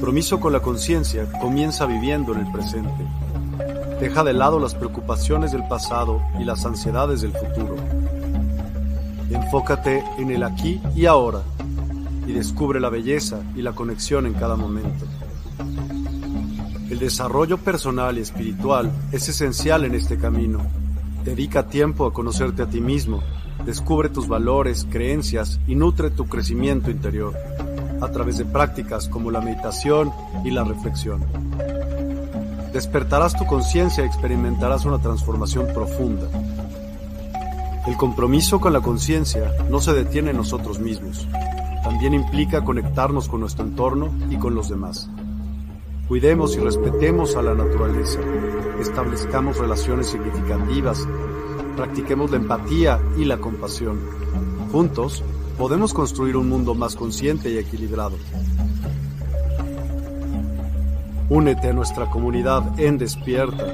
compromiso 0.00 0.40
con 0.40 0.54
la 0.54 0.60
conciencia 0.60 1.30
comienza 1.42 1.84
viviendo 1.84 2.32
en 2.32 2.40
el 2.40 2.50
presente. 2.50 3.06
Deja 4.00 4.24
de 4.24 4.32
lado 4.32 4.58
las 4.58 4.74
preocupaciones 4.74 5.52
del 5.52 5.68
pasado 5.68 6.22
y 6.40 6.44
las 6.44 6.64
ansiedades 6.64 7.20
del 7.20 7.32
futuro. 7.32 7.76
Enfócate 9.30 10.02
en 10.16 10.30
el 10.30 10.42
aquí 10.42 10.80
y 10.96 11.04
ahora 11.04 11.42
y 12.26 12.32
descubre 12.32 12.80
la 12.80 12.88
belleza 12.88 13.40
y 13.54 13.60
la 13.60 13.72
conexión 13.72 14.24
en 14.24 14.32
cada 14.32 14.56
momento. 14.56 15.04
El 16.88 16.98
desarrollo 16.98 17.58
personal 17.58 18.16
y 18.16 18.22
espiritual 18.22 18.90
es 19.12 19.28
esencial 19.28 19.84
en 19.84 19.94
este 19.94 20.16
camino. 20.16 20.62
Dedica 21.24 21.66
tiempo 21.66 22.06
a 22.06 22.14
conocerte 22.14 22.62
a 22.62 22.66
ti 22.70 22.80
mismo, 22.80 23.22
descubre 23.66 24.08
tus 24.08 24.28
valores, 24.28 24.86
creencias 24.90 25.60
y 25.66 25.74
nutre 25.74 26.08
tu 26.08 26.26
crecimiento 26.26 26.90
interior 26.90 27.34
a 28.00 28.10
través 28.10 28.38
de 28.38 28.44
prácticas 28.44 29.08
como 29.08 29.30
la 29.30 29.40
meditación 29.40 30.12
y 30.44 30.50
la 30.50 30.64
reflexión. 30.64 31.24
Despertarás 32.72 33.36
tu 33.36 33.46
conciencia 33.46 34.04
y 34.04 34.06
experimentarás 34.06 34.84
una 34.84 34.98
transformación 34.98 35.66
profunda. 35.74 36.28
El 37.86 37.96
compromiso 37.96 38.60
con 38.60 38.72
la 38.72 38.80
conciencia 38.80 39.52
no 39.70 39.80
se 39.80 39.92
detiene 39.92 40.30
en 40.30 40.36
nosotros 40.36 40.78
mismos, 40.78 41.26
también 41.82 42.14
implica 42.14 42.62
conectarnos 42.62 43.28
con 43.28 43.40
nuestro 43.40 43.64
entorno 43.64 44.12
y 44.28 44.36
con 44.36 44.54
los 44.54 44.68
demás. 44.68 45.08
Cuidemos 46.06 46.56
y 46.56 46.60
respetemos 46.60 47.36
a 47.36 47.42
la 47.42 47.54
naturaleza, 47.54 48.20
establezcamos 48.80 49.58
relaciones 49.58 50.08
significativas, 50.08 51.06
practiquemos 51.76 52.30
la 52.30 52.36
empatía 52.36 53.00
y 53.16 53.24
la 53.24 53.38
compasión. 53.38 54.00
Juntos, 54.70 55.24
podemos 55.60 55.92
construir 55.92 56.38
un 56.38 56.48
mundo 56.48 56.74
más 56.74 56.96
consciente 56.96 57.50
y 57.50 57.58
equilibrado. 57.58 58.16
Únete 61.28 61.68
a 61.68 61.74
nuestra 61.74 62.08
comunidad 62.08 62.80
en 62.80 62.96
Despierta. 62.96 63.66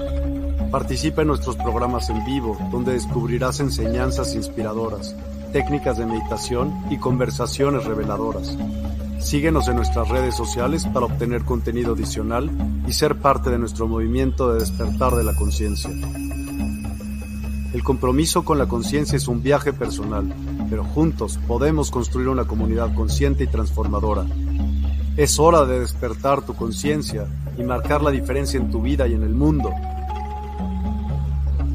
Participa 0.73 1.23
en 1.23 1.29
nuestros 1.29 1.55
programas 1.55 2.11
en 2.11 2.25
vivo, 2.25 2.59
donde 2.73 2.95
descubrirás 2.95 3.61
enseñanzas 3.61 4.35
inspiradoras, 4.35 5.15
técnicas 5.53 5.97
de 5.97 6.07
meditación 6.07 6.75
y 6.91 6.99
conversaciones 6.99 7.85
reveladoras. 7.85 8.59
Síguenos 9.21 9.69
en 9.69 9.77
nuestras 9.77 10.09
redes 10.09 10.35
sociales 10.35 10.87
para 10.87 11.07
obtener 11.07 11.45
contenido 11.45 11.95
adicional 11.95 12.51
y 12.89 12.95
ser 12.95 13.21
parte 13.21 13.51
de 13.51 13.61
nuestro 13.61 13.87
movimiento 13.87 14.53
de 14.53 14.59
despertar 14.59 15.15
de 15.15 15.23
la 15.23 15.37
conciencia. 15.37 15.93
El 17.73 17.85
compromiso 17.85 18.45
con 18.45 18.59
la 18.59 18.67
conciencia 18.67 19.15
es 19.17 19.29
un 19.29 19.41
viaje 19.41 19.73
personal 19.73 20.35
pero 20.69 20.85
juntos 20.85 21.39
podemos 21.47 21.91
construir 21.91 22.29
una 22.29 22.45
comunidad 22.45 22.95
consciente 22.95 23.45
y 23.45 23.47
transformadora. 23.47 24.25
Es 25.17 25.39
hora 25.39 25.65
de 25.65 25.81
despertar 25.81 26.43
tu 26.43 26.55
conciencia 26.55 27.27
y 27.57 27.63
marcar 27.63 28.03
la 28.03 28.11
diferencia 28.11 28.61
en 28.61 28.71
tu 28.71 28.83
vida 28.83 29.07
y 29.07 29.15
en 29.15 29.23
el 29.23 29.35
mundo. 29.35 29.71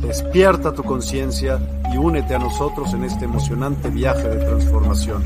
Despierta 0.02 0.74
tu 0.74 0.84
conciencia 0.84 1.60
y 1.94 1.98
únete 1.98 2.36
a 2.36 2.40
nosotros 2.40 2.94
en 2.94 3.04
este 3.04 3.26
emocionante 3.26 3.90
viaje 3.90 4.28
de 4.28 4.46
transformación. 4.46 5.24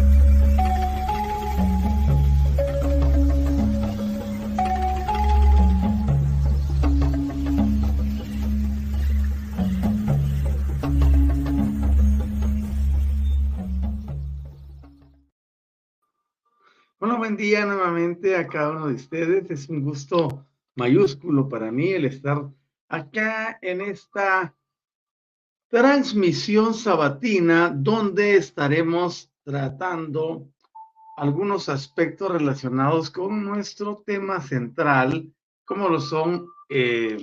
Nuevamente 17.53 18.35
a 18.35 18.47
cada 18.47 18.71
uno 18.71 18.87
de 18.87 18.95
ustedes. 18.95 19.49
Es 19.49 19.69
un 19.69 19.83
gusto 19.83 20.45
mayúsculo 20.75 21.47
para 21.47 21.71
mí 21.71 21.91
el 21.91 22.05
estar 22.05 22.49
acá 22.89 23.57
en 23.61 23.81
esta 23.81 24.55
transmisión 25.69 26.73
sabatina 26.73 27.69
donde 27.69 28.35
estaremos 28.35 29.31
tratando 29.43 30.49
algunos 31.17 31.69
aspectos 31.69 32.31
relacionados 32.31 33.09
con 33.09 33.43
nuestro 33.43 34.03
tema 34.05 34.41
central, 34.41 35.33
como 35.63 35.87
lo 35.87 36.01
son 36.01 36.47
eh, 36.69 37.17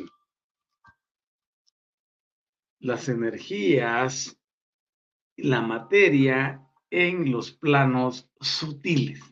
las 2.81 3.09
energías, 3.09 4.39
la 5.37 5.61
materia 5.61 6.67
en 6.91 7.31
los 7.31 7.53
planos 7.53 8.31
sutiles. 8.41 9.32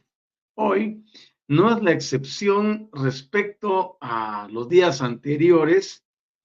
Hoy 0.62 1.02
no 1.48 1.74
es 1.74 1.82
la 1.82 1.92
excepción 1.92 2.90
respecto 2.92 3.96
a 3.98 4.46
los 4.50 4.68
días 4.68 5.00
anteriores. 5.00 6.04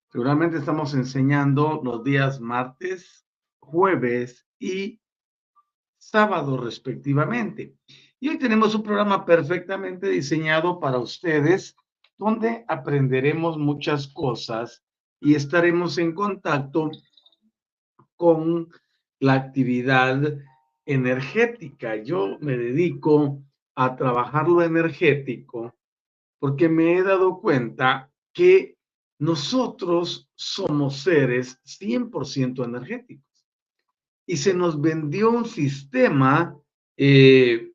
Seguramente 0.10 0.60
estamos 0.60 0.94
enseñando 0.94 1.82
los 1.84 2.02
días 2.02 2.40
martes, 2.40 3.28
jueves 3.60 4.48
y 4.58 5.02
sábado 5.98 6.56
respectivamente. 6.56 7.76
Y 8.22 8.30
hoy 8.30 8.40
tenemos 8.40 8.74
un 8.74 8.84
programa 8.84 9.26
perfectamente 9.26 10.08
diseñado 10.08 10.80
para 10.80 10.98
ustedes 10.98 11.76
donde 12.18 12.64
aprenderemos 12.70 13.58
muchas 13.58 14.08
cosas 14.08 14.82
y 15.20 15.36
estaremos 15.36 15.98
en 15.98 16.14
contacto 16.14 16.90
con 18.16 18.70
la 19.20 19.34
actividad 19.34 20.38
energética. 20.86 21.98
Yo 21.98 22.38
me 22.40 22.56
dedico 22.56 23.45
a 23.76 23.96
trabajar 23.96 24.48
lo 24.48 24.62
energético 24.62 25.76
porque 26.40 26.70
me 26.70 26.98
he 26.98 27.04
dado 27.04 27.40
cuenta 27.40 28.12
que 28.34 28.78
nosotros 29.20 30.30
somos 30.36 30.98
seres 30.98 31.60
100% 31.64 32.64
energéticos. 32.66 33.48
Y 34.28 34.38
se 34.38 34.54
nos 34.54 34.80
vendió 34.80 35.32
un 35.32 35.46
sistema 35.46 36.58
eh, 36.98 37.72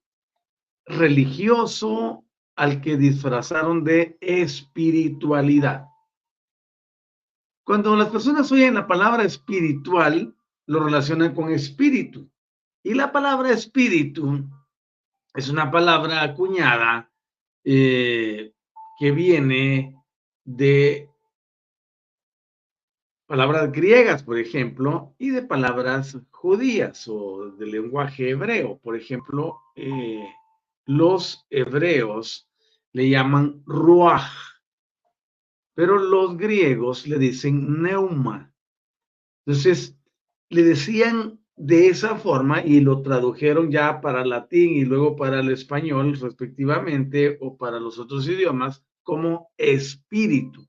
religioso 0.84 2.24
al 2.56 2.80
que 2.80 2.96
disfrazaron 2.96 3.84
de 3.84 4.18
espiritualidad. 4.20 5.86
Cuando 7.64 7.96
las 7.96 8.08
personas 8.08 8.50
oyen 8.52 8.74
la 8.74 8.86
palabra 8.86 9.24
espiritual, 9.24 10.34
lo 10.66 10.84
relacionan 10.84 11.34
con 11.34 11.50
espíritu. 11.50 12.28
Y 12.82 12.94
la 12.94 13.12
palabra 13.12 13.50
espíritu 13.50 14.44
es 15.34 15.48
una 15.48 15.70
palabra 15.70 16.22
acuñada 16.22 17.10
eh, 17.64 18.52
que 18.98 19.10
viene 19.12 19.96
de 20.44 21.08
palabras 23.26 23.70
griegas, 23.70 24.24
por 24.24 24.38
ejemplo, 24.38 25.14
y 25.18 25.30
de 25.30 25.42
palabras 25.42 26.18
judías 26.30 27.06
o 27.06 27.50
de 27.52 27.66
lenguaje 27.66 28.30
hebreo. 28.30 28.78
Por 28.78 28.96
ejemplo, 28.96 29.60
eh, 29.76 30.28
los 30.86 31.46
hebreos 31.48 32.48
le 32.92 33.08
llaman 33.08 33.62
ruach, 33.66 34.32
pero 35.74 35.96
los 35.98 36.36
griegos 36.36 37.06
le 37.06 37.18
dicen 37.18 37.80
neuma. 37.82 38.52
Entonces, 39.46 39.96
le 40.48 40.64
decían 40.64 41.39
de 41.62 41.88
esa 41.88 42.16
forma 42.16 42.64
y 42.64 42.80
lo 42.80 43.02
tradujeron 43.02 43.70
ya 43.70 44.00
para 44.00 44.24
latín 44.24 44.70
y 44.70 44.86
luego 44.86 45.14
para 45.14 45.40
el 45.40 45.50
español 45.50 46.18
respectivamente 46.18 47.36
o 47.42 47.58
para 47.58 47.78
los 47.78 47.98
otros 47.98 48.26
idiomas 48.26 48.82
como 49.02 49.50
espíritu. 49.58 50.66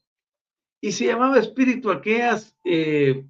Y 0.81 0.91
se 0.91 1.05
llamaba 1.05 1.39
espíritu 1.39 1.91
aquellas 1.91 2.57
eh, 2.65 3.25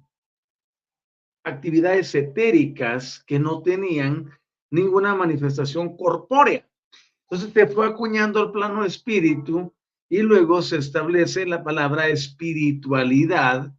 actividades 1.44 2.12
etéricas 2.16 3.22
que 3.24 3.38
no 3.38 3.62
tenían 3.62 4.32
ninguna 4.72 5.14
manifestación 5.14 5.96
corpórea. 5.96 6.68
Entonces 7.30 7.52
se 7.52 7.68
fue 7.68 7.86
acuñando 7.86 8.42
el 8.42 8.50
plano 8.50 8.84
espíritu 8.84 9.72
y 10.10 10.18
luego 10.18 10.62
se 10.62 10.78
establece 10.78 11.46
la 11.46 11.62
palabra 11.62 12.08
espiritualidad 12.08 13.72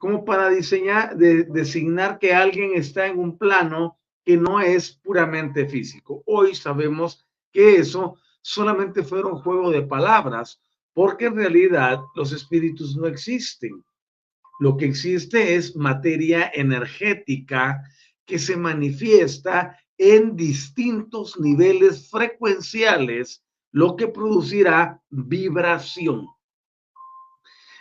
como 0.00 0.24
para 0.24 0.48
diseñar, 0.48 1.14
de, 1.14 1.44
designar 1.44 2.18
que 2.18 2.32
alguien 2.32 2.72
está 2.74 3.06
en 3.06 3.18
un 3.18 3.36
plano 3.36 3.98
que 4.24 4.34
no 4.34 4.58
es 4.58 4.92
puramente 4.92 5.68
físico. 5.68 6.22
Hoy 6.24 6.54
sabemos 6.54 7.26
que 7.52 7.76
eso 7.76 8.16
solamente 8.40 9.02
fue 9.02 9.22
un 9.22 9.42
juego 9.42 9.70
de 9.70 9.82
palabras, 9.82 10.58
porque 10.94 11.26
en 11.26 11.36
realidad 11.36 12.00
los 12.14 12.32
espíritus 12.32 12.96
no 12.96 13.06
existen. 13.06 13.84
Lo 14.58 14.78
que 14.78 14.86
existe 14.86 15.54
es 15.54 15.76
materia 15.76 16.50
energética 16.54 17.82
que 18.24 18.38
se 18.38 18.56
manifiesta 18.56 19.78
en 19.98 20.34
distintos 20.34 21.38
niveles 21.38 22.08
frecuenciales, 22.08 23.44
lo 23.70 23.96
que 23.96 24.08
producirá 24.08 25.02
vibración 25.10 26.26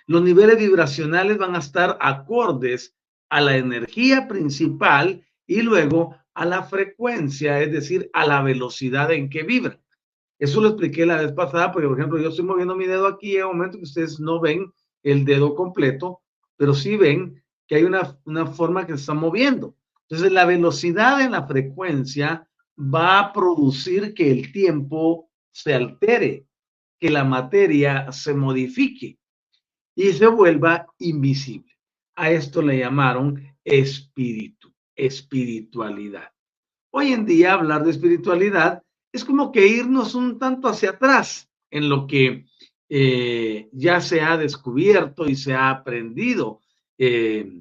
los 0.09 0.23
niveles 0.23 0.57
vibracionales 0.57 1.37
van 1.37 1.55
a 1.55 1.59
estar 1.59 1.95
acordes 2.01 2.95
a 3.29 3.41
la 3.41 3.57
energía 3.57 4.27
principal 4.27 5.23
y 5.45 5.61
luego 5.61 6.15
a 6.33 6.45
la 6.45 6.63
frecuencia, 6.63 7.61
es 7.61 7.71
decir, 7.71 8.09
a 8.13 8.25
la 8.25 8.41
velocidad 8.41 9.11
en 9.11 9.29
que 9.29 9.43
vibran. 9.43 9.79
Eso 10.39 10.61
lo 10.61 10.69
expliqué 10.69 11.05
la 11.05 11.21
vez 11.21 11.31
pasada, 11.33 11.71
porque 11.71 11.87
por 11.87 11.99
ejemplo 11.99 12.17
yo 12.17 12.29
estoy 12.29 12.43
moviendo 12.43 12.75
mi 12.75 12.87
dedo 12.87 13.05
aquí 13.05 13.37
en 13.37 13.45
un 13.45 13.57
momento 13.57 13.77
que 13.77 13.83
ustedes 13.83 14.19
no 14.19 14.39
ven 14.39 14.73
el 15.03 15.25
dedo 15.25 15.53
completo, 15.53 16.23
pero 16.57 16.73
sí 16.73 16.97
ven 16.97 17.43
que 17.67 17.75
hay 17.75 17.83
una, 17.83 18.17
una 18.25 18.47
forma 18.47 18.87
que 18.87 18.93
se 18.93 19.01
está 19.01 19.13
moviendo. 19.13 19.75
Entonces 20.07 20.31
la 20.31 20.45
velocidad 20.45 21.21
en 21.21 21.33
la 21.33 21.45
frecuencia 21.45 22.49
va 22.79 23.19
a 23.19 23.31
producir 23.31 24.15
que 24.15 24.31
el 24.31 24.51
tiempo 24.51 25.29
se 25.51 25.75
altere, 25.75 26.47
que 26.99 27.11
la 27.11 27.23
materia 27.23 28.11
se 28.11 28.33
modifique 28.33 29.18
y 29.99 30.13
se 30.13 30.27
vuelva 30.27 30.87
invisible. 30.99 31.77
A 32.15 32.31
esto 32.31 32.61
le 32.61 32.79
llamaron 32.79 33.43
espíritu, 33.65 34.73
espiritualidad. 34.95 36.31
Hoy 36.89 37.11
en 37.11 37.25
día 37.25 37.51
hablar 37.51 37.83
de 37.83 37.91
espiritualidad 37.91 38.81
es 39.11 39.25
como 39.25 39.51
que 39.51 39.67
irnos 39.67 40.15
un 40.15 40.39
tanto 40.39 40.69
hacia 40.69 40.91
atrás 40.91 41.49
en 41.69 41.89
lo 41.89 42.07
que 42.07 42.45
eh, 42.87 43.67
ya 43.73 43.99
se 43.99 44.21
ha 44.21 44.37
descubierto 44.37 45.27
y 45.27 45.35
se 45.35 45.53
ha 45.53 45.69
aprendido 45.69 46.61
eh, 46.97 47.59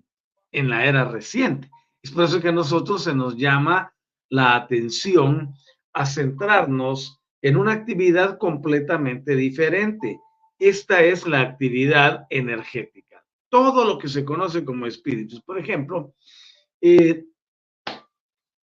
en 0.53 0.71
la 0.71 0.87
era 0.87 1.07
reciente. 1.07 1.69
Es 2.01 2.13
por 2.13 2.23
eso 2.23 2.41
que 2.41 2.51
a 2.51 2.53
nosotros 2.53 3.03
se 3.03 3.17
nos 3.17 3.37
llama 3.37 3.93
la 4.29 4.55
atención 4.55 5.55
a 5.93 6.07
centrarnos 6.07 7.21
en 7.43 7.57
una 7.57 7.73
actividad 7.73 8.39
completamente 8.39 9.35
diferente. 9.35 10.21
Esta 10.59 11.03
es 11.03 11.27
la 11.27 11.41
actividad 11.41 12.27
energética. 12.31 13.25
Todo 13.49 13.85
lo 13.85 13.99
que 13.99 14.09
se 14.09 14.25
conoce 14.25 14.65
como 14.65 14.87
espíritus. 14.87 15.41
Por 15.43 15.59
ejemplo, 15.59 16.15
eh, 16.81 17.25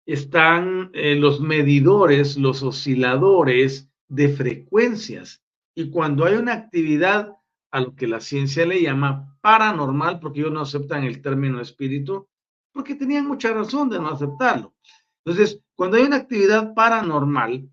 están 0.05 0.91
eh, 0.93 1.15
los 1.15 1.39
medidores, 1.39 2.37
los 2.37 2.61
osciladores 2.61 3.89
de 4.07 4.29
frecuencias. 4.29 5.41
Y 5.73 5.89
cuando 5.89 6.25
hay 6.25 6.35
una 6.35 6.53
actividad 6.53 7.35
a 7.71 7.81
lo 7.81 7.95
que 7.95 8.07
la 8.07 8.19
ciencia 8.19 8.65
le 8.65 8.81
llama 8.81 9.37
paranormal, 9.41 10.19
porque 10.19 10.39
ellos 10.39 10.53
no 10.53 10.61
aceptan 10.61 11.03
el 11.03 11.21
término 11.21 11.59
espíritu, 11.59 12.27
porque 12.71 12.95
tenían 12.95 13.27
mucha 13.27 13.53
razón 13.53 13.89
de 13.89 13.99
no 13.99 14.09
aceptarlo. 14.09 14.73
Entonces, 15.25 15.59
cuando 15.75 15.97
hay 15.97 16.03
una 16.03 16.17
actividad 16.17 16.73
paranormal, 16.73 17.69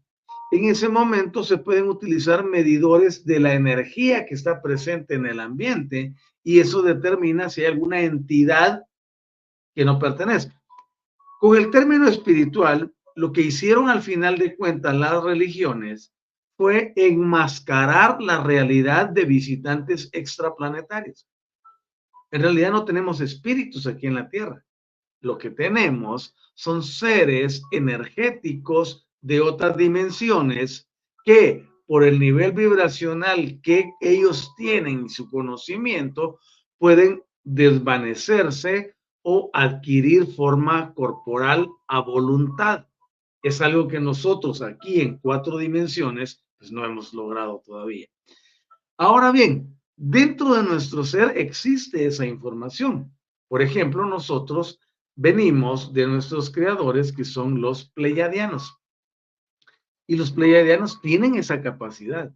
en 0.52 0.66
ese 0.66 0.90
momento 0.90 1.42
se 1.42 1.56
pueden 1.56 1.88
utilizar 1.88 2.44
medidores 2.44 3.24
de 3.24 3.40
la 3.40 3.54
energía 3.54 4.26
que 4.26 4.34
está 4.34 4.60
presente 4.60 5.14
en 5.14 5.24
el 5.24 5.40
ambiente 5.40 6.14
y 6.44 6.60
eso 6.60 6.82
determina 6.82 7.48
si 7.48 7.62
hay 7.62 7.68
alguna 7.68 8.02
entidad 8.02 8.82
que 9.74 9.86
no 9.86 9.98
pertenezca. 9.98 10.60
Con 11.40 11.56
el 11.56 11.70
término 11.70 12.06
espiritual, 12.06 12.92
lo 13.16 13.32
que 13.32 13.40
hicieron 13.40 13.88
al 13.88 14.02
final 14.02 14.36
de 14.36 14.54
cuentas 14.54 14.94
las 14.94 15.24
religiones 15.24 16.12
fue 16.58 16.92
enmascarar 16.96 18.20
la 18.20 18.42
realidad 18.42 19.08
de 19.08 19.24
visitantes 19.24 20.10
extraplanetarios. 20.12 21.26
En 22.30 22.42
realidad 22.42 22.72
no 22.72 22.84
tenemos 22.84 23.22
espíritus 23.22 23.86
aquí 23.86 24.06
en 24.06 24.16
la 24.16 24.28
Tierra. 24.28 24.62
Lo 25.20 25.38
que 25.38 25.48
tenemos 25.48 26.36
son 26.54 26.82
seres 26.82 27.62
energéticos 27.70 29.08
de 29.22 29.40
otras 29.40 29.76
dimensiones 29.76 30.88
que 31.24 31.66
por 31.86 32.04
el 32.04 32.18
nivel 32.18 32.52
vibracional 32.52 33.60
que 33.62 33.92
ellos 34.00 34.52
tienen 34.56 35.06
y 35.06 35.08
su 35.08 35.30
conocimiento 35.30 36.38
pueden 36.78 37.22
desvanecerse 37.44 38.94
o 39.22 39.50
adquirir 39.52 40.26
forma 40.26 40.92
corporal 40.94 41.68
a 41.88 42.00
voluntad. 42.00 42.86
Es 43.42 43.60
algo 43.60 43.88
que 43.88 44.00
nosotros 44.00 44.62
aquí 44.62 45.00
en 45.00 45.18
cuatro 45.18 45.58
dimensiones 45.58 46.44
pues 46.58 46.70
no 46.70 46.84
hemos 46.84 47.12
logrado 47.12 47.62
todavía. 47.64 48.06
Ahora 48.96 49.32
bien, 49.32 49.76
dentro 49.96 50.54
de 50.54 50.62
nuestro 50.62 51.04
ser 51.04 51.36
existe 51.36 52.06
esa 52.06 52.26
información. 52.26 53.12
Por 53.48 53.62
ejemplo, 53.62 54.04
nosotros 54.06 54.78
venimos 55.14 55.92
de 55.92 56.06
nuestros 56.06 56.50
creadores 56.50 57.12
que 57.12 57.24
son 57.24 57.60
los 57.60 57.90
pleiadianos. 57.90 58.72
Y 60.06 60.16
los 60.16 60.32
pleiadianos 60.32 61.00
tienen 61.00 61.36
esa 61.36 61.62
capacidad. 61.62 62.32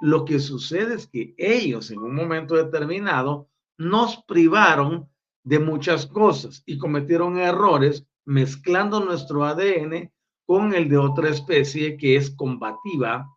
Lo 0.00 0.24
que 0.24 0.38
sucede 0.38 0.94
es 0.94 1.06
que 1.06 1.34
ellos 1.36 1.90
en 1.90 1.98
un 1.98 2.14
momento 2.14 2.54
determinado 2.54 3.48
nos 3.78 4.22
privaron 4.24 5.08
de 5.42 5.58
muchas 5.58 6.06
cosas 6.06 6.62
y 6.66 6.78
cometieron 6.78 7.38
errores 7.38 8.06
mezclando 8.24 9.04
nuestro 9.04 9.44
ADN 9.44 10.12
con 10.46 10.74
el 10.74 10.88
de 10.88 10.98
otra 10.98 11.28
especie 11.28 11.96
que 11.96 12.16
es 12.16 12.30
combativa, 12.30 13.28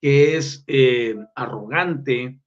que 0.00 0.36
es 0.36 0.64
eh, 0.66 1.16
arrogante, 1.34 2.38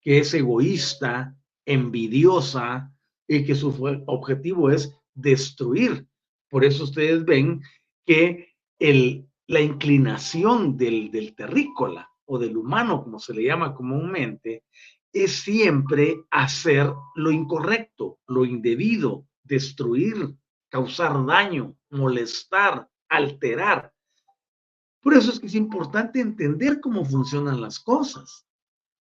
que 0.00 0.18
es 0.18 0.32
egoísta, 0.34 1.36
envidiosa 1.64 2.92
y 3.26 3.44
que 3.44 3.54
su 3.54 3.68
objetivo 4.06 4.70
es 4.70 4.94
destruir. 5.14 6.06
Por 6.48 6.64
eso 6.64 6.84
ustedes 6.84 7.24
ven 7.24 7.60
que 8.06 8.54
el, 8.78 9.25
la 9.48 9.60
inclinación 9.60 10.76
del, 10.76 11.10
del 11.10 11.34
terrícola 11.34 12.10
o 12.24 12.38
del 12.38 12.56
humano, 12.56 13.02
como 13.02 13.18
se 13.18 13.34
le 13.34 13.44
llama 13.44 13.74
comúnmente, 13.74 14.64
es 15.12 15.40
siempre 15.40 16.24
hacer 16.30 16.92
lo 17.14 17.30
incorrecto, 17.30 18.18
lo 18.26 18.44
indebido, 18.44 19.26
destruir, 19.44 20.36
causar 20.68 21.24
daño, 21.24 21.76
molestar, 21.90 22.88
alterar. 23.08 23.92
Por 25.00 25.14
eso 25.14 25.30
es 25.30 25.40
que 25.40 25.46
es 25.46 25.54
importante 25.54 26.20
entender 26.20 26.80
cómo 26.80 27.04
funcionan 27.04 27.60
las 27.60 27.78
cosas. 27.78 28.46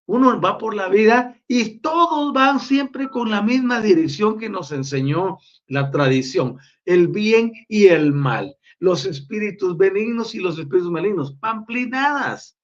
Uno 0.07 0.39
va 0.39 0.57
por 0.59 0.75
la 0.75 0.88
vida 0.88 1.36
y 1.48 1.80
todos 1.80 2.31
van 2.31 2.59
siempre 2.59 3.09
con 3.09 3.31
la 3.31 3.41
misma 3.41 3.81
dirección 3.81 4.38
que 4.38 4.50
nos 4.50 4.71
enseñó 4.71 5.39
la 5.68 5.89
tradición, 5.89 6.59
el 6.86 7.07
bien 7.07 7.51
y 7.68 7.88
el 7.88 8.13
mal, 8.13 8.56
los 8.86 9.04
espíritus 9.06 9.76
benignos 9.76 10.36
y 10.36 10.40
los 10.40 10.60
espíritus 10.60 10.92
malignos, 10.92 11.34
pamplinadas. 11.40 12.56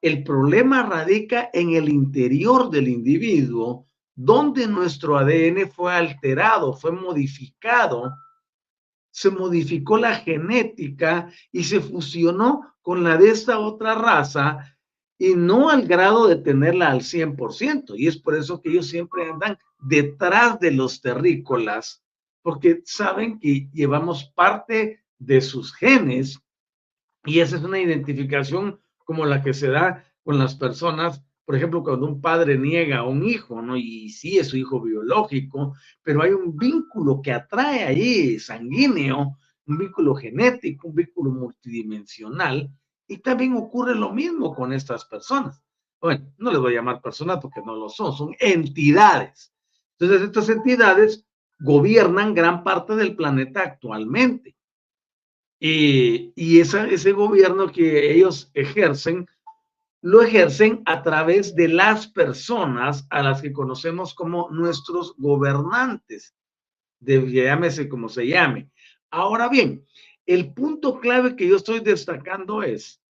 El 0.00 0.24
problema 0.24 0.84
radica 0.84 1.50
en 1.52 1.74
el 1.74 1.90
interior 1.90 2.70
del 2.70 2.88
individuo, 2.88 3.86
donde 4.14 4.66
nuestro 4.66 5.18
ADN 5.18 5.70
fue 5.70 5.92
alterado, 5.92 6.72
fue 6.72 6.92
modificado, 6.92 8.10
se 9.10 9.30
modificó 9.30 9.98
la 9.98 10.14
genética 10.14 11.30
y 11.52 11.62
se 11.62 11.80
fusionó 11.80 12.62
con 12.80 13.04
la 13.04 13.18
de 13.18 13.28
esta 13.28 13.58
otra 13.58 13.96
raza 13.96 14.78
y 15.18 15.34
no 15.34 15.68
al 15.68 15.86
grado 15.86 16.26
de 16.26 16.36
tenerla 16.36 16.90
al 16.90 17.00
100%. 17.00 17.98
Y 17.98 18.06
es 18.06 18.16
por 18.16 18.34
eso 18.34 18.62
que 18.62 18.70
ellos 18.70 18.86
siempre 18.86 19.28
andan 19.28 19.58
detrás 19.78 20.58
de 20.58 20.70
los 20.70 21.02
terrícolas, 21.02 22.02
porque 22.40 22.80
saben 22.86 23.38
que 23.38 23.68
llevamos 23.74 24.32
parte 24.34 25.02
de 25.18 25.40
sus 25.40 25.74
genes 25.74 26.40
y 27.24 27.40
esa 27.40 27.56
es 27.56 27.62
una 27.62 27.78
identificación 27.78 28.80
como 29.04 29.26
la 29.26 29.42
que 29.42 29.52
se 29.52 29.68
da 29.68 30.04
con 30.22 30.38
las 30.38 30.54
personas, 30.54 31.22
por 31.44 31.56
ejemplo, 31.56 31.82
cuando 31.82 32.06
un 32.06 32.20
padre 32.20 32.58
niega 32.58 32.98
a 32.98 33.04
un 33.04 33.22
hijo, 33.24 33.60
¿no? 33.62 33.76
Y 33.76 34.10
sí 34.10 34.38
es 34.38 34.48
su 34.48 34.56
hijo 34.56 34.80
biológico, 34.80 35.74
pero 36.02 36.22
hay 36.22 36.32
un 36.32 36.56
vínculo 36.56 37.20
que 37.22 37.32
atrae 37.32 37.84
ahí, 37.84 38.38
sanguíneo, 38.38 39.36
un 39.66 39.78
vínculo 39.78 40.14
genético, 40.14 40.88
un 40.88 40.94
vínculo 40.94 41.30
multidimensional, 41.30 42.70
y 43.06 43.18
también 43.18 43.54
ocurre 43.54 43.94
lo 43.94 44.12
mismo 44.12 44.54
con 44.54 44.72
estas 44.72 45.04
personas. 45.06 45.62
Bueno, 46.00 46.32
no 46.38 46.50
les 46.50 46.60
voy 46.60 46.72
a 46.72 46.76
llamar 46.76 47.00
personas 47.00 47.38
porque 47.40 47.60
no 47.64 47.74
lo 47.74 47.88
son, 47.88 48.14
son 48.14 48.34
entidades. 48.38 49.52
Entonces, 49.98 50.28
estas 50.28 50.48
entidades 50.50 51.26
gobiernan 51.58 52.34
gran 52.34 52.62
parte 52.62 52.94
del 52.94 53.16
planeta 53.16 53.62
actualmente. 53.62 54.57
Y, 55.60 56.32
y 56.36 56.60
ese 56.60 57.12
gobierno 57.12 57.70
que 57.72 58.12
ellos 58.12 58.50
ejercen, 58.54 59.26
lo 60.00 60.22
ejercen 60.22 60.82
a 60.84 61.02
través 61.02 61.54
de 61.54 61.68
las 61.68 62.06
personas 62.06 63.06
a 63.10 63.22
las 63.22 63.42
que 63.42 63.52
conocemos 63.52 64.14
como 64.14 64.48
nuestros 64.50 65.14
gobernantes, 65.16 66.34
de, 67.00 67.30
llámese 67.30 67.88
como 67.88 68.08
se 68.08 68.26
llame. 68.26 68.70
Ahora 69.10 69.48
bien, 69.48 69.84
el 70.26 70.52
punto 70.52 71.00
clave 71.00 71.34
que 71.34 71.48
yo 71.48 71.56
estoy 71.56 71.80
destacando 71.80 72.62
es, 72.62 73.00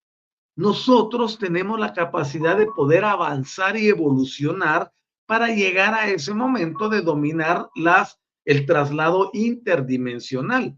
nosotros 0.56 1.38
tenemos 1.38 1.78
la 1.78 1.92
capacidad 1.92 2.56
de 2.56 2.66
poder 2.66 3.04
avanzar 3.04 3.76
y 3.76 3.88
evolucionar 3.88 4.90
para 5.26 5.48
llegar 5.48 5.94
a 5.94 6.08
ese 6.08 6.32
momento 6.32 6.88
de 6.88 7.02
dominar 7.02 7.68
las, 7.76 8.18
el 8.44 8.66
traslado 8.66 9.30
interdimensional. 9.34 10.76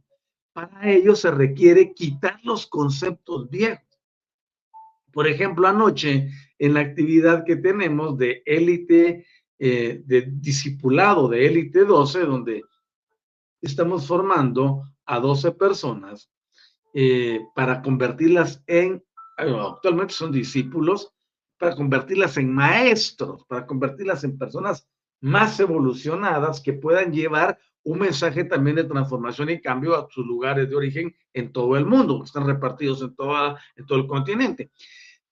Para 0.52 0.90
ello 0.90 1.14
se 1.14 1.30
requiere 1.30 1.94
quitar 1.94 2.40
los 2.42 2.66
conceptos 2.66 3.48
viejos. 3.48 3.84
Por 5.12 5.26
ejemplo, 5.26 5.66
anoche 5.66 6.30
en 6.58 6.74
la 6.74 6.80
actividad 6.80 7.44
que 7.44 7.56
tenemos 7.56 8.16
de 8.18 8.42
élite, 8.46 9.26
eh, 9.58 10.02
de 10.04 10.22
discipulado 10.22 11.28
de 11.28 11.46
élite 11.46 11.84
12, 11.84 12.20
donde 12.20 12.62
estamos 13.60 14.06
formando 14.06 14.84
a 15.06 15.18
12 15.18 15.52
personas 15.52 16.30
eh, 16.94 17.40
para 17.54 17.82
convertirlas 17.82 18.62
en 18.66 19.02
actualmente 19.48 20.14
son 20.14 20.32
discípulos, 20.32 21.12
para 21.58 21.74
convertirlas 21.74 22.36
en 22.36 22.52
maestros, 22.52 23.44
para 23.46 23.66
convertirlas 23.66 24.24
en 24.24 24.38
personas 24.38 24.88
más 25.20 25.60
evolucionadas 25.60 26.60
que 26.60 26.72
puedan 26.72 27.12
llevar 27.12 27.58
un 27.84 27.98
mensaje 27.98 28.44
también 28.44 28.76
de 28.76 28.84
transformación 28.84 29.50
y 29.50 29.60
cambio 29.60 29.96
a 29.96 30.08
sus 30.10 30.26
lugares 30.26 30.68
de 30.68 30.76
origen 30.76 31.14
en 31.32 31.52
todo 31.52 31.76
el 31.76 31.86
mundo, 31.86 32.22
están 32.24 32.46
repartidos 32.46 33.02
en, 33.02 33.14
toda, 33.14 33.60
en 33.76 33.86
todo 33.86 33.98
el 33.98 34.06
continente. 34.06 34.70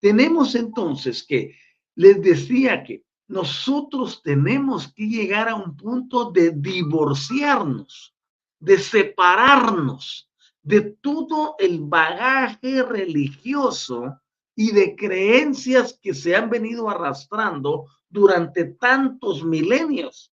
Tenemos 0.00 0.54
entonces 0.54 1.24
que, 1.24 1.56
les 1.94 2.22
decía 2.22 2.84
que 2.84 3.02
nosotros 3.26 4.22
tenemos 4.22 4.92
que 4.94 5.08
llegar 5.08 5.48
a 5.48 5.56
un 5.56 5.76
punto 5.76 6.30
de 6.30 6.52
divorciarnos, 6.52 8.14
de 8.60 8.78
separarnos 8.78 10.30
de 10.62 10.80
todo 10.80 11.56
el 11.58 11.80
bagaje 11.80 12.84
religioso 12.84 14.20
y 14.54 14.70
de 14.70 14.94
creencias 14.94 15.98
que 16.00 16.14
se 16.14 16.36
han 16.36 16.50
venido 16.50 16.88
arrastrando 16.88 17.86
durante 18.08 18.64
tantos 18.64 19.42
milenios, 19.44 20.32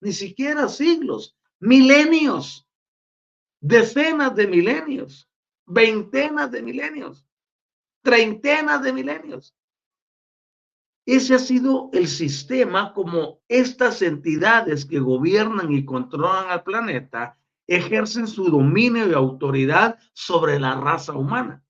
ni 0.00 0.12
siquiera 0.12 0.68
siglos, 0.68 1.36
milenios, 1.64 2.68
decenas 3.58 4.36
de 4.36 4.46
milenios, 4.46 5.30
veintenas 5.64 6.50
de 6.50 6.60
milenios, 6.60 7.26
treintenas 8.02 8.82
de 8.82 8.92
milenios. 8.92 9.56
Ese 11.06 11.34
ha 11.34 11.38
sido 11.38 11.88
el 11.94 12.06
sistema 12.08 12.92
como 12.92 13.40
estas 13.48 14.02
entidades 14.02 14.84
que 14.84 14.98
gobiernan 14.98 15.72
y 15.72 15.86
controlan 15.86 16.50
al 16.50 16.62
planeta 16.64 17.38
ejercen 17.66 18.26
su 18.26 18.50
dominio 18.50 19.08
y 19.08 19.14
autoridad 19.14 19.98
sobre 20.12 20.60
la 20.60 20.78
raza 20.78 21.14
humana. 21.14 21.64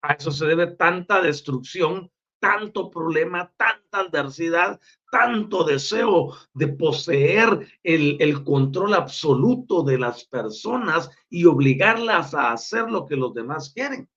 A 0.00 0.12
eso 0.12 0.30
se 0.30 0.46
debe 0.46 0.68
tanta 0.68 1.20
destrucción, 1.20 2.12
tanto 2.44 2.90
problema, 2.90 3.50
tanta 3.56 4.00
adversidad, 4.00 4.78
tanto 5.10 5.64
deseo 5.64 6.36
de 6.52 6.68
poseer 6.68 7.66
el, 7.82 8.44
control 8.44 8.92
absoluto 8.92 9.82
de 9.82 9.98
las 9.98 10.24
personas 10.24 11.10
y 11.30 11.46
obligarlas 11.46 12.34
a 12.34 12.52
hacer 12.52 12.90
lo 12.90 13.06
que 13.06 13.16
los 13.16 13.32
demás 13.32 13.72
quieren. 13.74 14.10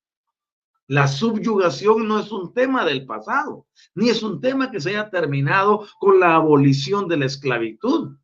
La 0.87 1.07
subyugación 1.07 2.05
no 2.05 2.19
es 2.19 2.29
un 2.31 2.53
tema 2.53 2.83
del 2.83 3.05
pasado, 3.05 3.65
ni 3.95 4.09
es 4.09 4.21
un 4.23 4.41
tema 4.41 4.71
que 4.71 4.81
se 4.81 4.89
haya 4.89 5.09
terminado 5.09 5.87
con 5.97 6.19
la 6.19 6.35
abolición 6.35 7.07
de 7.07 7.17
la 7.17 7.27
esclavitud. 7.27 8.17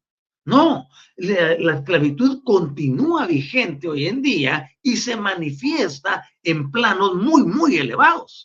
No, 0.45 0.89
la, 1.15 1.75
esclavitud 1.75 2.43
continúa 2.43 3.25
vigente 3.25 3.87
hoy 3.87 4.07
en 4.07 4.21
día 4.21 4.69
y 4.81 4.97
se 4.97 5.15
manifiesta 5.15 6.27
en 6.43 6.71
planos 6.71 7.15
muy, 7.15 7.43
muy 7.43 7.77
elevados. 7.77 8.43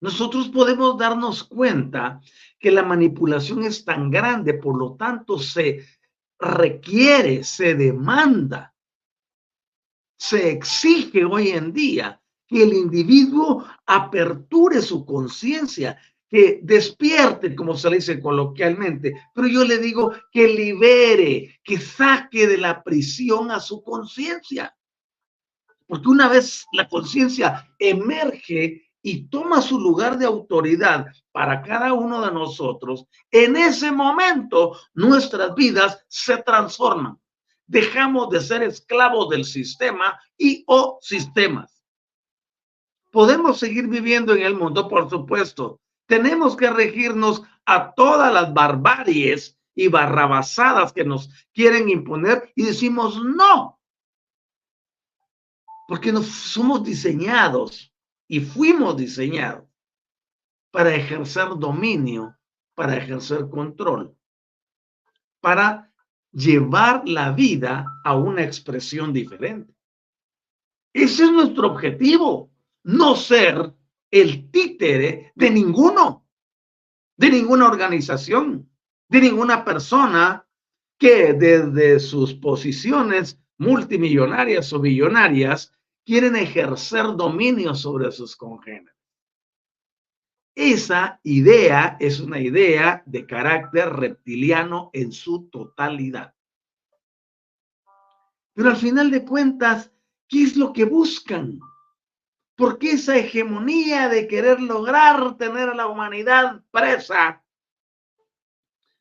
Nosotros 0.00 0.48
podemos 0.48 0.96
darnos 0.96 1.44
cuenta 1.44 2.20
que 2.58 2.70
la 2.70 2.82
manipulación 2.82 3.64
es 3.64 3.84
tan 3.84 4.10
grande, 4.10 4.54
por 4.54 4.76
lo 4.76 4.94
tanto 4.94 5.38
se 5.38 5.84
requiere, 6.38 7.42
se 7.42 7.74
demanda 7.74 8.74
se 10.18 10.50
exige 10.50 11.24
hoy 11.24 11.50
en 11.50 11.72
día 11.72 12.20
que 12.46 12.64
el 12.64 12.72
individuo 12.72 13.64
aperture 13.86 14.82
su 14.82 15.06
conciencia, 15.06 15.98
que 16.28 16.60
despierte, 16.62 17.54
como 17.54 17.76
se 17.76 17.88
le 17.88 17.96
dice 17.96 18.20
coloquialmente, 18.20 19.14
pero 19.34 19.48
yo 19.48 19.64
le 19.64 19.78
digo 19.78 20.12
que 20.30 20.48
libere, 20.48 21.60
que 21.62 21.78
saque 21.78 22.46
de 22.46 22.58
la 22.58 22.82
prisión 22.82 23.50
a 23.50 23.60
su 23.60 23.82
conciencia. 23.82 24.74
Porque 25.86 26.08
una 26.08 26.28
vez 26.28 26.66
la 26.72 26.86
conciencia 26.86 27.66
emerge 27.78 28.87
y 29.02 29.28
toma 29.28 29.62
su 29.62 29.78
lugar 29.78 30.18
de 30.18 30.26
autoridad 30.26 31.06
para 31.32 31.62
cada 31.62 31.92
uno 31.92 32.20
de 32.20 32.32
nosotros, 32.32 33.06
en 33.30 33.56
ese 33.56 33.92
momento 33.92 34.76
nuestras 34.94 35.54
vidas 35.54 36.04
se 36.08 36.38
transforman 36.38 37.18
dejamos 37.68 38.30
de 38.30 38.40
ser 38.40 38.62
esclavos 38.64 39.28
del 39.28 39.44
sistema 39.44 40.18
y 40.36 40.64
o 40.66 40.98
sistemas. 41.00 41.80
Podemos 43.12 43.58
seguir 43.58 43.86
viviendo 43.86 44.34
en 44.34 44.42
el 44.42 44.56
mundo, 44.56 44.88
por 44.88 45.08
supuesto. 45.08 45.80
Tenemos 46.06 46.56
que 46.56 46.70
regirnos 46.70 47.42
a 47.64 47.92
todas 47.94 48.32
las 48.32 48.52
barbaries 48.52 49.56
y 49.74 49.88
barrabasadas 49.88 50.92
que 50.92 51.04
nos 51.04 51.30
quieren 51.52 51.88
imponer 51.88 52.50
y 52.56 52.64
decimos 52.64 53.22
no. 53.22 53.78
Porque 55.86 56.10
nos 56.10 56.26
somos 56.26 56.82
diseñados 56.82 57.92
y 58.28 58.40
fuimos 58.40 58.96
diseñados 58.96 59.64
para 60.70 60.94
ejercer 60.94 61.48
dominio, 61.58 62.36
para 62.74 62.96
ejercer 62.96 63.48
control, 63.48 64.14
para 65.40 65.90
llevar 66.30 67.08
la 67.08 67.32
vida 67.32 67.86
a 68.04 68.14
una 68.14 68.44
expresión 68.44 69.12
diferente. 69.12 69.74
Ese 70.92 71.24
es 71.24 71.32
nuestro 71.32 71.68
objetivo, 71.68 72.52
no 72.84 73.16
ser 73.16 73.74
el 74.10 74.50
títere 74.50 75.32
de 75.34 75.50
ninguno, 75.50 76.26
de 77.16 77.30
ninguna 77.30 77.66
organización, 77.66 78.70
de 79.08 79.20
ninguna 79.20 79.64
persona 79.64 80.46
que 80.98 81.32
desde 81.32 81.98
sus 82.00 82.34
posiciones 82.34 83.40
multimillonarias 83.56 84.72
o 84.72 84.80
billonarias 84.80 85.72
quieren 86.08 86.36
ejercer 86.36 87.04
dominio 87.16 87.74
sobre 87.74 88.10
sus 88.12 88.34
congéneres. 88.34 88.96
Esa 90.54 91.20
idea 91.22 91.98
es 92.00 92.18
una 92.18 92.40
idea 92.40 93.02
de 93.04 93.26
carácter 93.26 93.90
reptiliano 93.90 94.88
en 94.94 95.12
su 95.12 95.50
totalidad. 95.50 96.34
Pero 98.54 98.70
al 98.70 98.76
final 98.76 99.10
de 99.10 99.22
cuentas, 99.22 99.92
¿qué 100.26 100.44
es 100.44 100.56
lo 100.56 100.72
que 100.72 100.86
buscan? 100.86 101.60
¿Por 102.56 102.78
qué 102.78 102.92
esa 102.92 103.18
hegemonía 103.18 104.08
de 104.08 104.26
querer 104.26 104.62
lograr 104.62 105.36
tener 105.36 105.68
a 105.68 105.74
la 105.74 105.88
humanidad 105.88 106.62
presa 106.70 107.44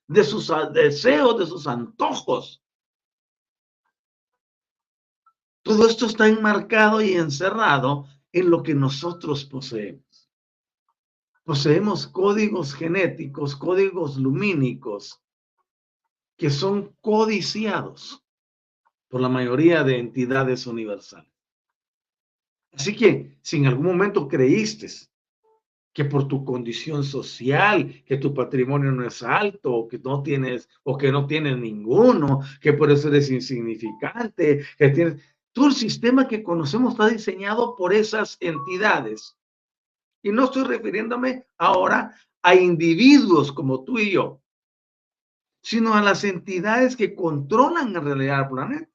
de 0.07 0.25
sus 0.25 0.51
deseos, 0.73 1.39
de 1.39 1.45
sus 1.45 1.67
antojos? 1.67 2.61
Todo 5.67 5.85
esto 5.85 6.05
está 6.05 6.27
enmarcado 6.27 7.01
y 7.01 7.13
encerrado 7.13 8.07
en 8.31 8.49
lo 8.49 8.63
que 8.63 8.73
nosotros 8.73 9.45
poseemos 9.45 10.07
poseemos 11.47 12.07
códigos 12.07 12.73
genéticos, 12.73 13.55
códigos 13.55 14.17
lumínicos, 14.17 15.21
que 16.35 16.49
son 16.49 16.93
codiciados 16.99 18.21
por 19.07 19.21
la 19.21 19.29
mayoría 19.29 19.81
de 19.85 19.97
entidades 19.97 20.67
universales. 20.67 21.31
Así 22.73 22.93
que 22.93 23.37
si 23.41 23.57
en 23.57 23.67
algún 23.67 23.85
momento 23.85 24.27
creíste 24.27 24.87
que 25.93 26.03
por 26.03 26.27
tu 26.27 26.43
condición 26.43 27.05
social, 27.05 28.03
que 28.05 28.17
tu 28.17 28.33
patrimonio 28.33 28.91
no 28.91 29.07
es 29.07 29.23
alto, 29.23 29.87
que 29.89 29.99
no 29.99 30.21
tienes, 30.21 30.67
o 30.83 30.97
que 30.97 31.13
no 31.13 31.27
tienes 31.27 31.57
ninguno, 31.57 32.41
que 32.59 32.73
por 32.73 32.91
eso 32.91 33.07
eres 33.07 33.31
insignificante, 33.31 34.65
que 34.77 34.89
tienes, 34.89 35.23
todo 35.57 35.69
el 35.69 35.73
sistema 35.73 36.27
que 36.27 36.43
conocemos 36.43 36.91
está 36.91 37.07
diseñado 37.07 37.75
por 37.75 37.91
esas 37.91 38.37
entidades 38.41 39.35
y 40.21 40.31
no 40.31 40.43
estoy 40.43 40.65
refiriéndome 40.65 41.47
ahora 41.57 42.15
a 42.43 42.53
individuos 42.53 43.51
como 43.51 43.83
tú 43.83 43.97
y 43.97 44.11
yo, 44.11 44.39
sino 45.63 45.95
a 45.95 46.03
las 46.03 46.23
entidades 46.23 46.95
que 46.95 47.15
controlan 47.15 47.95
en 47.95 48.05
realidad 48.05 48.41
el 48.41 48.49
planeta. 48.49 48.91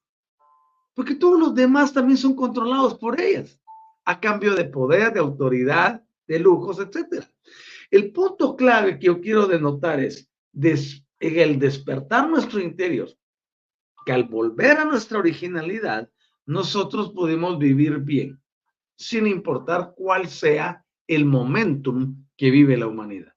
Porque 0.94 1.16
todos 1.16 1.40
los 1.40 1.52
demás 1.52 1.92
también 1.92 2.16
son 2.16 2.36
controlados 2.36 2.96
por 2.96 3.20
ellas, 3.20 3.60
a 4.04 4.20
cambio 4.20 4.54
de 4.54 4.66
poder, 4.66 5.12
de 5.12 5.18
autoridad, 5.18 6.04
de 6.28 6.38
lujos, 6.38 6.78
etc. 6.78 7.24
El 7.90 8.12
punto 8.12 8.54
clave 8.54 9.00
que 9.00 9.06
yo 9.06 9.20
quiero 9.20 9.48
denotar 9.48 9.98
es 9.98 10.30
el 11.18 11.58
despertar 11.58 12.30
nuestro 12.30 12.60
interior, 12.60 13.08
que 14.06 14.12
al 14.12 14.22
volver 14.22 14.78
a 14.78 14.84
nuestra 14.84 15.18
originalidad, 15.18 16.08
nosotros 16.46 17.10
podemos 17.12 17.58
vivir 17.58 17.98
bien, 17.98 18.40
sin 18.96 19.26
importar 19.26 19.94
cuál 19.96 20.28
sea 20.28 20.84
el 21.06 21.24
momentum 21.24 22.24
que 22.36 22.50
vive 22.50 22.76
la 22.76 22.86
humanidad. 22.86 23.34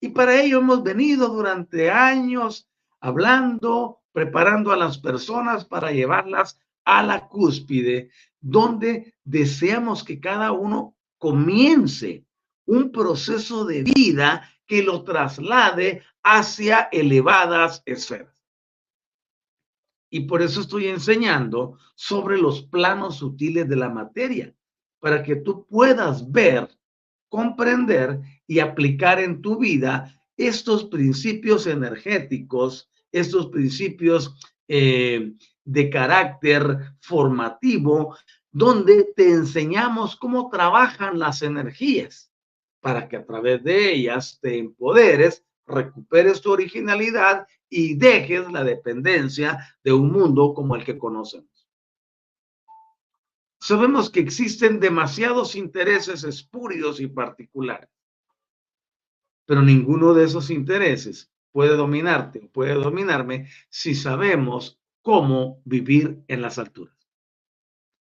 Y 0.00 0.10
para 0.10 0.40
ello 0.40 0.58
hemos 0.58 0.82
venido 0.82 1.28
durante 1.28 1.90
años 1.90 2.68
hablando, 3.00 4.00
preparando 4.12 4.72
a 4.72 4.76
las 4.76 4.98
personas 4.98 5.64
para 5.64 5.92
llevarlas 5.92 6.58
a 6.84 7.02
la 7.02 7.28
cúspide, 7.28 8.10
donde 8.40 9.14
deseamos 9.24 10.04
que 10.04 10.20
cada 10.20 10.52
uno 10.52 10.96
comience 11.18 12.24
un 12.66 12.92
proceso 12.92 13.64
de 13.64 13.82
vida 13.82 14.48
que 14.66 14.82
lo 14.82 15.02
traslade 15.02 16.02
hacia 16.22 16.88
elevadas 16.92 17.82
esferas. 17.86 18.37
Y 20.10 20.20
por 20.20 20.42
eso 20.42 20.60
estoy 20.60 20.86
enseñando 20.88 21.78
sobre 21.94 22.38
los 22.38 22.62
planos 22.62 23.16
sutiles 23.16 23.68
de 23.68 23.76
la 23.76 23.90
materia, 23.90 24.54
para 25.00 25.22
que 25.22 25.36
tú 25.36 25.66
puedas 25.66 26.30
ver, 26.30 26.68
comprender 27.28 28.20
y 28.46 28.58
aplicar 28.58 29.20
en 29.20 29.42
tu 29.42 29.58
vida 29.58 30.18
estos 30.36 30.84
principios 30.86 31.66
energéticos, 31.66 32.90
estos 33.12 33.48
principios 33.48 34.34
eh, 34.66 35.32
de 35.64 35.90
carácter 35.90 36.94
formativo, 37.00 38.16
donde 38.50 39.12
te 39.14 39.30
enseñamos 39.30 40.16
cómo 40.16 40.48
trabajan 40.48 41.18
las 41.18 41.42
energías, 41.42 42.32
para 42.80 43.08
que 43.08 43.16
a 43.16 43.26
través 43.26 43.62
de 43.62 43.92
ellas 43.92 44.38
te 44.40 44.56
empoderes, 44.58 45.44
recuperes 45.66 46.40
tu 46.40 46.52
originalidad 46.52 47.46
y 47.68 47.94
dejes 47.94 48.50
la 48.50 48.64
dependencia 48.64 49.76
de 49.84 49.92
un 49.92 50.10
mundo 50.10 50.54
como 50.54 50.74
el 50.76 50.84
que 50.84 50.98
conocemos. 50.98 51.68
Sabemos 53.60 54.10
que 54.10 54.20
existen 54.20 54.80
demasiados 54.80 55.56
intereses 55.56 56.24
espurios 56.24 57.00
y 57.00 57.08
particulares, 57.08 57.90
pero 59.44 59.62
ninguno 59.62 60.14
de 60.14 60.24
esos 60.24 60.50
intereses 60.50 61.30
puede 61.50 61.76
dominarte, 61.76 62.48
puede 62.52 62.74
dominarme 62.74 63.48
si 63.68 63.94
sabemos 63.94 64.80
cómo 65.02 65.60
vivir 65.64 66.22
en 66.28 66.42
las 66.42 66.58
alturas. 66.58 66.96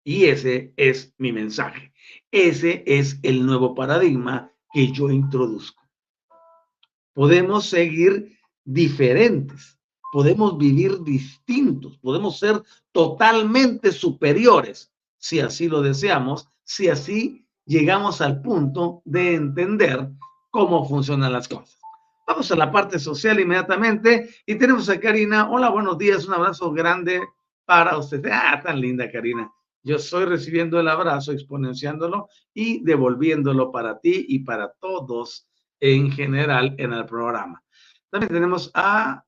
Y 0.04 0.26
ese 0.26 0.74
es 0.78 1.14
mi 1.18 1.32
mensaje. 1.32 1.94
Ese 2.32 2.84
es 2.86 3.20
el 3.24 3.46
nuevo 3.46 3.76
paradigma 3.76 4.52
que 4.72 4.92
yo 4.92 5.10
introduzco. 5.10 5.84
Podemos 7.14 7.66
seguir 7.66 8.39
diferentes, 8.72 9.80
podemos 10.12 10.58
vivir 10.58 11.02
distintos, 11.04 11.98
podemos 11.98 12.38
ser 12.38 12.62
totalmente 12.92 13.92
superiores, 13.92 14.92
si 15.18 15.40
así 15.40 15.68
lo 15.68 15.82
deseamos, 15.82 16.48
si 16.64 16.88
así 16.88 17.48
llegamos 17.66 18.22
al 18.22 18.42
punto 18.42 19.02
de 19.06 19.34
entender 19.34 20.08
cómo 20.52 20.88
funcionan 20.88 21.34
las 21.34 21.48
cosas. 21.48 21.80
Vamos 22.28 22.52
a 22.52 22.56
la 22.56 22.72
parte 22.72 23.00
social 23.00 23.40
inmediatamente 23.40 24.30
y 24.46 24.54
tenemos 24.54 24.88
a 24.90 25.00
Karina. 25.00 25.50
Hola, 25.50 25.70
buenos 25.70 25.98
días, 25.98 26.28
un 26.28 26.36
abrazo 26.36 26.72
grande 26.72 27.22
para 27.66 27.98
usted. 27.98 28.24
Ah, 28.32 28.62
tan 28.64 28.80
linda 28.80 29.12
Karina. 29.12 29.52
Yo 29.82 29.96
estoy 29.96 30.26
recibiendo 30.26 30.80
el 30.80 30.90
abrazo, 30.90 31.32
exponenciándolo 31.32 32.28
y 32.54 32.84
devolviéndolo 32.84 33.72
para 33.72 34.00
ti 34.00 34.26
y 34.30 34.40
para 34.40 34.72
todos 34.74 35.50
en 35.80 36.12
general 36.12 36.76
en 36.78 36.94
el 36.94 37.06
programa. 37.06 37.64
También 38.10 38.34
tenemos 38.34 38.72
a, 38.74 39.24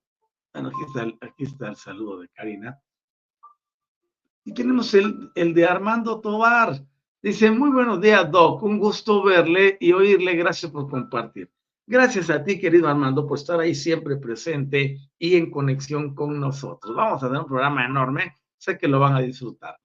bueno, 0.53 0.69
aquí 0.69 0.83
está 0.88 1.25
aquí 1.25 1.43
está 1.43 1.69
el 1.69 1.75
saludo 1.75 2.19
de 2.19 2.29
Karina. 2.29 2.79
Y 4.43 4.53
tenemos 4.53 4.93
el, 4.93 5.31
el 5.35 5.53
de 5.53 5.65
Armando 5.65 6.19
Tobar. 6.19 6.83
Dice, 7.21 7.51
muy 7.51 7.69
buenos 7.69 8.01
días, 8.01 8.31
Doc. 8.31 8.63
Un 8.63 8.79
gusto 8.79 9.21
verle 9.23 9.77
y 9.79 9.93
oírle. 9.93 10.35
Gracias 10.35 10.71
por 10.71 10.89
compartir. 10.89 11.51
Gracias 11.85 12.29
a 12.31 12.43
ti, 12.43 12.59
querido 12.59 12.88
Armando, 12.88 13.27
por 13.27 13.38
estar 13.38 13.59
ahí 13.59 13.75
siempre 13.75 14.15
presente 14.15 14.97
y 15.19 15.35
en 15.35 15.51
conexión 15.51 16.15
con 16.15 16.39
nosotros. 16.39 16.95
Vamos 16.95 17.21
a 17.21 17.27
tener 17.27 17.41
un 17.41 17.47
programa 17.47 17.85
enorme. 17.85 18.35
Sé 18.57 18.77
que 18.77 18.88
lo 18.88 19.00
van 19.00 19.15
a 19.15 19.19
disfrutar. 19.19 19.79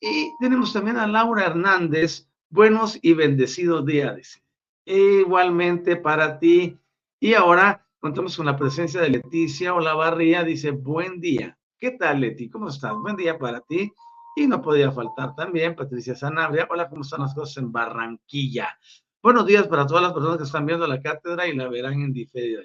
Y 0.00 0.30
tenemos 0.40 0.72
también 0.72 0.98
a 0.98 1.06
Laura 1.06 1.46
Hernández. 1.46 2.28
Buenos 2.50 2.98
y 3.00 3.14
bendecidos 3.14 3.86
días. 3.86 4.42
Igualmente 4.84 5.96
para 5.96 6.38
ti. 6.38 6.78
Y 7.20 7.34
ahora 7.34 7.87
contamos 8.00 8.36
con 8.36 8.46
la 8.46 8.56
presencia 8.56 9.00
de 9.00 9.10
Leticia 9.10 9.74
Olavarría. 9.74 10.44
Dice, 10.44 10.70
buen 10.70 11.20
día. 11.20 11.58
¿Qué 11.78 11.92
tal, 11.92 12.20
Leti? 12.20 12.48
¿Cómo 12.48 12.68
estás? 12.68 12.94
Buen 12.94 13.16
día 13.16 13.38
para 13.38 13.60
ti. 13.60 13.92
Y 14.36 14.46
no 14.46 14.62
podía 14.62 14.92
faltar 14.92 15.34
también 15.34 15.74
Patricia 15.74 16.14
Sanabria. 16.14 16.68
Hola, 16.70 16.88
¿cómo 16.88 17.02
están 17.02 17.20
las 17.20 17.34
cosas 17.34 17.56
en 17.58 17.72
Barranquilla? 17.72 18.78
Buenos 19.22 19.46
días 19.46 19.66
para 19.66 19.86
todas 19.86 20.02
las 20.02 20.12
personas 20.12 20.38
que 20.38 20.44
están 20.44 20.66
viendo 20.66 20.86
la 20.86 21.00
cátedra 21.00 21.46
y 21.46 21.56
la 21.56 21.68
verán 21.68 22.00
en 22.00 22.12
diferida. 22.12 22.62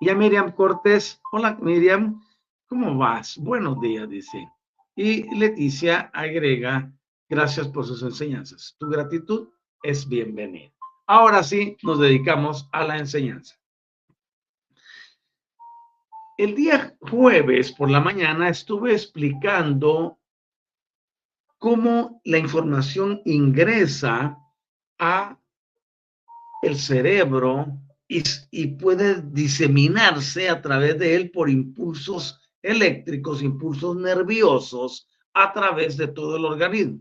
Y 0.00 0.10
a 0.10 0.14
Miriam 0.14 0.52
Cortés. 0.52 1.20
Hola, 1.32 1.56
Miriam. 1.60 2.20
¿Cómo 2.66 2.96
vas? 2.98 3.38
Buenos 3.38 3.80
días, 3.80 4.08
dice. 4.08 4.50
Y 4.94 5.34
Leticia 5.34 6.10
agrega, 6.12 6.92
gracias 7.28 7.68
por 7.68 7.86
sus 7.86 8.02
enseñanzas. 8.02 8.76
Tu 8.78 8.88
gratitud 8.88 9.48
es 9.82 10.06
bienvenida. 10.06 10.75
Ahora 11.06 11.44
sí, 11.44 11.76
nos 11.82 12.00
dedicamos 12.00 12.68
a 12.72 12.84
la 12.84 12.98
enseñanza. 12.98 13.56
El 16.36 16.54
día 16.54 16.96
jueves 17.00 17.72
por 17.72 17.90
la 17.90 18.00
mañana 18.00 18.48
estuve 18.48 18.92
explicando 18.92 20.18
cómo 21.58 22.20
la 22.24 22.38
información 22.38 23.22
ingresa 23.24 24.36
a 24.98 25.38
el 26.62 26.76
cerebro 26.76 27.78
y, 28.08 28.22
y, 28.50 28.66
puede 28.66 29.22
diseminarse 29.22 30.48
a 30.48 30.60
través 30.60 30.98
de 30.98 31.14
él 31.14 31.30
por 31.30 31.48
impulsos 31.48 32.40
eléctricos, 32.62 33.42
impulsos 33.42 33.96
nerviosos 33.96 35.08
a 35.34 35.52
través 35.52 35.96
de 35.96 36.08
todo 36.08 36.36
el 36.36 36.44
organismo. 36.44 37.00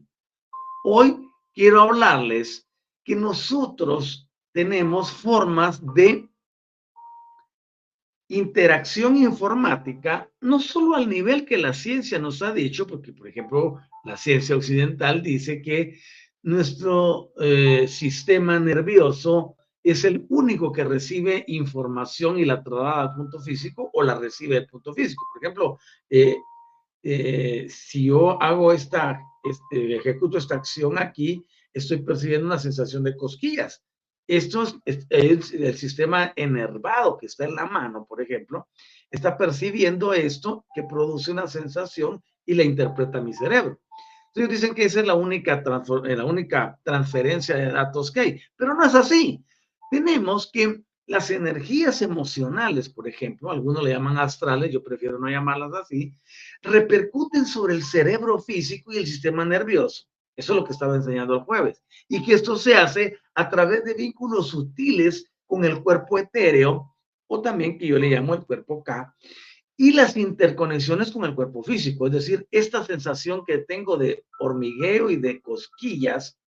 Hoy 0.84 1.28
quiero 1.54 1.82
hablarles 1.82 2.65
que 3.06 3.16
nosotros 3.16 4.30
tenemos 4.52 5.12
formas 5.12 5.80
de 5.94 6.28
interacción 8.28 9.16
informática, 9.16 10.30
no 10.42 10.60
solo 10.60 10.96
al 10.96 11.08
nivel 11.08 11.46
que 11.46 11.58
la 11.58 11.74
ciencia 11.74 12.18
nos 12.18 12.42
ha 12.42 12.52
dicho, 12.52 12.88
porque 12.88 13.14
por 13.14 13.28
ejemplo 13.28 13.80
la 14.04 14.18
ciencia 14.18 14.56
occidental 14.56 15.22
dice 15.22 15.62
que 15.62 16.00
nuestro 16.42 17.32
eh, 17.40 17.88
sistema 17.88 18.60
nervioso 18.60 19.56
es 19.84 20.04
el 20.04 20.26
único 20.30 20.72
que 20.72 20.84
recibe 20.84 21.44
información 21.48 22.40
y 22.40 22.46
la 22.46 22.64
traslada 22.64 23.02
al 23.02 23.16
punto 23.16 23.40
físico 23.40 23.92
o 23.94 24.02
la 24.02 24.18
recibe 24.18 24.56
del 24.56 24.68
punto 24.68 24.96
físico. 24.96 25.24
Por 25.32 25.44
ejemplo, 25.44 25.80
eh, 26.10 26.38
eh, 27.04 27.68
si 27.70 28.06
yo 28.06 28.42
hago 28.42 28.74
esta, 28.74 29.22
este, 29.44 29.98
ejecuto 29.98 30.40
esta 30.40 30.56
acción 30.56 30.98
aquí, 30.98 31.46
estoy 31.76 32.02
percibiendo 32.02 32.48
una 32.48 32.58
sensación 32.60 33.04
de 33.04 33.16
cosquillas. 33.16 33.84
Esto 34.28 34.64
es, 34.86 35.06
el 35.10 35.78
sistema 35.78 36.34
enervado 36.36 37.18
que 37.18 37.28
está 37.28 37.46
en 37.46 37.56
la 37.56 37.68
mano, 37.68 38.08
por 38.10 38.22
ejemplo, 38.22 38.68
está 39.12 39.38
percibiendo 39.38 40.14
esto 40.14 40.66
que 40.74 40.82
produce 40.82 41.32
una 41.32 41.48
sensación 41.48 42.24
y 42.44 42.56
la 42.56 42.64
interpreta 42.64 43.22
mi 43.22 43.34
cerebro. 43.34 43.80
Entonces 44.34 44.62
dicen 44.62 44.76
que 44.76 44.86
esa 44.86 45.02
es 45.02 45.08
la 45.08 45.14
única, 45.14 45.62
la 46.04 46.26
única 46.26 46.80
transferencia 46.84 47.56
de 47.56 47.72
datos 47.72 48.12
que 48.12 48.20
hay, 48.20 48.42
pero 48.58 48.74
no 48.74 48.84
es 48.84 48.96
así 48.96 49.46
tenemos 49.90 50.50
que 50.52 50.82
las 51.08 51.30
energías 51.30 52.02
emocionales, 52.02 52.90
por 52.90 53.08
ejemplo, 53.08 53.52
algunos 53.52 53.84
le 53.84 53.92
llaman 53.92 54.18
astrales, 54.18 54.72
yo 54.72 54.84
prefiero 54.84 55.20
no 55.20 55.30
llamarlas 55.30 55.74
así, 55.74 56.14
repercuten 56.62 57.46
sobre 57.46 57.76
el 57.76 57.84
cerebro 57.84 58.40
físico 58.40 58.92
y 58.92 58.98
el 58.98 59.06
sistema 59.06 59.46
nervioso. 59.46 60.06
Eso 60.36 60.54
es 60.54 60.60
lo 60.60 60.66
que 60.66 60.74
estaba 60.74 60.96
enseñando 60.96 61.36
el 61.36 61.42
jueves. 61.42 61.84
Y 62.08 62.24
que 62.24 62.34
esto 62.34 62.58
se 62.58 62.76
hace 62.76 63.18
a 63.34 63.50
través 63.50 63.84
de 63.84 63.94
vínculos 63.94 64.50
sutiles 64.50 65.32
con 65.46 65.64
el 65.64 65.82
cuerpo 65.82 66.18
etéreo, 66.18 66.96
o 67.28 67.42
también 67.42 67.78
que 67.78 67.88
yo 67.88 67.98
le 67.98 68.10
llamo 68.10 68.34
el 68.34 68.46
cuerpo 68.46 68.84
K, 68.84 69.16
y 69.78 69.94
las 69.94 70.16
interconexiones 70.16 71.12
con 71.12 71.26
el 71.26 71.36
cuerpo 71.36 71.64
físico. 71.64 72.08
Es 72.08 72.14
decir, 72.14 72.48
esta 72.52 72.84
sensación 72.84 73.44
que 73.46 73.60
tengo 73.60 73.98
de 73.98 74.26
hormigueo 74.40 75.10
y 75.10 75.18
de 75.18 75.42
cosquillas, 75.42 76.38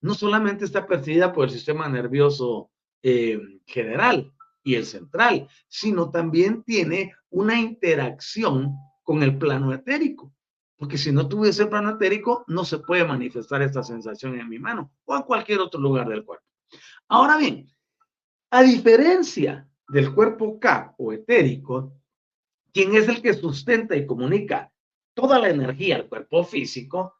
no 0.00 0.14
solamente 0.14 0.64
está 0.64 0.86
percibida 0.86 1.32
por 1.32 1.44
el 1.44 1.50
sistema 1.50 1.88
nervioso 1.88 2.70
eh, 3.02 3.38
general 3.66 4.32
y 4.62 4.74
el 4.74 4.86
central, 4.86 5.48
sino 5.68 6.10
también 6.10 6.62
tiene 6.64 7.12
una 7.30 7.58
interacción 7.58 8.74
con 9.02 9.22
el 9.22 9.36
plano 9.38 9.72
etérico. 9.72 10.32
Porque 10.80 10.96
si 10.96 11.12
no 11.12 11.28
tuviese 11.28 11.64
el 11.64 11.68
plano 11.68 11.90
etérico, 11.90 12.42
no 12.46 12.64
se 12.64 12.78
puede 12.78 13.04
manifestar 13.04 13.60
esta 13.60 13.82
sensación 13.82 14.40
en 14.40 14.48
mi 14.48 14.58
mano 14.58 14.90
o 15.04 15.14
en 15.14 15.24
cualquier 15.24 15.60
otro 15.60 15.78
lugar 15.78 16.08
del 16.08 16.24
cuerpo. 16.24 16.46
Ahora 17.06 17.36
bien, 17.36 17.70
a 18.48 18.62
diferencia 18.62 19.68
del 19.88 20.14
cuerpo 20.14 20.58
K 20.58 20.94
o 20.96 21.12
etérico, 21.12 21.92
quien 22.72 22.96
es 22.96 23.08
el 23.08 23.20
que 23.20 23.34
sustenta 23.34 23.94
y 23.94 24.06
comunica 24.06 24.72
toda 25.12 25.38
la 25.38 25.50
energía 25.50 25.96
al 25.96 26.08
cuerpo 26.08 26.44
físico, 26.44 27.14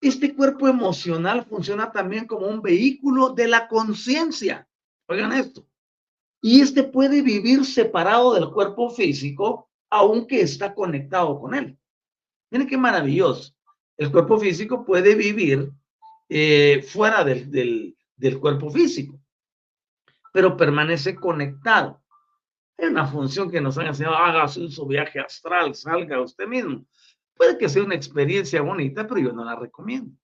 este 0.00 0.34
cuerpo 0.34 0.66
emocional 0.66 1.44
funciona 1.44 1.92
también 1.92 2.26
como 2.26 2.46
un 2.46 2.62
vehículo 2.62 3.34
de 3.34 3.48
la 3.48 3.68
conciencia. 3.68 4.66
Oigan 5.08 5.32
esto. 5.32 5.68
Y 6.40 6.62
este 6.62 6.84
puede 6.84 7.20
vivir 7.20 7.66
separado 7.66 8.32
del 8.32 8.48
cuerpo 8.48 8.88
físico, 8.88 9.68
aunque 9.90 10.40
está 10.40 10.74
conectado 10.74 11.38
con 11.38 11.54
él. 11.54 11.78
Miren 12.54 12.68
qué 12.68 12.78
maravilloso. 12.78 13.52
El 13.96 14.12
cuerpo 14.12 14.38
físico 14.38 14.84
puede 14.84 15.16
vivir 15.16 15.72
eh, 16.28 16.86
fuera 16.86 17.24
del, 17.24 17.50
del, 17.50 17.96
del 18.14 18.38
cuerpo 18.38 18.70
físico, 18.70 19.20
pero 20.32 20.56
permanece 20.56 21.16
conectado. 21.16 22.00
Hay 22.78 22.86
una 22.86 23.08
función 23.08 23.50
que 23.50 23.60
nos 23.60 23.76
han 23.76 23.88
enseñado, 23.88 24.14
haga 24.14 24.46
su 24.46 24.86
viaje 24.86 25.18
astral, 25.18 25.74
salga 25.74 26.20
usted 26.20 26.46
mismo. 26.46 26.86
Puede 27.34 27.58
que 27.58 27.68
sea 27.68 27.82
una 27.82 27.96
experiencia 27.96 28.62
bonita, 28.62 29.04
pero 29.04 29.20
yo 29.20 29.32
no 29.32 29.44
la 29.44 29.56
recomiendo. 29.56 30.16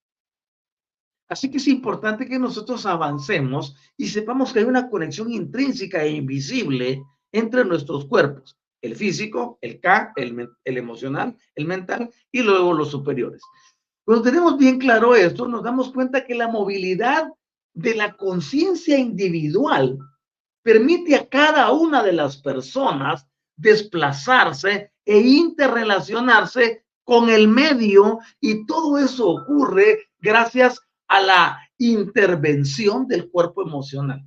Así 1.28 1.50
que 1.50 1.56
es 1.56 1.66
importante 1.66 2.28
que 2.28 2.38
nosotros 2.38 2.86
avancemos 2.86 3.74
y 3.96 4.06
sepamos 4.06 4.52
que 4.52 4.60
hay 4.60 4.66
una 4.66 4.88
conexión 4.88 5.32
intrínseca 5.32 6.04
e 6.04 6.10
invisible 6.12 7.02
entre 7.32 7.64
nuestros 7.64 8.06
cuerpos, 8.06 8.56
el 8.82 8.96
físico, 8.96 9.58
el 9.60 9.80
K, 9.80 10.12
el, 10.16 10.48
el 10.64 10.78
emocional, 10.78 11.36
el 11.54 11.66
mental 11.66 12.10
y 12.32 12.42
luego 12.42 12.72
los 12.72 12.90
superiores. 12.90 13.42
Cuando 14.04 14.24
tenemos 14.24 14.58
bien 14.58 14.78
claro 14.78 15.14
esto, 15.14 15.46
nos 15.46 15.62
damos 15.62 15.92
cuenta 15.92 16.24
que 16.24 16.34
la 16.34 16.48
movilidad 16.48 17.28
de 17.74 17.94
la 17.94 18.16
conciencia 18.16 18.98
individual 18.98 19.98
permite 20.62 21.14
a 21.16 21.28
cada 21.28 21.70
una 21.72 22.02
de 22.02 22.12
las 22.12 22.36
personas 22.38 23.26
desplazarse 23.56 24.92
e 25.04 25.18
interrelacionarse 25.18 26.84
con 27.04 27.28
el 27.28 27.48
medio 27.48 28.18
y 28.40 28.66
todo 28.66 28.98
eso 28.98 29.28
ocurre 29.28 30.10
gracias 30.18 30.80
a 31.08 31.20
la 31.20 31.58
intervención 31.78 33.06
del 33.06 33.30
cuerpo 33.30 33.62
emocional. 33.62 34.24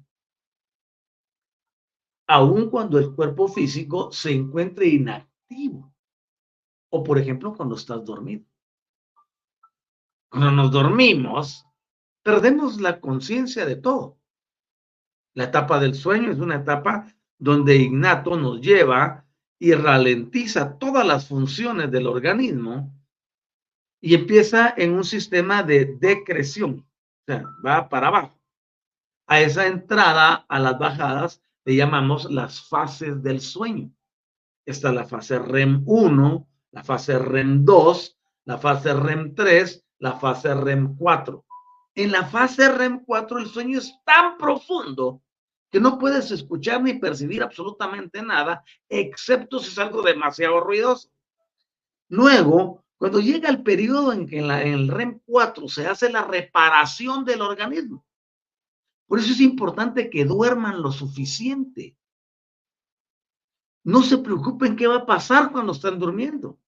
Aun 2.28 2.70
cuando 2.70 2.98
el 2.98 3.14
cuerpo 3.14 3.48
físico 3.48 4.12
se 4.12 4.32
encuentre 4.32 4.88
inactivo. 4.88 5.94
O 6.90 7.04
por 7.04 7.18
ejemplo, 7.18 7.54
cuando 7.56 7.76
estás 7.76 8.04
dormido. 8.06 8.46
Cuando 10.30 10.52
nos 10.52 10.72
dormimos, 10.72 11.66
perdemos 12.24 12.80
la 12.80 13.00
conciencia 13.00 13.66
de 13.66 13.76
todo. 13.76 14.18
La 15.36 15.46
etapa 15.46 15.80
del 15.80 15.96
sueño 15.96 16.32
es 16.32 16.40
una 16.40 16.56
etapa 16.56 17.08
donde 17.38 17.76
Ignato 17.76 18.38
nos 18.38 18.62
lleva 18.62 19.26
y 19.60 19.74
ralentiza 19.74 20.78
todas 20.78 21.06
las 21.06 21.28
funciones 21.28 21.92
del 21.92 22.08
organismo 22.08 22.94
y 24.02 24.16
empieza 24.16 24.74
en 24.76 24.94
un 24.94 25.04
sistema 25.04 25.64
de 25.64 25.98
decreción, 26.00 26.86
o 26.86 27.24
sea, 27.26 27.46
va 27.66 27.88
para 27.88 28.08
abajo. 28.08 28.38
A 29.28 29.40
esa 29.40 29.66
entrada, 29.68 30.46
a 30.50 30.60
las 30.60 30.78
bajadas, 30.78 31.42
le 31.66 31.76
llamamos 31.76 32.30
las 32.32 32.68
fases 32.68 33.22
del 33.22 33.42
sueño. 33.42 33.92
Está 34.66 34.92
la 34.92 35.06
fase 35.06 35.40
REM 35.40 35.84
1, 35.86 36.48
la 36.72 36.84
fase 36.84 37.20
REM 37.20 37.64
2, 37.66 38.18
la 38.46 38.58
fase 38.58 38.94
REM 38.94 39.36
3, 39.36 39.86
la 40.00 40.14
fase 40.14 40.54
REM 40.54 40.96
4. 40.96 41.46
En 41.96 42.12
la 42.12 42.26
fase 42.26 42.70
REM 42.70 43.04
4 43.06 43.38
el 43.40 43.48
sueño 43.48 43.78
es 43.78 43.94
tan 44.06 44.38
profundo 44.38 45.22
que 45.70 45.80
no 45.80 45.98
puedes 45.98 46.30
escuchar 46.32 46.82
ni 46.84 46.94
percibir 46.94 47.42
absolutamente 47.42 48.22
nada, 48.22 48.64
excepto 48.88 49.60
si 49.60 49.70
es 49.70 49.80
algo 49.80 50.02
demasiado 50.02 50.60
ruidoso. 50.60 51.10
Luego, 52.10 52.84
cuando 52.98 53.20
llega 53.20 53.50
el 53.50 53.64
periodo 53.64 54.14
en 54.14 54.28
que 54.28 54.38
en, 54.38 54.52
el 54.52 54.88
REM 54.88 55.20
4 55.26 55.68
se 55.68 55.88
hace 55.88 56.12
la 56.12 56.24
reparación 56.24 57.26
del 57.26 57.42
organismo, 57.42 58.06
por 59.08 59.20
eso 59.20 59.32
es 59.32 59.42
importante 59.42 60.10
que 60.10 60.26
duerman 60.26 60.82
lo 60.82 60.92
suficiente. 60.92 61.96
No 63.84 64.02
se 64.02 64.18
preocupen 64.18 64.76
qué 64.76 64.88
va 64.88 64.98
a 64.98 65.06
pasar 65.06 65.52
cuando 65.52 65.74
están 65.74 66.00
durmiendo. 66.00 66.60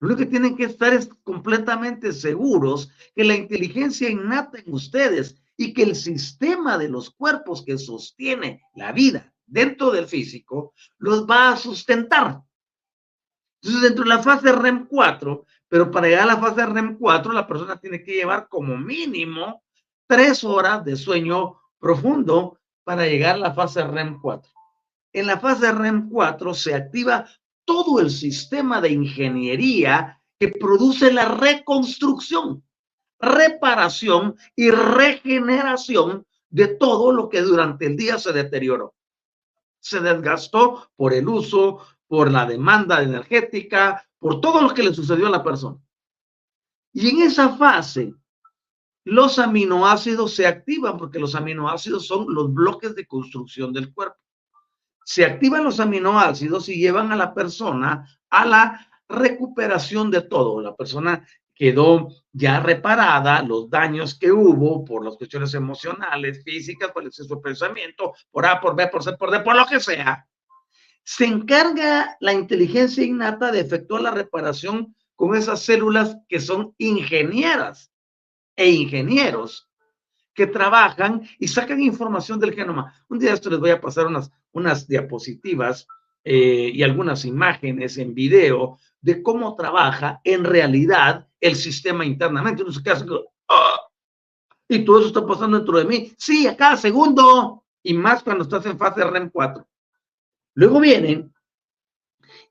Lo 0.00 0.16
que 0.16 0.26
tienen 0.26 0.56
que 0.56 0.64
estar 0.64 0.92
es 0.92 1.08
completamente 1.22 2.12
seguros 2.12 2.90
que 3.14 3.22
la 3.22 3.36
inteligencia 3.36 4.10
innata 4.10 4.58
en 4.58 4.72
ustedes 4.72 5.40
y 5.56 5.72
que 5.74 5.84
el 5.84 5.94
sistema 5.94 6.76
de 6.76 6.88
los 6.88 7.10
cuerpos 7.10 7.62
que 7.64 7.78
sostiene 7.78 8.62
la 8.74 8.90
vida 8.90 9.32
dentro 9.46 9.90
del 9.90 10.06
físico 10.06 10.74
los 10.98 11.24
va 11.24 11.50
a 11.50 11.56
sustentar. 11.56 12.42
Entonces, 13.60 13.82
dentro 13.82 14.02
de 14.02 14.08
la 14.08 14.22
fase 14.22 14.50
REM 14.50 14.86
4, 14.88 15.46
pero 15.68 15.90
para 15.90 16.08
llegar 16.08 16.24
a 16.24 16.34
la 16.34 16.40
fase 16.40 16.66
REM 16.66 16.98
4, 16.98 17.32
la 17.32 17.46
persona 17.46 17.76
tiene 17.76 18.02
que 18.02 18.14
llevar 18.14 18.48
como 18.48 18.76
mínimo 18.76 19.62
tres 20.08 20.42
horas 20.42 20.84
de 20.84 20.96
sueño 20.96 21.61
profundo 21.82 22.60
para 22.84 23.06
llegar 23.06 23.34
a 23.34 23.38
la 23.38 23.54
fase 23.54 23.84
REM 23.84 24.20
4. 24.20 24.50
En 25.14 25.26
la 25.26 25.40
fase 25.40 25.70
REM 25.72 26.08
4 26.08 26.54
se 26.54 26.74
activa 26.74 27.26
todo 27.64 27.98
el 27.98 28.10
sistema 28.10 28.80
de 28.80 28.90
ingeniería 28.90 30.22
que 30.38 30.48
produce 30.48 31.12
la 31.12 31.26
reconstrucción, 31.26 32.64
reparación 33.18 34.36
y 34.54 34.70
regeneración 34.70 36.24
de 36.48 36.68
todo 36.68 37.12
lo 37.12 37.28
que 37.28 37.42
durante 37.42 37.86
el 37.86 37.96
día 37.96 38.16
se 38.16 38.32
deterioró. 38.32 38.94
Se 39.80 40.00
desgastó 40.00 40.88
por 40.94 41.12
el 41.12 41.28
uso, 41.28 41.80
por 42.06 42.30
la 42.30 42.46
demanda 42.46 43.02
energética, 43.02 44.06
por 44.20 44.40
todo 44.40 44.62
lo 44.62 44.72
que 44.72 44.84
le 44.84 44.94
sucedió 44.94 45.26
a 45.26 45.30
la 45.30 45.42
persona. 45.42 45.78
Y 46.92 47.08
en 47.08 47.22
esa 47.22 47.56
fase, 47.56 48.14
los 49.04 49.38
aminoácidos 49.38 50.34
se 50.34 50.46
activan 50.46 50.96
porque 50.96 51.18
los 51.18 51.34
aminoácidos 51.34 52.06
son 52.06 52.32
los 52.32 52.52
bloques 52.52 52.94
de 52.94 53.06
construcción 53.06 53.72
del 53.72 53.92
cuerpo 53.92 54.22
se 55.04 55.24
activan 55.24 55.64
los 55.64 55.80
aminoácidos 55.80 56.68
y 56.68 56.76
llevan 56.76 57.12
a 57.12 57.16
la 57.16 57.34
persona 57.34 58.06
a 58.30 58.46
la 58.46 58.88
recuperación 59.08 60.10
de 60.10 60.22
todo. 60.22 60.60
La 60.60 60.74
persona 60.74 61.26
quedó 61.54 62.08
ya 62.32 62.60
reparada, 62.60 63.42
los 63.42 63.68
daños 63.68 64.18
que 64.18 64.32
hubo 64.32 64.84
por 64.84 65.04
las 65.04 65.16
cuestiones 65.16 65.52
emocionales, 65.54 66.42
físicas, 66.44 66.90
por 66.92 67.02
el 67.02 67.08
exceso 67.08 67.36
de 67.36 67.42
pensamiento, 67.42 68.14
por 68.30 68.46
A, 68.46 68.60
por 68.60 68.74
B, 68.74 68.88
por 68.88 69.02
C, 69.02 69.12
por 69.14 69.30
D, 69.30 69.40
por 69.40 69.54
lo 69.54 69.66
que 69.66 69.80
sea. 69.80 70.26
Se 71.04 71.26
encarga 71.26 72.16
la 72.20 72.32
inteligencia 72.32 73.04
innata 73.04 73.52
de 73.52 73.60
efectuar 73.60 74.02
la 74.02 74.12
reparación 74.12 74.94
con 75.14 75.36
esas 75.36 75.62
células 75.62 76.16
que 76.28 76.40
son 76.40 76.74
ingenieras 76.78 77.91
e 78.62 78.70
ingenieros 78.70 79.68
que 80.34 80.46
trabajan 80.46 81.28
y 81.38 81.48
sacan 81.48 81.80
información 81.80 82.38
del 82.38 82.54
genoma. 82.54 82.94
Un 83.08 83.18
día 83.18 83.34
esto 83.34 83.50
les 83.50 83.58
voy 83.58 83.70
a 83.70 83.80
pasar 83.80 84.06
unas, 84.06 84.30
unas 84.52 84.86
diapositivas 84.86 85.86
eh, 86.24 86.70
y 86.72 86.82
algunas 86.82 87.24
imágenes 87.24 87.98
en 87.98 88.14
video 88.14 88.78
de 89.00 89.22
cómo 89.22 89.56
trabaja 89.56 90.20
en 90.24 90.44
realidad 90.44 91.28
el 91.40 91.56
sistema 91.56 92.04
internamente. 92.04 92.62
Uno 92.62 92.72
se 92.72 92.82
queda 92.82 93.04
ah, 93.48 93.80
y 94.68 94.84
todo 94.84 95.00
eso 95.00 95.08
está 95.08 95.26
pasando 95.26 95.58
dentro 95.58 95.78
de 95.78 95.84
mí. 95.84 96.12
Sí, 96.16 96.46
a 96.46 96.56
cada 96.56 96.76
segundo. 96.76 97.64
Y 97.82 97.94
más 97.94 98.22
cuando 98.22 98.44
estás 98.44 98.64
en 98.66 98.78
fase 98.78 99.02
REM 99.02 99.28
4. 99.30 99.66
Luego 100.54 100.80
vienen 100.80 101.34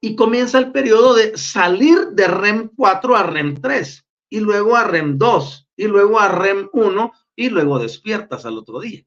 y 0.01 0.15
comienza 0.15 0.59
el 0.59 0.71
periodo 0.71 1.13
de 1.13 1.37
salir 1.37 2.09
de 2.09 2.27
REM 2.27 2.69
4 2.75 3.15
a 3.15 3.23
REM 3.23 3.61
3 3.61 4.05
y 4.29 4.39
luego 4.39 4.75
a 4.75 4.83
REM 4.83 5.17
2 5.17 5.69
y 5.81 5.87
luego 5.87 6.19
a 6.19 6.27
REM 6.27 6.69
1 6.73 7.11
y 7.35 7.49
luego 7.49 7.79
despiertas 7.79 8.45
al 8.45 8.55
otro 8.59 8.81
día. 8.81 9.03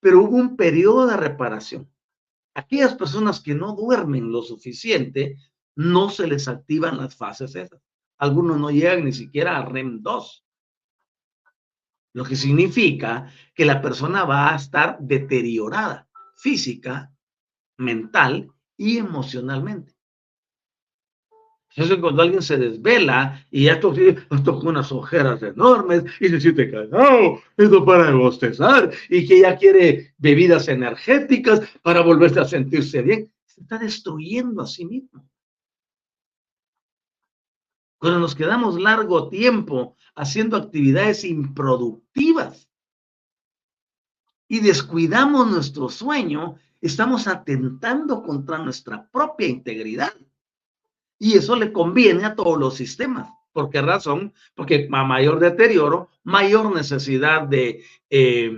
Pero 0.00 0.22
hubo 0.22 0.38
un 0.38 0.56
periodo 0.56 1.06
de 1.06 1.16
reparación. 1.16 1.88
Aquellas 2.52 2.96
personas 2.96 3.38
que 3.38 3.54
no 3.54 3.76
duermen 3.76 4.32
lo 4.32 4.42
suficiente, 4.42 5.36
no 5.76 6.10
se 6.10 6.26
les 6.26 6.48
activan 6.48 6.96
las 6.96 7.14
fases 7.14 7.54
esas. 7.54 7.80
Algunos 8.18 8.58
no 8.58 8.72
llegan 8.72 9.04
ni 9.04 9.12
siquiera 9.12 9.56
a 9.56 9.64
REM 9.64 10.02
2. 10.02 10.44
Lo 12.14 12.24
que 12.24 12.34
significa 12.34 13.32
que 13.54 13.64
la 13.64 13.80
persona 13.80 14.24
va 14.24 14.52
a 14.52 14.56
estar 14.56 14.98
deteriorada 14.98 16.08
física, 16.34 17.14
mental 17.78 18.50
y 18.76 18.98
emocionalmente. 18.98 19.95
Eso 21.76 22.00
cuando 22.00 22.22
alguien 22.22 22.40
se 22.40 22.56
desvela 22.56 23.46
y 23.50 23.64
ya 23.64 23.78
toca 23.78 24.66
unas 24.66 24.90
ojeras 24.90 25.42
enormes 25.42 26.04
y 26.20 26.28
se 26.30 26.40
siente 26.40 26.70
cansado, 26.70 27.42
esto 27.54 27.84
para 27.84 28.14
bostezar 28.14 28.90
y 29.10 29.28
que 29.28 29.40
ya 29.40 29.56
quiere 29.58 30.14
bebidas 30.16 30.68
energéticas 30.68 31.60
para 31.82 32.00
volverse 32.00 32.40
a 32.40 32.46
sentirse 32.46 33.02
bien, 33.02 33.30
se 33.44 33.60
está 33.60 33.76
destruyendo 33.78 34.62
a 34.62 34.66
sí 34.66 34.86
mismo. 34.86 35.28
Cuando 37.98 38.20
nos 38.20 38.34
quedamos 38.34 38.80
largo 38.80 39.28
tiempo 39.28 39.96
haciendo 40.14 40.56
actividades 40.56 41.24
improductivas 41.24 42.70
y 44.48 44.60
descuidamos 44.60 45.50
nuestro 45.50 45.90
sueño, 45.90 46.56
estamos 46.80 47.26
atentando 47.26 48.22
contra 48.22 48.58
nuestra 48.58 49.06
propia 49.10 49.48
integridad. 49.48 50.14
Y 51.18 51.36
eso 51.36 51.56
le 51.56 51.72
conviene 51.72 52.24
a 52.24 52.34
todos 52.34 52.58
los 52.58 52.74
sistemas. 52.74 53.28
¿Por 53.52 53.70
qué 53.70 53.80
razón? 53.80 54.34
Porque 54.54 54.88
a 54.92 55.04
mayor 55.04 55.38
deterioro, 55.38 56.10
mayor 56.24 56.74
necesidad 56.74 57.42
de, 57.42 57.84
eh, 58.10 58.54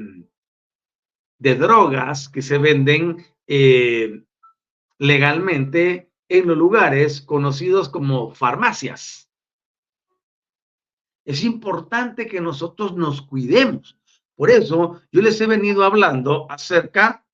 de 1.38 1.54
drogas 1.54 2.28
que 2.28 2.42
se 2.42 2.58
venden 2.58 3.24
eh, 3.46 4.24
legalmente 4.98 6.10
en 6.28 6.48
los 6.48 6.58
lugares 6.58 7.22
conocidos 7.22 7.88
como 7.88 8.34
farmacias. 8.34 9.30
Es 11.24 11.44
importante 11.44 12.26
que 12.26 12.40
nosotros 12.40 12.96
nos 12.96 13.22
cuidemos. 13.22 13.98
Por 14.34 14.50
eso 14.50 15.00
yo 15.12 15.22
les 15.22 15.40
he 15.40 15.46
venido 15.46 15.84
hablando 15.84 16.50
acerca 16.50 17.24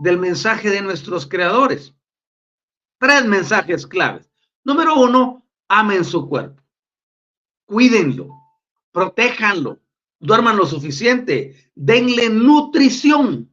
del 0.00 0.18
mensaje 0.18 0.70
de 0.70 0.82
nuestros 0.82 1.26
creadores. 1.26 1.94
Tres 2.98 3.24
mensajes 3.26 3.86
claves. 3.86 4.30
Número 4.64 4.94
uno, 4.96 5.46
amen 5.68 6.04
su 6.04 6.28
cuerpo. 6.28 6.62
Cuídenlo, 7.64 8.30
protéjanlo, 8.92 9.80
duerman 10.18 10.56
lo 10.56 10.66
suficiente, 10.66 11.70
denle 11.74 12.28
nutrición. 12.28 13.50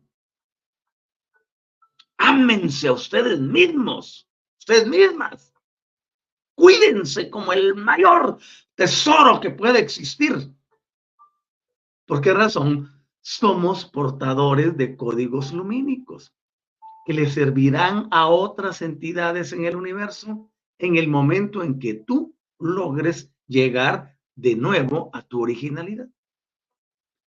Ámense 2.18 2.88
a 2.88 2.94
ustedes 2.94 3.40
mismos, 3.40 4.28
ustedes 4.58 4.88
mismas. 4.88 5.54
Cuídense 6.56 7.30
como 7.30 7.54
el 7.54 7.76
mayor 7.76 8.40
tesoro 8.74 9.40
que 9.40 9.52
puede 9.52 9.80
existir. 9.80 10.52
¿Por 12.06 12.22
qué 12.22 12.34
razón? 12.34 12.92
Somos 13.22 13.86
portadores 13.86 14.76
de 14.78 14.96
códigos 14.96 15.52
lumínicos 15.52 16.34
que 17.06 17.13
le 17.13 17.30
servirán 17.30 18.08
a 18.12 18.28
otras 18.28 18.82
entidades 18.82 19.54
en 19.54 19.65
el 19.65 19.76
universo 19.76 20.50
en 20.78 20.98
el 20.98 21.08
momento 21.08 21.63
en 21.63 21.80
que 21.80 21.94
tú 21.94 22.36
logres 22.60 23.32
llegar 23.48 24.18
de 24.36 24.56
nuevo 24.56 25.10
a 25.13 25.22
tu 25.22 25.41
originalidad. 25.41 26.08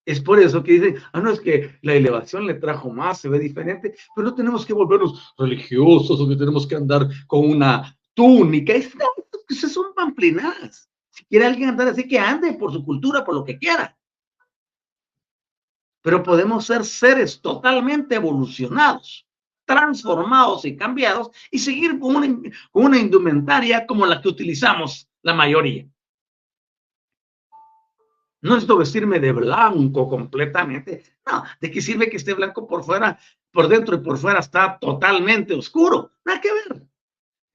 Es 0.04 0.20
por 0.20 0.40
eso 0.40 0.62
que 0.62 0.72
dicen, 0.72 0.96
ah, 1.12 1.20
no, 1.20 1.30
es 1.30 1.40
que 1.40 1.78
la 1.82 1.94
elevación 1.94 2.46
le 2.46 2.54
trajo 2.54 2.90
más, 2.90 3.20
se 3.20 3.28
ve 3.28 3.38
diferente, 3.38 3.94
pero 4.16 4.28
no 4.28 4.34
tenemos 4.34 4.64
que 4.64 4.72
volvernos 4.72 5.34
religiosos 5.36 6.18
o 6.18 6.28
que 6.28 6.36
tenemos 6.36 6.66
que 6.66 6.76
andar 6.76 7.06
con 7.26 7.48
una 7.48 7.94
túnica. 8.14 8.72
Es, 8.72 8.90
esas 9.48 9.72
son 9.72 9.92
pamplinadas. 9.94 10.88
Si 11.10 11.24
quiere 11.26 11.44
alguien 11.44 11.68
andar 11.68 11.88
así, 11.88 12.08
que 12.08 12.18
ande 12.18 12.54
por 12.54 12.72
su 12.72 12.84
cultura, 12.84 13.22
por 13.22 13.34
lo 13.34 13.44
que 13.44 13.58
quiera. 13.58 13.98
Pero 16.00 16.22
podemos 16.22 16.64
ser 16.64 16.86
seres 16.86 17.40
totalmente 17.42 18.14
evolucionados, 18.14 19.27
transformados 19.68 20.64
y 20.64 20.74
cambiados 20.74 21.30
y 21.50 21.58
seguir 21.58 21.98
con 22.00 22.16
una, 22.72 22.98
indumentaria 22.98 23.86
como 23.86 24.06
la 24.06 24.22
que 24.22 24.28
utilizamos 24.28 25.06
la 25.20 25.34
mayoría. 25.34 25.86
No 28.40 28.50
necesito 28.54 28.78
vestirme 28.78 29.20
de 29.20 29.32
blanco 29.32 30.08
completamente. 30.08 31.02
No, 31.26 31.44
¿de 31.60 31.70
qué 31.70 31.82
sirve 31.82 32.08
que 32.08 32.16
esté 32.16 32.32
blanco 32.32 32.66
por 32.66 32.82
fuera, 32.82 33.18
por 33.52 33.68
dentro 33.68 33.96
y 33.96 33.98
por 33.98 34.16
fuera 34.16 34.40
está 34.40 34.78
totalmente 34.80 35.52
oscuro? 35.52 36.12
Nada 36.24 36.40
que 36.40 36.48
ver. 36.50 36.86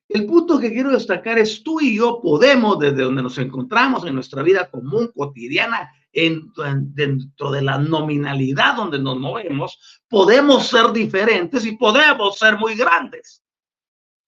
El 0.07 0.27
punto 0.27 0.59
que 0.59 0.71
quiero 0.71 0.91
destacar 0.91 1.39
es 1.39 1.63
tú 1.63 1.81
y 1.81 1.97
yo 1.97 2.21
podemos, 2.21 2.77
desde 2.77 3.01
donde 3.01 3.23
nos 3.23 3.39
encontramos 3.39 4.05
en 4.05 4.13
nuestra 4.13 4.43
vida 4.43 4.69
común, 4.69 5.09
cotidiana, 5.15 5.91
en, 6.13 6.53
dentro 6.93 7.51
de 7.51 7.61
la 7.63 7.77
nominalidad 7.79 8.75
donde 8.75 8.99
nos 8.99 9.19
movemos, 9.19 10.01
podemos 10.07 10.67
ser 10.67 10.93
diferentes 10.93 11.65
y 11.65 11.75
podemos 11.75 12.37
ser 12.37 12.57
muy 12.57 12.75
grandes. 12.75 13.43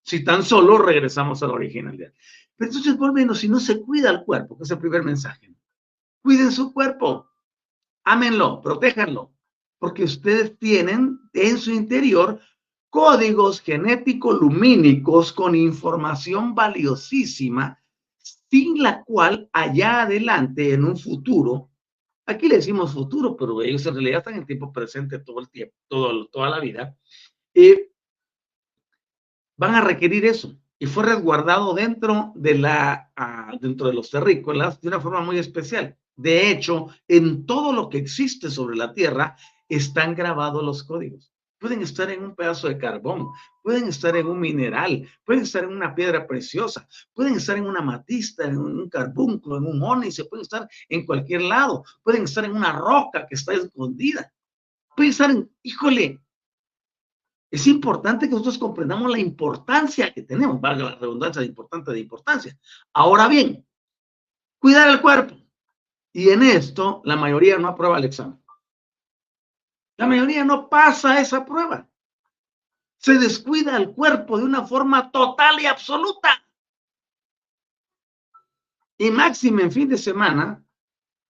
Si 0.01 0.23
tan 0.23 0.43
solo 0.43 0.77
regresamos 0.77 1.41
a 1.41 1.47
la 1.47 1.53
originalidad. 1.53 2.11
Pero 2.57 2.69
entonces, 2.69 2.95
por 2.95 3.13
menos, 3.13 3.39
si 3.39 3.49
no 3.49 3.59
se 3.59 3.81
cuida 3.81 4.09
el 4.09 4.23
cuerpo, 4.23 4.57
que 4.57 4.63
es 4.63 4.71
el 4.71 4.79
primer 4.79 5.03
mensaje, 5.03 5.53
cuiden 6.21 6.51
su 6.51 6.73
cuerpo, 6.73 7.29
ámenlo, 8.03 8.61
protéjanlo, 8.61 9.33
porque 9.77 10.03
ustedes 10.03 10.57
tienen 10.57 11.19
en 11.33 11.57
su 11.57 11.71
interior 11.71 12.39
códigos 12.89 13.61
genéticos 13.61 14.39
lumínicos 14.39 15.33
con 15.33 15.53
información 15.53 16.55
valiosísima, 16.55 17.77
sin 18.49 18.81
la 18.81 19.03
cual 19.03 19.49
allá 19.51 20.03
adelante, 20.03 20.73
en 20.73 20.85
un 20.85 20.97
futuro, 20.97 21.71
aquí 22.25 22.47
le 22.47 22.57
decimos 22.57 22.93
futuro, 22.93 23.35
pero 23.35 23.61
ellos 23.61 23.85
en 23.85 23.93
realidad 23.93 24.19
están 24.19 24.35
en 24.35 24.45
tiempo 24.45 24.71
presente 24.71 25.19
todo 25.19 25.39
el 25.39 25.49
tiempo, 25.49 25.75
todo, 25.87 26.27
toda 26.27 26.49
la 26.49 26.59
vida, 26.59 26.97
eh, 27.53 27.91
van 29.57 29.75
a 29.75 29.81
requerir 29.81 30.25
eso. 30.25 30.57
Y 30.77 30.87
fue 30.87 31.05
resguardado 31.05 31.73
dentro 31.73 32.33
de, 32.35 32.57
la, 32.57 33.11
ah, 33.15 33.53
dentro 33.61 33.87
de 33.87 33.93
los 33.93 34.09
terrícolas 34.09 34.81
de 34.81 34.89
una 34.89 34.99
forma 34.99 35.21
muy 35.21 35.37
especial. 35.37 35.97
De 36.17 36.49
hecho, 36.49 36.87
en 37.07 37.45
todo 37.45 37.71
lo 37.71 37.89
que 37.89 37.97
existe 37.97 38.49
sobre 38.49 38.75
la 38.75 38.93
Tierra 38.93 39.37
están 39.69 40.15
grabados 40.15 40.63
los 40.63 40.83
códigos 40.83 41.34
pueden 41.65 41.81
estar 41.81 42.11
en 42.11 42.23
un 42.23 42.35
pedazo 42.35 42.67
de 42.67 42.77
carbón, 42.77 43.31
pueden 43.63 43.87
estar 43.87 44.15
en 44.15 44.27
un 44.27 44.39
mineral, 44.39 45.09
pueden 45.23 45.41
estar 45.41 45.63
en 45.63 45.71
una 45.71 45.95
piedra 45.95 46.27
preciosa, 46.27 46.87
pueden 47.11 47.33
estar 47.33 47.57
en 47.57 47.65
una 47.65 47.81
matista, 47.81 48.45
en 48.45 48.55
un 48.57 48.87
carbúnculo, 48.87 49.57
en 49.57 49.65
un 49.65 50.11
se 50.11 50.25
pueden 50.25 50.43
estar 50.43 50.69
en 50.87 51.07
cualquier 51.07 51.41
lado, 51.41 51.83
pueden 52.03 52.25
estar 52.25 52.45
en 52.45 52.51
una 52.51 52.71
roca 52.71 53.25
que 53.27 53.33
está 53.33 53.53
escondida, 53.53 54.31
pueden 54.95 55.09
estar 55.09 55.31
en, 55.31 55.49
híjole, 55.63 56.21
es 57.49 57.65
importante 57.65 58.27
que 58.27 58.33
nosotros 58.33 58.59
comprendamos 58.59 59.11
la 59.11 59.17
importancia 59.17 60.13
que 60.13 60.21
tenemos, 60.21 60.61
valga 60.61 60.91
la 60.91 60.95
redundancia 60.97 61.41
de 61.41 61.47
importante 61.47 61.91
de 61.91 61.99
importancia. 61.99 62.55
Ahora 62.93 63.27
bien, 63.27 63.65
cuidar 64.59 64.87
el 64.89 65.01
cuerpo. 65.01 65.35
Y 66.13 66.29
en 66.29 66.43
esto 66.43 67.01
la 67.05 67.15
mayoría 67.15 67.57
no 67.57 67.69
aprueba 67.69 67.97
el 67.97 68.03
examen. 68.03 68.44
La 69.97 70.07
mayoría 70.07 70.43
no 70.43 70.69
pasa 70.69 71.19
esa 71.19 71.45
prueba. 71.45 71.87
Se 72.97 73.13
descuida 73.13 73.77
el 73.77 73.91
cuerpo 73.91 74.37
de 74.37 74.45
una 74.45 74.65
forma 74.65 75.11
total 75.11 75.59
y 75.61 75.65
absoluta. 75.65 76.29
Y 78.97 79.11
máximo 79.11 79.59
en 79.59 79.71
fin 79.71 79.89
de 79.89 79.97
semana, 79.97 80.63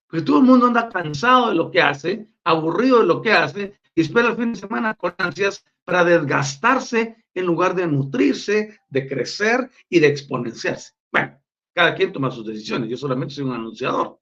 pues 0.08 0.24
todo 0.24 0.40
el 0.40 0.46
mundo 0.46 0.68
anda 0.68 0.90
cansado 0.90 1.50
de 1.50 1.56
lo 1.56 1.72
que 1.72 1.82
hace, 1.82 2.30
aburrido 2.44 3.00
de 3.00 3.08
lo 3.08 3.22
que 3.22 3.32
hace, 3.32 3.80
y 3.96 4.02
espera 4.02 4.30
el 4.30 4.38
fin 4.38 4.54
de 4.54 4.60
semana 4.60 4.94
con 4.94 5.16
ansias 5.18 5.66
para 5.84 6.04
desgastarse 6.04 7.26
en 7.34 7.46
lugar 7.46 7.76
de 7.76 7.88
nutrirse, 7.88 8.80
de 8.88 9.08
crecer 9.08 9.70
y 9.90 10.00
de 10.00 10.08
exponenciarse. 10.08 10.94
Bueno, 11.12 11.40
cada 11.74 11.96
quien 11.96 12.14
toma 12.14 12.32
sus 12.32 12.46
decisiones, 12.46 12.90
yo 12.90 12.98
solamente 12.98 13.36
soy 13.36 13.46
un 13.46 13.54
anunciador. 13.54 14.20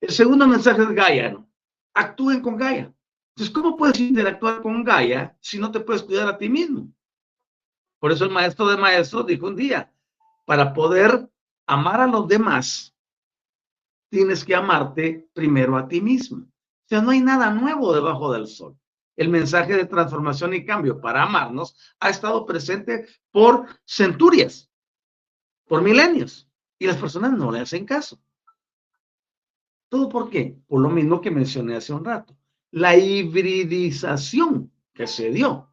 El 0.00 0.10
segundo 0.10 0.46
mensaje 0.46 0.82
es 0.82 0.90
Gaia. 0.90 1.44
Actúen 1.94 2.40
con 2.40 2.56
Gaia. 2.56 2.92
Entonces, 3.38 3.54
¿cómo 3.54 3.76
puedes 3.76 4.00
interactuar 4.00 4.60
con 4.60 4.82
Gaia 4.82 5.38
si 5.40 5.60
no 5.60 5.70
te 5.70 5.78
puedes 5.78 6.02
cuidar 6.02 6.26
a 6.26 6.36
ti 6.36 6.48
mismo? 6.48 6.92
Por 8.00 8.10
eso 8.10 8.24
el 8.24 8.32
maestro 8.32 8.66
de 8.66 8.76
maestros 8.76 9.28
dijo 9.28 9.46
un 9.46 9.54
día, 9.54 9.92
para 10.44 10.74
poder 10.74 11.30
amar 11.64 12.00
a 12.00 12.08
los 12.08 12.26
demás, 12.26 12.96
tienes 14.10 14.44
que 14.44 14.56
amarte 14.56 15.30
primero 15.34 15.76
a 15.76 15.86
ti 15.86 16.00
mismo. 16.00 16.38
O 16.46 16.88
sea, 16.88 17.00
no 17.00 17.10
hay 17.10 17.20
nada 17.20 17.52
nuevo 17.52 17.94
debajo 17.94 18.32
del 18.32 18.48
sol. 18.48 18.76
El 19.14 19.28
mensaje 19.28 19.76
de 19.76 19.86
transformación 19.86 20.54
y 20.54 20.64
cambio 20.64 21.00
para 21.00 21.22
amarnos 21.22 21.76
ha 22.00 22.10
estado 22.10 22.44
presente 22.44 23.06
por 23.30 23.68
centurias, 23.84 24.68
por 25.68 25.80
milenios, 25.80 26.50
y 26.76 26.88
las 26.88 26.96
personas 26.96 27.30
no 27.34 27.52
le 27.52 27.60
hacen 27.60 27.86
caso. 27.86 28.20
¿Todo 29.88 30.08
por 30.08 30.28
qué? 30.28 30.58
Por 30.66 30.80
lo 30.80 30.90
mismo 30.90 31.20
que 31.20 31.30
mencioné 31.30 31.76
hace 31.76 31.92
un 31.92 32.04
rato 32.04 32.37
la 32.70 32.96
hibridización 32.96 34.72
que 34.94 35.06
se 35.06 35.30
dio. 35.30 35.70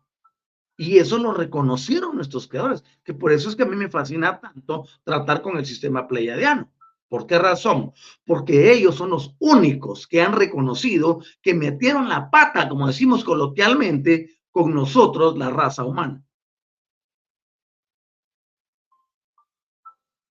Y 0.78 0.98
eso 0.98 1.18
lo 1.18 1.34
reconocieron 1.34 2.16
nuestros 2.16 2.48
creadores, 2.48 2.84
que 3.04 3.14
por 3.14 3.32
eso 3.32 3.50
es 3.50 3.56
que 3.56 3.64
a 3.64 3.68
mí 3.68 3.76
me 3.76 3.90
fascina 3.90 4.40
tanto 4.40 4.86
tratar 5.04 5.42
con 5.42 5.58
el 5.58 5.66
sistema 5.66 6.08
pleiadiano. 6.08 6.70
¿Por 7.08 7.28
qué 7.28 7.40
razón? 7.40 7.94
Porque 8.26 8.74
ellos 8.74 8.96
son 8.96 9.12
los 9.12 9.36
únicos 9.40 10.08
que 10.08 10.22
han 10.22 10.34
reconocido 10.34 11.22
que 11.42 11.54
metieron 11.54 12.10
la 12.10 12.30
pata, 12.30 12.68
como 12.68 12.88
decimos 12.88 13.24
coloquialmente, 13.24 14.40
con 14.52 14.74
nosotros, 14.74 15.38
la 15.38 15.50
raza 15.50 15.86
humana. 15.86 16.24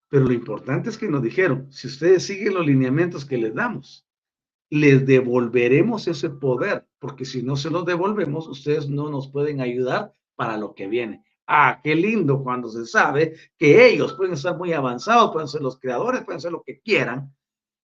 Pero 0.09 0.25
lo 0.25 0.33
importante 0.33 0.89
es 0.89 0.97
que 0.97 1.07
nos 1.07 1.23
dijeron, 1.23 1.71
si 1.71 1.87
ustedes 1.87 2.23
siguen 2.23 2.53
los 2.53 2.65
lineamientos 2.65 3.25
que 3.25 3.37
les 3.37 3.53
damos, 3.53 4.04
les 4.75 5.05
devolveremos 5.05 6.07
ese 6.07 6.29
poder, 6.29 6.85
porque 6.99 7.23
si 7.23 7.41
no 7.41 7.55
se 7.55 7.69
los 7.69 7.85
devolvemos, 7.85 8.47
ustedes 8.47 8.89
no 8.89 9.09
nos 9.09 9.29
pueden 9.31 9.61
ayudar 9.61 10.13
para 10.35 10.57
lo 10.57 10.75
que 10.75 10.87
viene. 10.87 11.23
Ah, 11.47 11.79
qué 11.81 11.95
lindo 11.95 12.43
cuando 12.43 12.67
se 12.69 12.85
sabe 12.85 13.35
que 13.57 13.87
ellos 13.87 14.13
pueden 14.13 14.33
estar 14.33 14.57
muy 14.57 14.73
avanzados, 14.73 15.31
pueden 15.31 15.47
ser 15.47 15.61
los 15.61 15.79
creadores, 15.79 16.25
pueden 16.25 16.41
ser 16.41 16.51
lo 16.51 16.61
que 16.61 16.81
quieran, 16.81 17.33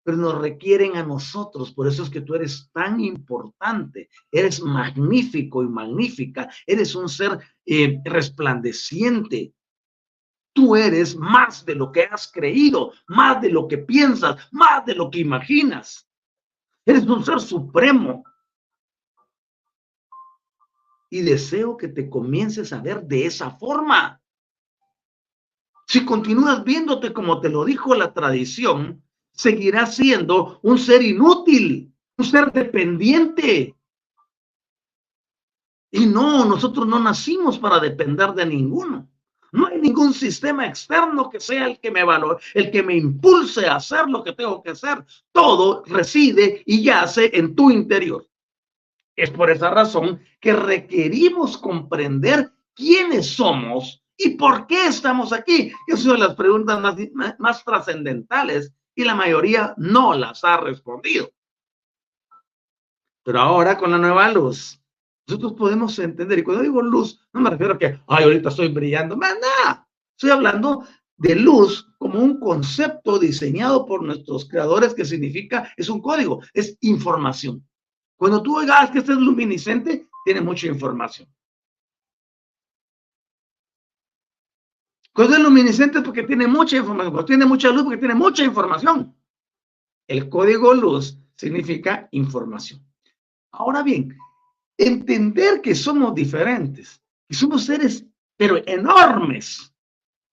pero 0.02 0.16
nos 0.16 0.40
requieren 0.40 0.96
a 0.96 1.02
nosotros. 1.02 1.72
Por 1.72 1.86
eso 1.86 2.04
es 2.04 2.08
que 2.08 2.22
tú 2.22 2.34
eres 2.34 2.70
tan 2.72 3.00
importante, 3.00 4.08
eres 4.32 4.62
magnífico 4.62 5.62
y 5.62 5.68
magnífica, 5.68 6.48
eres 6.66 6.94
un 6.94 7.10
ser 7.10 7.38
eh, 7.66 8.00
resplandeciente. 8.02 9.52
Tú 10.54 10.74
eres 10.74 11.14
más 11.16 11.66
de 11.66 11.74
lo 11.74 11.92
que 11.92 12.04
has 12.04 12.32
creído, 12.32 12.92
más 13.08 13.42
de 13.42 13.50
lo 13.50 13.68
que 13.68 13.76
piensas, 13.76 14.48
más 14.52 14.86
de 14.86 14.94
lo 14.94 15.10
que 15.10 15.18
imaginas. 15.18 16.07
Eres 16.88 17.06
un 17.06 17.22
ser 17.22 17.38
supremo. 17.38 18.24
Y 21.10 21.20
deseo 21.20 21.76
que 21.76 21.88
te 21.88 22.08
comiences 22.08 22.72
a 22.72 22.80
ver 22.80 23.02
de 23.02 23.26
esa 23.26 23.50
forma. 23.50 24.22
Si 25.86 26.06
continúas 26.06 26.64
viéndote 26.64 27.12
como 27.12 27.42
te 27.42 27.50
lo 27.50 27.66
dijo 27.66 27.94
la 27.94 28.14
tradición, 28.14 29.02
seguirás 29.32 29.96
siendo 29.96 30.60
un 30.62 30.78
ser 30.78 31.02
inútil, 31.02 31.92
un 32.16 32.24
ser 32.24 32.50
dependiente. 32.52 33.76
Y 35.90 36.06
no, 36.06 36.46
nosotros 36.46 36.86
no 36.86 36.98
nacimos 37.00 37.58
para 37.58 37.80
depender 37.80 38.32
de 38.32 38.46
ninguno. 38.46 39.06
No 39.52 39.66
hay 39.66 39.78
ningún 39.78 40.12
sistema 40.12 40.66
externo 40.66 41.30
que 41.30 41.40
sea 41.40 41.66
el 41.66 41.80
que 41.80 41.90
me 41.90 42.04
valore, 42.04 42.38
el 42.54 42.70
que 42.70 42.82
me 42.82 42.96
impulse 42.96 43.66
a 43.66 43.76
hacer 43.76 44.06
lo 44.08 44.22
que 44.22 44.32
tengo 44.32 44.62
que 44.62 44.70
hacer. 44.70 45.04
Todo 45.32 45.82
reside 45.86 46.62
y 46.66 46.82
yace 46.82 47.30
en 47.32 47.54
tu 47.54 47.70
interior. 47.70 48.26
Es 49.16 49.30
por 49.30 49.50
esa 49.50 49.70
razón 49.70 50.20
que 50.40 50.52
requerimos 50.52 51.58
comprender 51.58 52.52
quiénes 52.74 53.34
somos 53.34 54.02
y 54.16 54.30
por 54.30 54.66
qué 54.66 54.86
estamos 54.86 55.32
aquí. 55.32 55.72
Esas 55.86 56.04
son 56.04 56.20
las 56.20 56.34
preguntas 56.34 56.80
más, 56.80 56.96
más 57.38 57.64
trascendentales 57.64 58.72
y 58.94 59.04
la 59.04 59.14
mayoría 59.14 59.74
no 59.76 60.14
las 60.14 60.44
ha 60.44 60.58
respondido. 60.58 61.30
Pero 63.24 63.40
ahora 63.40 63.76
con 63.76 63.90
la 63.90 63.98
nueva 63.98 64.30
luz, 64.30 64.80
nosotros 65.28 65.52
podemos 65.52 65.98
entender, 65.98 66.38
y 66.38 66.42
cuando 66.42 66.62
digo 66.62 66.80
luz, 66.80 67.20
no 67.34 67.42
me 67.42 67.50
refiero 67.50 67.74
a 67.74 67.78
que, 67.78 68.00
ay, 68.06 68.24
ahorita 68.24 68.48
estoy 68.48 68.68
brillando, 68.68 69.14
nada, 69.14 69.86
estoy 70.16 70.30
hablando 70.30 70.84
de 71.18 71.34
luz 71.36 71.86
como 71.98 72.20
un 72.20 72.40
concepto 72.40 73.18
diseñado 73.18 73.84
por 73.84 74.02
nuestros 74.02 74.48
creadores 74.48 74.94
que 74.94 75.04
significa, 75.04 75.70
es 75.76 75.90
un 75.90 76.00
código, 76.00 76.40
es 76.54 76.78
información. 76.80 77.62
Cuando 78.16 78.42
tú 78.42 78.56
oigas 78.56 78.90
que 78.90 79.00
este 79.00 79.12
es 79.12 79.18
luminiscente, 79.18 80.08
tiene 80.24 80.40
mucha 80.40 80.66
información. 80.66 81.28
Cuando 85.12 85.36
es 85.36 85.42
luminiscente 85.42 85.98
es 85.98 86.04
porque 86.04 86.22
tiene 86.22 86.46
mucha 86.46 86.78
información, 86.78 87.12
cuando 87.12 87.26
tiene 87.26 87.44
mucha 87.44 87.68
luz 87.70 87.82
porque 87.82 87.98
tiene 87.98 88.14
mucha 88.14 88.44
información. 88.44 89.14
El 90.06 90.30
código 90.30 90.72
luz 90.72 91.18
significa 91.36 92.08
información. 92.12 92.82
Ahora 93.52 93.82
bien, 93.82 94.16
entender 94.78 95.60
que 95.60 95.74
somos 95.74 96.14
diferentes, 96.14 97.02
que 97.28 97.36
somos 97.36 97.64
seres, 97.64 98.06
pero 98.36 98.62
enormes, 98.64 99.74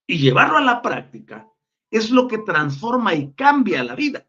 y 0.08 0.19
llevarlo 0.19 0.58
a 0.58 0.62
la 0.62 0.81
práctica 0.81 1.49
es 1.89 2.12
lo 2.12 2.27
que 2.27 2.39
transforma 2.39 3.13
y 3.13 3.34
cambia 3.34 3.84
la 3.84 3.95
vida. 3.95 4.25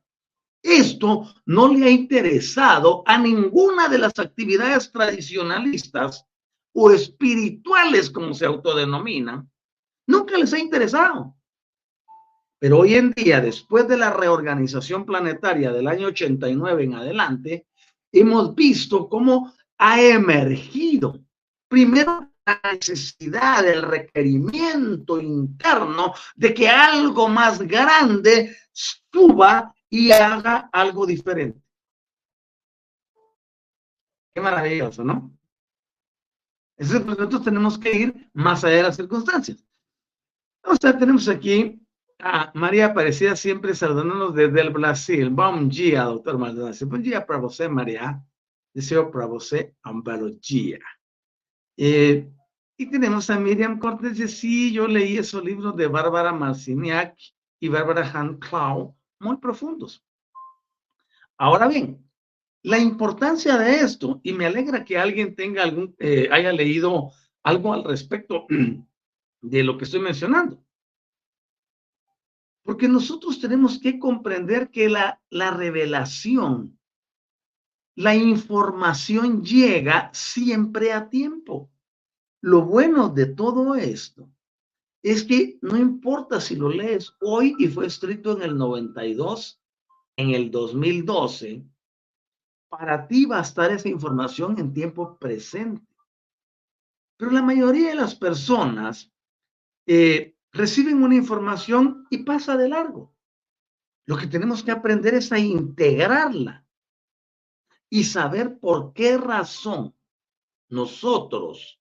Esto 0.63 1.33
no 1.45 1.69
le 1.69 1.85
ha 1.85 1.91
interesado 1.91 3.03
a 3.07 3.19
ninguna 3.19 3.89
de 3.89 3.99
las 3.99 4.19
actividades 4.19 4.91
tradicionalistas 4.91 6.27
o 6.73 6.91
espirituales, 6.91 8.11
como 8.11 8.35
se 8.35 8.47
autodenominan. 8.47 9.51
Nunca 10.07 10.37
les 10.39 10.53
ha 10.53 10.59
interesado. 10.59 11.37
Pero 12.59 12.81
hoy 12.81 12.95
en 12.95 13.13
día, 13.13 13.41
después 13.41 13.87
de 13.87 13.97
la 13.97 14.11
reorganización 14.11 15.05
planetaria 15.05 15.73
del 15.73 15.89
año 15.89 16.09
89 16.09 16.85
en 16.85 16.95
adelante, 16.95 17.67
hemos 18.13 18.55
visto 18.55 19.09
cómo 19.09 19.53
ha 19.79 20.01
emergido 20.01 21.21
primero 21.69 22.31
la 22.47 22.61
necesidad, 22.73 23.67
el 23.67 23.83
requerimiento 23.83 25.21
interno 25.21 26.15
de 26.37 26.55
que 26.55 26.69
algo 26.69 27.29
más 27.29 27.61
grande 27.61 28.57
suba 28.73 29.75
y 29.91 30.13
haga 30.13 30.69
algo 30.73 31.07
diferente. 31.07 31.61
Qué 34.35 34.41
maravilloso, 34.41 35.03
¿no? 35.03 35.33
Entonces, 36.79 37.07
nosotros 37.07 37.43
tenemos 37.43 37.79
que 37.79 37.93
ir 37.93 38.31
más 38.35 38.63
allá 38.63 38.77
de 38.77 38.83
las 38.83 38.97
circunstancias. 38.97 39.65
O 40.63 40.77
sea, 40.77 40.97
tenemos 40.97 41.27
aquí 41.29 41.81
a 42.19 42.51
María 42.55 42.87
Aparecida 42.87 43.35
siempre 43.35 43.75
saludándonos 43.75 44.35
desde 44.35 44.61
el 44.61 44.71
Brasil. 44.71 45.31
Bom 45.31 45.69
dia, 45.69 46.05
doctor 46.05 46.39
Maldonado. 46.39 46.87
Bom 46.87 47.01
dia 47.01 47.25
para 47.25 47.41
você, 47.41 47.69
María 47.69 48.23
deseo 48.77 49.11
para 49.11 49.25
você 49.25 49.75
ambalogía. 49.83 50.79
Eh, 51.79 52.29
y 52.77 52.91
tenemos 52.91 53.31
a 53.31 53.41
Miriam 53.41 53.79
Cortés, 53.79 54.19
de 54.19 54.29
sí, 54.29 54.71
yo 54.71 54.87
leí 54.87 55.17
esos 55.17 55.43
libros 55.43 55.75
de 55.77 55.87
Bárbara 55.87 56.31
Marciniak 56.31 57.17
y 57.59 57.69
Bárbara 57.69 58.11
Han 58.13 58.37
Clau, 58.37 58.95
muy 59.19 59.39
profundos. 59.39 60.05
Ahora 61.39 61.69
bien, 61.69 62.07
la 62.65 62.79
importancia 62.79 63.57
de 63.57 63.81
esto, 63.81 64.21
y 64.23 64.35
me 64.35 64.45
alegra 64.45 64.85
que 64.85 64.99
alguien 64.99 65.35
tenga 65.35 65.63
algún, 65.63 65.95
eh, 65.99 66.29
haya 66.31 66.53
leído 66.53 67.13
algo 67.45 67.73
al 67.73 67.83
respecto 67.83 68.47
de 69.41 69.65
lo 69.65 69.79
que 69.79 69.85
estoy 69.85 70.01
mencionando. 70.01 70.63
Porque 72.63 72.89
nosotros 72.89 73.41
tenemos 73.41 73.79
que 73.79 73.99
comprender 73.99 74.71
que 74.71 74.91
la, 74.91 75.19
la 75.31 75.51
revelación 75.51 76.76
la 77.97 78.15
información 78.15 79.43
llega 79.43 80.11
siempre 80.13 80.93
a 80.93 81.09
tiempo. 81.09 81.71
Lo 82.43 82.63
bueno 82.63 83.09
de 83.09 83.27
todo 83.27 83.75
esto 83.75 84.29
es 85.03 85.25
que 85.25 85.59
no 85.63 85.77
importa 85.79 86.41
si 86.41 86.57
lo 86.57 86.69
lees 86.69 87.15
hoy 87.21 87.55
y 87.59 87.69
fue 87.69 87.87
escrito 87.87 88.37
en 88.37 88.43
el 88.43 88.59
92, 88.59 89.63
en 90.17 90.31
el 90.31 90.51
2012, 90.51 91.65
para 92.69 93.09
ti 93.09 93.25
va 93.25 93.39
a 93.39 93.43
estar 93.43 93.71
esa 93.71 93.89
información 93.89 94.59
en 94.59 94.75
tiempo 94.75 95.17
presente. 95.19 95.87
Pero 97.17 97.31
la 97.31 97.43
mayoría 97.43 97.89
de 97.89 97.95
las 97.95 98.15
personas 98.15 99.11
eh, 99.87 100.37
reciben 100.53 101.03
una 101.03 101.15
información 101.15 102.07
y 102.11 102.19
pasa 102.19 102.59
de 102.59 102.69
largo. 102.69 103.15
Lo 104.05 104.19
que 104.19 104.27
tenemos 104.27 104.63
que 104.63 104.71
aprender 104.71 105.15
es 105.15 105.33
a 105.33 105.39
integrarla 105.39 106.66
y 107.89 108.05
saber 108.05 108.59
por 108.59 108.93
qué 108.93 109.17
razón 109.19 109.95
nosotros 110.69 111.81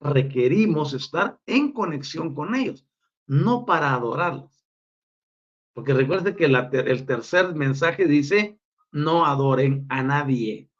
requerimos 0.00 0.92
estar 0.92 1.40
en 1.46 1.72
conexión 1.72 2.34
con 2.34 2.54
ellos, 2.54 2.86
no 3.26 3.64
para 3.64 3.94
adorarlos. 3.94 4.66
Porque 5.72 5.94
recuerde 5.94 6.36
que 6.36 6.44
el 6.46 7.06
tercer 7.06 7.54
mensaje 7.54 8.06
dice, 8.06 8.58
no 8.92 9.26
adoren 9.26 9.86
a 9.88 10.02
nadie. 10.02 10.70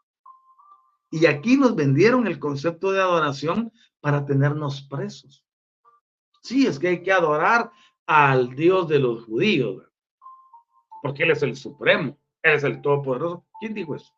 Y 1.10 1.26
aquí 1.26 1.56
nos 1.56 1.74
vendieron 1.74 2.26
el 2.26 2.38
concepto 2.38 2.92
de 2.92 3.00
adoración 3.00 3.72
para 4.00 4.24
tenernos 4.24 4.82
presos. 4.82 5.44
Sí, 6.42 6.66
es 6.66 6.78
que 6.78 6.88
hay 6.88 7.02
que 7.02 7.12
adorar 7.12 7.70
al 8.06 8.54
Dios 8.54 8.88
de 8.88 8.98
los 8.98 9.24
judíos, 9.24 9.82
porque 11.02 11.24
Él 11.24 11.32
es 11.32 11.42
el 11.42 11.56
supremo, 11.56 12.18
Él 12.42 12.54
es 12.54 12.64
el 12.64 12.80
todopoderoso. 12.80 13.44
¿Quién 13.60 13.74
dijo 13.74 13.96
eso? 13.96 14.15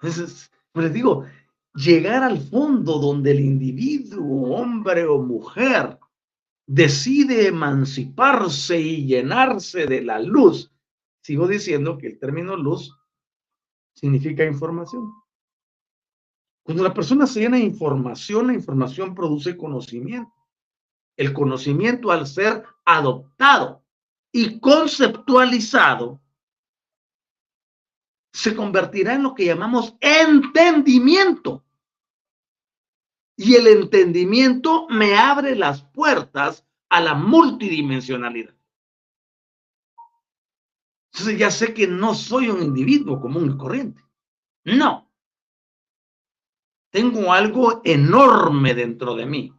Entonces, 0.00 0.50
pues 0.72 0.84
les 0.84 0.94
digo, 0.94 1.26
llegar 1.74 2.22
al 2.22 2.38
fondo 2.38 2.98
donde 2.98 3.32
el 3.32 3.40
individuo, 3.40 4.56
hombre 4.56 5.04
o 5.04 5.20
mujer, 5.20 5.98
decide 6.66 7.48
emanciparse 7.48 8.80
y 8.80 9.06
llenarse 9.06 9.86
de 9.86 10.02
la 10.02 10.20
luz. 10.20 10.72
Sigo 11.22 11.46
diciendo 11.46 11.98
que 11.98 12.06
el 12.06 12.18
término 12.18 12.56
luz 12.56 12.96
significa 13.94 14.44
información. 14.44 15.12
Cuando 16.62 16.82
la 16.82 16.94
persona 16.94 17.26
se 17.26 17.40
llena 17.40 17.56
de 17.56 17.64
información, 17.64 18.46
la 18.46 18.54
información 18.54 19.14
produce 19.14 19.56
conocimiento. 19.56 20.32
El 21.16 21.32
conocimiento 21.32 22.10
al 22.10 22.26
ser 22.26 22.64
adoptado 22.84 23.84
y 24.32 24.60
conceptualizado 24.60 26.20
se 28.32 28.54
convertirá 28.54 29.14
en 29.14 29.22
lo 29.22 29.34
que 29.34 29.46
llamamos 29.46 29.96
entendimiento. 30.00 31.64
Y 33.36 33.54
el 33.54 33.66
entendimiento 33.66 34.86
me 34.88 35.16
abre 35.16 35.56
las 35.56 35.82
puertas 35.82 36.66
a 36.90 37.00
la 37.00 37.14
multidimensionalidad. 37.14 38.54
Entonces 41.12 41.38
ya 41.38 41.50
sé 41.50 41.74
que 41.74 41.86
no 41.86 42.14
soy 42.14 42.48
un 42.48 42.62
individuo 42.62 43.20
común 43.20 43.52
y 43.52 43.56
corriente. 43.56 44.02
No. 44.64 45.10
Tengo 46.90 47.32
algo 47.32 47.80
enorme 47.84 48.74
dentro 48.74 49.14
de 49.14 49.26
mí. 49.26 49.52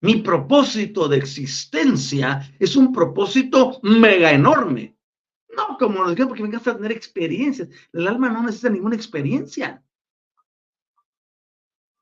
Mi 0.00 0.16
propósito 0.16 1.08
de 1.08 1.16
existencia 1.16 2.52
es 2.58 2.76
un 2.76 2.92
propósito 2.92 3.78
mega 3.82 4.32
enorme. 4.32 4.96
No, 5.56 5.76
como 5.78 6.00
nos 6.00 6.10
dijeron, 6.10 6.28
porque 6.28 6.42
vengas 6.42 6.66
a 6.66 6.76
tener 6.76 6.92
experiencias. 6.92 7.68
El 7.92 8.08
alma 8.08 8.28
no 8.28 8.42
necesita 8.42 8.70
ninguna 8.70 8.96
experiencia. 8.96 9.82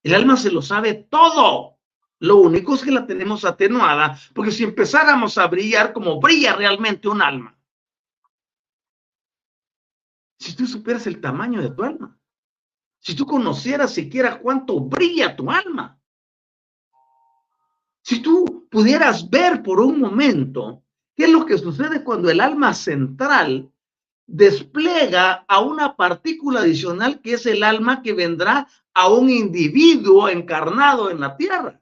El 0.02 0.14
alma 0.14 0.36
se 0.36 0.50
lo 0.50 0.62
sabe 0.62 0.94
todo. 0.94 1.78
Lo 2.20 2.36
único 2.36 2.74
es 2.74 2.82
que 2.82 2.90
la 2.90 3.06
tenemos 3.06 3.44
atenuada, 3.44 4.18
porque 4.34 4.52
si 4.52 4.62
empezáramos 4.62 5.38
a 5.38 5.46
brillar 5.46 5.92
como 5.92 6.20
brilla 6.20 6.54
realmente 6.54 7.08
un 7.08 7.22
alma, 7.22 7.58
si 10.38 10.54
tú 10.54 10.66
supieras 10.66 11.06
el 11.06 11.20
tamaño 11.20 11.62
de 11.62 11.70
tu 11.70 11.82
alma, 11.82 12.18
si 12.98 13.14
tú 13.14 13.24
conocieras 13.24 13.94
siquiera 13.94 14.38
cuánto 14.38 14.80
brilla 14.80 15.34
tu 15.34 15.50
alma, 15.50 15.98
si 18.02 18.20
tú 18.20 18.68
pudieras 18.70 19.28
ver 19.28 19.62
por 19.62 19.80
un 19.80 19.98
momento 19.98 20.84
¿Qué 21.20 21.26
es 21.26 21.32
lo 21.32 21.44
que 21.44 21.58
sucede 21.58 22.02
cuando 22.02 22.30
el 22.30 22.40
alma 22.40 22.72
central 22.72 23.70
despliega 24.26 25.44
a 25.46 25.60
una 25.60 25.94
partícula 25.94 26.60
adicional 26.60 27.20
que 27.20 27.34
es 27.34 27.44
el 27.44 27.62
alma 27.62 28.00
que 28.00 28.14
vendrá 28.14 28.66
a 28.94 29.10
un 29.10 29.28
individuo 29.28 30.30
encarnado 30.30 31.10
en 31.10 31.20
la 31.20 31.36
tierra. 31.36 31.78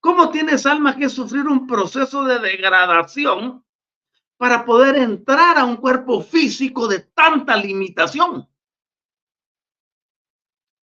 ¿Cómo 0.00 0.28
tienes 0.28 0.66
alma 0.66 0.94
que 0.94 1.08
sufrir 1.08 1.46
un 1.46 1.66
proceso 1.66 2.24
de 2.24 2.40
degradación 2.40 3.64
para 4.36 4.66
poder 4.66 4.96
entrar 4.96 5.56
a 5.56 5.64
un 5.64 5.76
cuerpo 5.76 6.20
físico 6.20 6.88
de 6.88 7.00
tanta 7.00 7.56
limitación? 7.56 8.46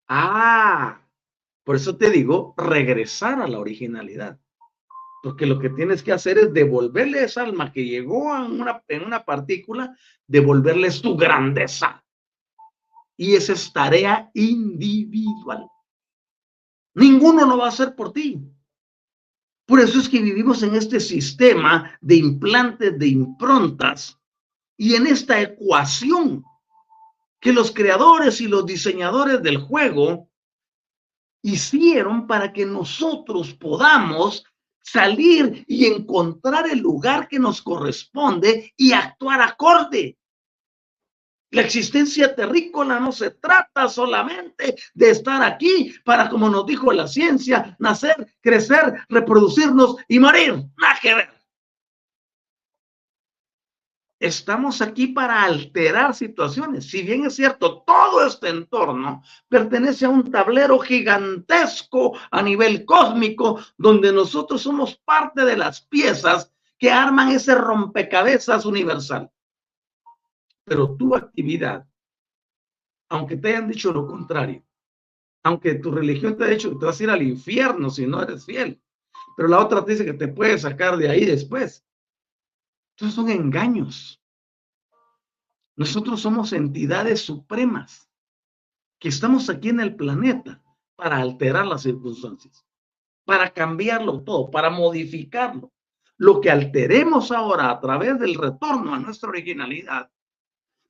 Ah, 0.07 1.01
por 1.65 1.75
eso 1.75 1.97
te 1.97 2.09
digo, 2.09 2.53
regresar 2.55 3.41
a 3.41 3.47
la 3.49 3.59
originalidad. 3.59 4.39
Porque 5.25 5.47
lo 5.47 5.57
que 5.57 5.71
tienes 5.71 6.03
que 6.03 6.11
hacer 6.11 6.37
es 6.37 6.53
devolverle 6.53 7.23
esa 7.23 7.41
alma 7.41 7.71
que 7.71 7.83
llegó 7.83 8.31
a 8.31 8.45
una, 8.45 8.83
en 8.87 9.05
una 9.05 9.25
partícula, 9.25 9.97
devolverles 10.27 11.01
tu 11.01 11.17
grandeza. 11.17 12.05
Y 13.17 13.33
esa 13.33 13.53
es 13.53 13.73
tarea 13.73 14.29
individual. 14.35 15.65
Ninguno 16.93 17.43
lo 17.47 17.57
va 17.57 17.65
a 17.65 17.69
hacer 17.69 17.95
por 17.95 18.13
ti. 18.13 18.39
Por 19.65 19.79
eso 19.79 19.99
es 19.99 20.07
que 20.07 20.21
vivimos 20.21 20.61
en 20.61 20.75
este 20.75 20.99
sistema 20.99 21.97
de 22.01 22.17
implantes, 22.17 22.99
de 22.99 23.07
improntas 23.07 24.19
y 24.77 24.93
en 24.93 25.07
esta 25.07 25.41
ecuación 25.41 26.43
que 27.39 27.51
los 27.51 27.71
creadores 27.71 28.41
y 28.41 28.47
los 28.47 28.63
diseñadores 28.67 29.41
del 29.41 29.57
juego 29.57 30.29
hicieron 31.41 32.27
para 32.27 32.53
que 32.53 32.67
nosotros 32.67 33.55
podamos 33.55 34.45
salir 34.85 35.65
y 35.67 35.85
encontrar 35.87 36.69
el 36.69 36.79
lugar 36.79 37.27
que 37.27 37.39
nos 37.39 37.61
corresponde 37.61 38.73
y 38.77 38.93
actuar 38.93 39.41
acorde. 39.41 40.17
La 41.51 41.61
existencia 41.61 42.35
terrícola 42.35 42.99
no 42.99 43.11
se 43.11 43.31
trata 43.31 43.87
solamente 43.87 44.75
de 44.93 45.09
estar 45.09 45.41
aquí 45.41 45.93
para, 46.03 46.29
como 46.29 46.49
nos 46.49 46.65
dijo 46.65 46.91
la 46.91 47.07
ciencia, 47.07 47.75
nacer, 47.79 48.33
crecer, 48.41 49.01
reproducirnos 49.09 49.95
y 50.07 50.19
morir. 50.19 50.51
Nada 50.77 50.99
que 51.01 51.15
ver. 51.15 51.34
Estamos 54.25 54.81
aquí 54.81 55.05
para 55.05 55.43
alterar 55.43 56.15
situaciones. 56.15 56.89
Si 56.89 57.03
bien 57.03 57.25
es 57.25 57.35
cierto, 57.35 57.83
todo 57.83 58.25
este 58.25 58.49
entorno 58.49 59.21
pertenece 59.47 60.07
a 60.07 60.09
un 60.09 60.31
tablero 60.31 60.79
gigantesco 60.79 62.17
a 62.31 62.41
nivel 62.41 62.85
cósmico, 62.85 63.59
donde 63.77 64.11
nosotros 64.11 64.63
somos 64.63 64.95
parte 64.95 65.45
de 65.45 65.55
las 65.55 65.81
piezas 65.81 66.51
que 66.79 66.89
arman 66.89 67.29
ese 67.29 67.53
rompecabezas 67.53 68.65
universal. 68.65 69.29
Pero 70.63 70.95
tu 70.95 71.15
actividad, 71.15 71.85
aunque 73.09 73.37
te 73.37 73.49
hayan 73.49 73.67
dicho 73.67 73.93
lo 73.93 74.07
contrario, 74.07 74.65
aunque 75.43 75.75
tu 75.75 75.91
religión 75.91 76.35
te 76.35 76.45
ha 76.45 76.47
dicho 76.47 76.71
que 76.71 76.79
te 76.79 76.85
vas 76.87 76.99
a 76.99 77.03
ir 77.03 77.09
al 77.11 77.21
infierno 77.21 77.91
si 77.91 78.07
no 78.07 78.23
eres 78.23 78.43
fiel, 78.43 78.81
pero 79.37 79.49
la 79.49 79.59
otra 79.59 79.85
te 79.85 79.91
dice 79.91 80.03
que 80.03 80.13
te 80.13 80.29
puede 80.29 80.57
sacar 80.57 80.97
de 80.97 81.09
ahí 81.09 81.25
después. 81.25 81.85
Entonces 82.95 83.15
son 83.15 83.29
engaños. 83.29 84.21
Nosotros 85.75 86.21
somos 86.21 86.53
entidades 86.53 87.21
supremas 87.21 88.09
que 88.99 89.09
estamos 89.09 89.49
aquí 89.49 89.69
en 89.69 89.81
el 89.81 89.95
planeta 89.95 90.63
para 90.95 91.17
alterar 91.17 91.67
las 91.67 91.81
circunstancias, 91.81 92.65
para 93.25 93.51
cambiarlo 93.51 94.23
todo, 94.23 94.49
para 94.49 94.69
modificarlo. 94.69 95.73
Lo 96.15 96.39
que 96.39 96.49
alteremos 96.49 97.33
ahora 97.33 97.69
a 97.69 97.81
través 97.81 98.17
del 98.17 98.35
retorno 98.35 98.93
a 98.93 98.99
nuestra 98.99 99.27
originalidad 99.27 100.09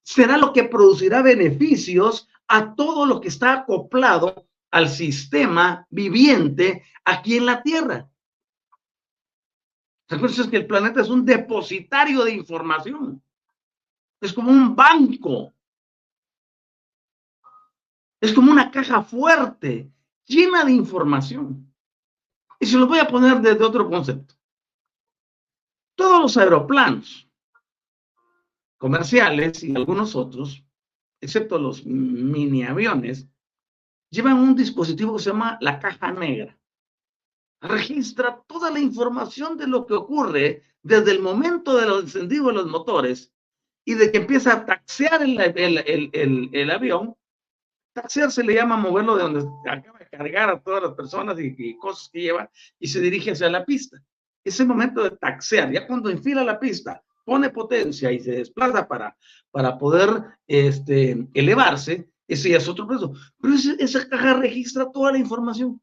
será 0.04 0.38
lo 0.38 0.54
que 0.54 0.66
producirá 0.66 1.24
beneficios 1.24 2.30
a 2.48 2.76
todo 2.76 3.08
lo 3.08 3.20
que 3.20 3.30
está 3.30 3.54
acoplado 3.54 4.48
al 4.70 4.90
sistema 4.90 5.88
viviente 5.90 6.84
aquí 7.04 7.38
en 7.38 7.48
la 7.48 7.64
Tierra. 7.64 8.08
Recuerden 10.08 10.50
que 10.52 10.58
el 10.58 10.68
planeta 10.68 11.02
es 11.02 11.10
un 11.10 11.26
depositario 11.26 12.24
de 12.24 12.34
información. 12.34 13.22
Es 14.22 14.34
como 14.34 14.52
un 14.52 14.76
banco. 14.76 15.54
Es 18.22 18.34
como 18.34 18.52
una 18.52 18.72
caja 18.72 19.02
fuerte, 19.02 19.92
llena 20.26 20.64
de 20.64 20.72
información. 20.74 21.74
Y 22.60 22.66
se 22.66 22.78
lo 22.78 22.88
voy 22.88 23.00
a 23.00 23.08
poner 23.08 23.42
desde 23.42 23.64
otro 23.64 23.90
concepto. 23.90 24.36
Todos 25.96 26.22
los 26.22 26.38
aeroplanos 26.38 27.28
comerciales 28.78 29.64
y 29.64 29.76
algunos 29.76 30.16
otros, 30.16 30.64
excepto 31.20 31.58
los 31.58 31.86
mini 31.86 32.64
aviones, 32.64 33.28
llevan 34.10 34.38
un 34.38 34.56
dispositivo 34.56 35.16
que 35.16 35.24
se 35.24 35.30
llama 35.32 35.58
la 35.62 35.80
caja 35.80 36.12
negra 36.12 36.58
registra 37.62 38.42
toda 38.48 38.72
la 38.72 38.80
información 38.80 39.58
de 39.58 39.68
lo 39.68 39.86
que 39.86 39.94
ocurre 39.94 40.64
desde 40.82 41.12
el 41.12 41.20
momento 41.20 41.76
de 41.76 41.88
los 41.88 42.04
encendido 42.04 42.48
de 42.48 42.54
los 42.54 42.68
motores 42.68 43.32
y 43.86 43.94
de 43.94 44.12
que 44.12 44.18
empieza 44.18 44.54
a 44.54 44.66
taxear 44.66 45.24
el, 45.24 46.52
el, 46.54 46.72
avión. 46.72 47.16
Taxear 47.94 48.32
se 48.32 48.44
le 48.44 48.56
llama 48.56 48.78
moverlo 48.78 49.16
de 49.16 49.24
donde 49.24 49.70
acaba 49.70 50.00
de 50.00 50.08
cargar 50.08 50.50
a 50.50 50.62
todas 50.62 50.84
las 50.84 50.94
personas 50.94 51.40
y, 51.40 51.78
cosas 51.78 52.10
que 52.12 52.22
lleva 52.22 52.50
y 52.80 52.88
se 52.88 53.00
dirige 53.00 53.32
hacia 53.32 53.50
la 53.50 53.66
pista. 53.66 54.02
Ese 54.44 54.66
momento 54.66 55.04
de 55.04 55.12
taxear, 55.12 55.72
ya 55.72 55.88
cuando 55.88 56.10
enfila 56.10 56.44
la 56.44 56.60
pista, 56.60 57.04
pone 57.24 57.50
potencia 57.50 58.12
y 58.12 58.20
se 58.20 58.32
desplaza 58.32 58.88
para, 58.88 59.16
para 59.50 59.78
poder 59.78 60.24
este, 60.46 61.28
elevarse, 61.34 62.10
ese 62.28 62.50
ya 62.50 62.58
es 62.58 62.68
otro 62.68 62.88
proceso. 62.88 63.14
Pero 63.40 63.56
esa 63.80 64.08
caja 64.08 64.34
registra 64.36 64.92
toda 64.92 65.12
la 65.12 65.18
información. 65.18 65.82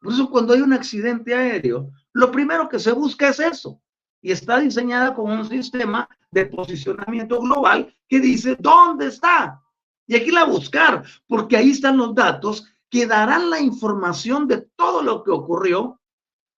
Por 0.00 0.12
eso 0.12 0.30
cuando 0.30 0.54
hay 0.54 0.60
un 0.60 0.72
accidente 0.72 1.34
aéreo, 1.34 1.90
lo 2.12 2.30
primero 2.30 2.68
que 2.68 2.78
se 2.78 2.92
busca 2.92 3.28
es 3.28 3.40
eso. 3.40 3.80
Y 4.22 4.32
está 4.32 4.58
diseñada 4.58 5.14
con 5.14 5.30
un 5.30 5.48
sistema 5.48 6.08
de 6.30 6.46
posicionamiento 6.46 7.40
global 7.40 7.94
que 8.08 8.20
dice, 8.20 8.56
¿dónde 8.58 9.06
está? 9.06 9.62
Y 10.06 10.16
aquí 10.16 10.30
la 10.30 10.44
buscar, 10.44 11.04
porque 11.26 11.56
ahí 11.56 11.70
están 11.70 11.96
los 11.96 12.14
datos 12.14 12.66
que 12.90 13.06
darán 13.06 13.48
la 13.50 13.60
información 13.60 14.48
de 14.48 14.62
todo 14.76 15.02
lo 15.02 15.22
que 15.22 15.30
ocurrió 15.30 16.00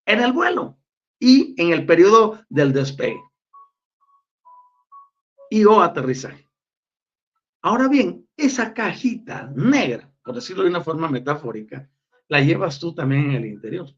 en 0.07 0.21
el 0.21 0.33
vuelo 0.33 0.79
y 1.21 1.55
en 1.61 1.73
el 1.73 1.87
periodo 1.87 2.41
del 2.49 2.73
despegue 2.73 3.23
y 5.53 5.67
o 5.67 5.83
aterrizaje. 5.83 6.49
Ahora 7.61 7.87
bien, 7.87 8.27
esa 8.39 8.73
cajita 8.73 9.53
negra, 9.55 10.11
por 10.25 10.35
decirlo 10.35 10.63
de 10.63 10.71
una 10.71 10.81
forma 10.81 11.11
metafórica, 11.11 11.91
la 12.33 12.41
llevas 12.41 12.81
tú 12.81 12.95
también 12.95 13.27
en 13.27 13.33
el 13.33 13.45
interior, 13.45 13.95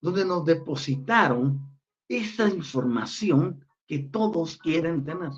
donde 0.00 0.24
nos 0.24 0.44
depositaron 0.44 1.60
esa 2.06 2.48
información 2.48 3.66
que 3.84 3.98
todos 3.98 4.56
quieren 4.58 5.04
tener. 5.04 5.32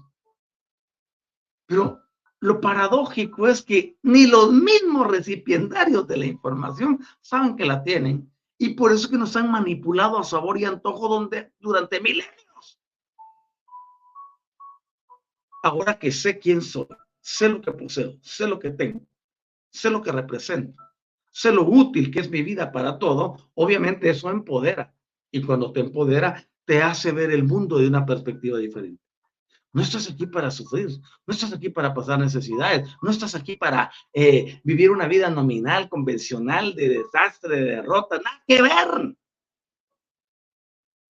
Pero 1.64 2.02
lo 2.40 2.60
paradójico 2.60 3.48
es 3.48 3.62
que 3.62 3.96
ni 4.02 4.26
los 4.26 4.52
mismos 4.52 5.06
recipientarios 5.06 6.06
de 6.06 6.18
la 6.18 6.26
información 6.26 7.02
saben 7.22 7.56
que 7.56 7.64
la 7.64 7.82
tienen 7.82 8.30
y 8.58 8.74
por 8.74 8.92
eso 8.92 9.08
que 9.08 9.16
nos 9.16 9.34
han 9.36 9.50
manipulado 9.50 10.18
a 10.18 10.24
sabor 10.24 10.60
y 10.60 10.66
antojo 10.66 11.08
donde, 11.08 11.54
durante 11.58 12.02
milenios. 12.02 12.78
Ahora 15.62 15.98
que 15.98 16.12
sé 16.12 16.38
quién 16.38 16.60
soy, 16.60 16.86
sé 17.22 17.48
lo 17.48 17.62
que 17.62 17.72
poseo, 17.72 18.18
sé 18.20 18.46
lo 18.46 18.58
que 18.58 18.72
tengo, 18.72 19.00
sé 19.70 19.88
lo 19.88 20.02
que 20.02 20.12
represento, 20.12 20.83
sé 21.34 21.52
lo 21.52 21.64
útil 21.64 22.12
que 22.12 22.20
es 22.20 22.30
mi 22.30 22.42
vida 22.42 22.70
para 22.70 22.98
todo, 22.98 23.50
obviamente 23.54 24.08
eso 24.08 24.30
empodera. 24.30 24.94
Y 25.32 25.42
cuando 25.42 25.72
te 25.72 25.80
empodera, 25.80 26.48
te 26.64 26.80
hace 26.80 27.10
ver 27.10 27.32
el 27.32 27.42
mundo 27.42 27.78
de 27.78 27.88
una 27.88 28.06
perspectiva 28.06 28.56
diferente. 28.58 29.02
No 29.72 29.82
estás 29.82 30.08
aquí 30.08 30.26
para 30.26 30.52
sufrir, 30.52 30.88
no 31.26 31.34
estás 31.34 31.52
aquí 31.52 31.68
para 31.68 31.92
pasar 31.92 32.20
necesidades, 32.20 32.88
no 33.02 33.10
estás 33.10 33.34
aquí 33.34 33.56
para 33.56 33.90
eh, 34.12 34.60
vivir 34.62 34.92
una 34.92 35.08
vida 35.08 35.28
nominal, 35.28 35.88
convencional, 35.88 36.76
de 36.76 36.90
desastre, 36.90 37.56
de 37.56 37.64
derrota, 37.64 38.18
nada 38.18 38.42
que 38.46 38.62
ver. 38.62 39.16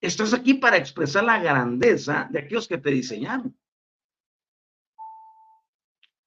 Estás 0.00 0.32
aquí 0.32 0.54
para 0.54 0.78
expresar 0.78 1.24
la 1.24 1.38
grandeza 1.38 2.28
de 2.30 2.38
aquellos 2.38 2.66
que 2.66 2.78
te 2.78 2.90
diseñaron. 2.90 3.54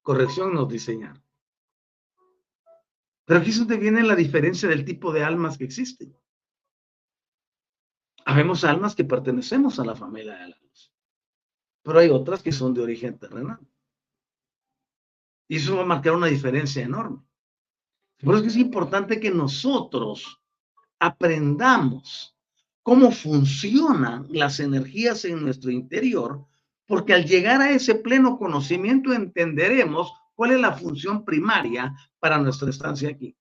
Corrección 0.04 0.54
nos 0.54 0.70
diseñaron. 0.70 1.27
Pero 3.28 3.42
aquí 3.42 3.50
es 3.50 3.60
donde 3.60 3.76
viene 3.76 4.04
la 4.04 4.16
diferencia 4.16 4.70
del 4.70 4.86
tipo 4.86 5.12
de 5.12 5.22
almas 5.22 5.58
que 5.58 5.66
existen. 5.66 6.16
Habemos 8.24 8.64
almas 8.64 8.96
que 8.96 9.04
pertenecemos 9.04 9.80
a 9.80 9.86
la 9.86 9.96
familia 9.98 10.34
de 10.38 10.48
la 10.48 10.58
luz, 10.58 10.94
pero 11.84 12.00
hay 12.00 12.10
otras 12.10 12.42
que 12.42 12.54
son 12.54 12.74
de 12.74 12.82
origen 12.82 13.20
terrenal. 13.20 13.60
Y 15.50 15.58
eso 15.58 15.76
va 15.76 15.82
a 15.84 15.86
marcar 15.86 16.14
una 16.14 16.28
diferencia 16.28 16.82
enorme. 16.82 17.22
Por 18.24 18.36
eso 18.36 18.46
es 18.46 18.54
es 18.54 18.58
importante 18.58 19.20
que 19.20 19.30
nosotros 19.30 20.42
aprendamos 20.98 22.34
cómo 22.82 23.12
funcionan 23.12 24.26
las 24.30 24.62
energías 24.62 25.26
en 25.26 25.44
nuestro 25.44 25.70
interior 25.70 26.46
Porque 26.86 27.14
al 27.14 27.26
llegar 27.26 27.60
a 27.60 27.72
ese 27.72 27.96
pleno 27.96 28.38
conocimiento 28.38 29.12
entenderemos 29.12 30.14
cuál 30.38 30.52
es 30.52 30.60
la 30.62 30.72
función 30.72 31.26
primaria 31.26 31.96
para 32.20 32.38
nuestra 32.38 32.70
estancia 32.70 33.10
aquí. 33.10 33.36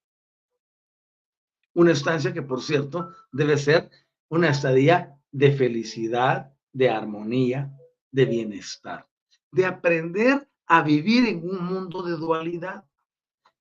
Una 1.75 1.93
estancia 1.93 2.33
que, 2.33 2.41
por 2.41 2.63
cierto, 2.63 3.11
debe 3.31 3.59
ser 3.59 3.91
una 4.31 4.49
estadía 4.49 5.15
de 5.31 5.53
felicidad, 5.53 6.55
de 6.73 6.89
armonía, 6.89 7.71
de 8.11 8.25
bienestar, 8.25 9.07
de 9.53 9.67
aprender 9.67 10.49
a 10.67 10.81
vivir 10.81 11.29
en 11.29 11.47
un 11.47 11.63
mundo 11.67 12.03
de 12.03 12.13
dualidad 12.13 12.85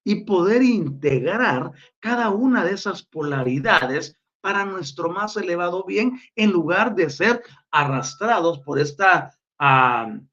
y 0.02 0.24
poder 0.24 0.62
integrar 0.62 1.72
cada 2.00 2.30
una 2.30 2.64
de 2.64 2.72
esas 2.72 3.02
polaridades 3.02 4.16
para 4.40 4.64
nuestro 4.64 5.10
más 5.10 5.36
elevado 5.36 5.84
bien 5.84 6.18
en 6.36 6.52
lugar 6.52 6.94
de 6.94 7.10
ser 7.10 7.42
arrastrados 7.70 8.60
por 8.60 8.78
esta, 8.78 9.36
uh, 9.60 10.24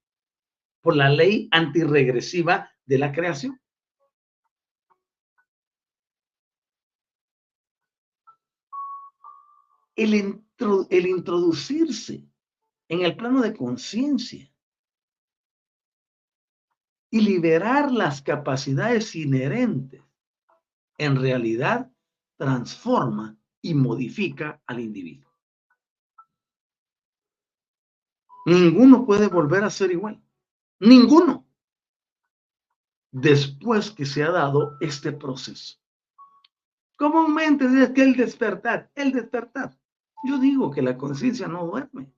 por 0.79 0.95
la 0.95 1.09
ley 1.09 1.49
antirregresiva 1.51 2.69
de 2.85 2.97
la 2.97 3.11
creación. 3.11 3.59
El, 9.95 10.43
el 10.89 11.07
introducirse 11.07 12.27
en 12.87 13.01
el 13.01 13.15
plano 13.15 13.41
de 13.41 13.53
conciencia 13.55 14.51
y 17.11 17.21
liberar 17.21 17.91
las 17.91 18.23
capacidades 18.23 19.15
inherentes, 19.15 20.01
en 20.97 21.15
realidad 21.15 21.91
transforma 22.37 23.37
y 23.61 23.75
modifica 23.75 24.61
al 24.65 24.79
individuo. 24.79 25.31
Ninguno 28.45 29.05
puede 29.05 29.27
volver 29.27 29.63
a 29.63 29.69
ser 29.69 29.91
igual. 29.91 30.21
Ninguno. 30.79 31.47
Después 33.13 33.91
que 33.91 34.07
se 34.07 34.23
ha 34.23 34.31
dado 34.31 34.75
este 34.81 35.11
proceso. 35.11 35.77
Comúnmente 36.97 37.65
es 37.65 37.91
que 37.91 38.01
el 38.01 38.15
despertar, 38.15 38.91
el 38.95 39.11
despertar. 39.11 39.77
Yo 40.25 40.39
digo 40.39 40.71
que 40.71 40.81
la 40.81 40.97
conciencia 40.97 41.47
no 41.47 41.67
duerme. 41.67 42.11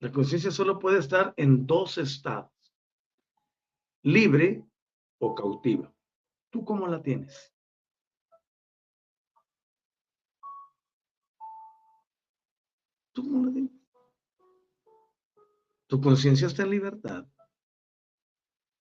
La 0.00 0.10
conciencia 0.10 0.50
solo 0.50 0.80
puede 0.80 0.98
estar 0.98 1.32
en 1.36 1.64
dos 1.64 1.96
estados, 1.96 2.50
libre 4.02 4.64
o 5.20 5.32
cautiva. 5.36 5.94
¿Tú 6.50 6.64
cómo 6.64 6.88
la 6.88 7.00
tienes? 7.00 7.54
¿Tú 13.12 13.22
cómo 13.22 13.46
la 13.46 13.52
tienes? 13.52 13.72
Tu 15.86 16.00
conciencia 16.00 16.48
está 16.48 16.64
en 16.64 16.70
libertad. 16.70 17.26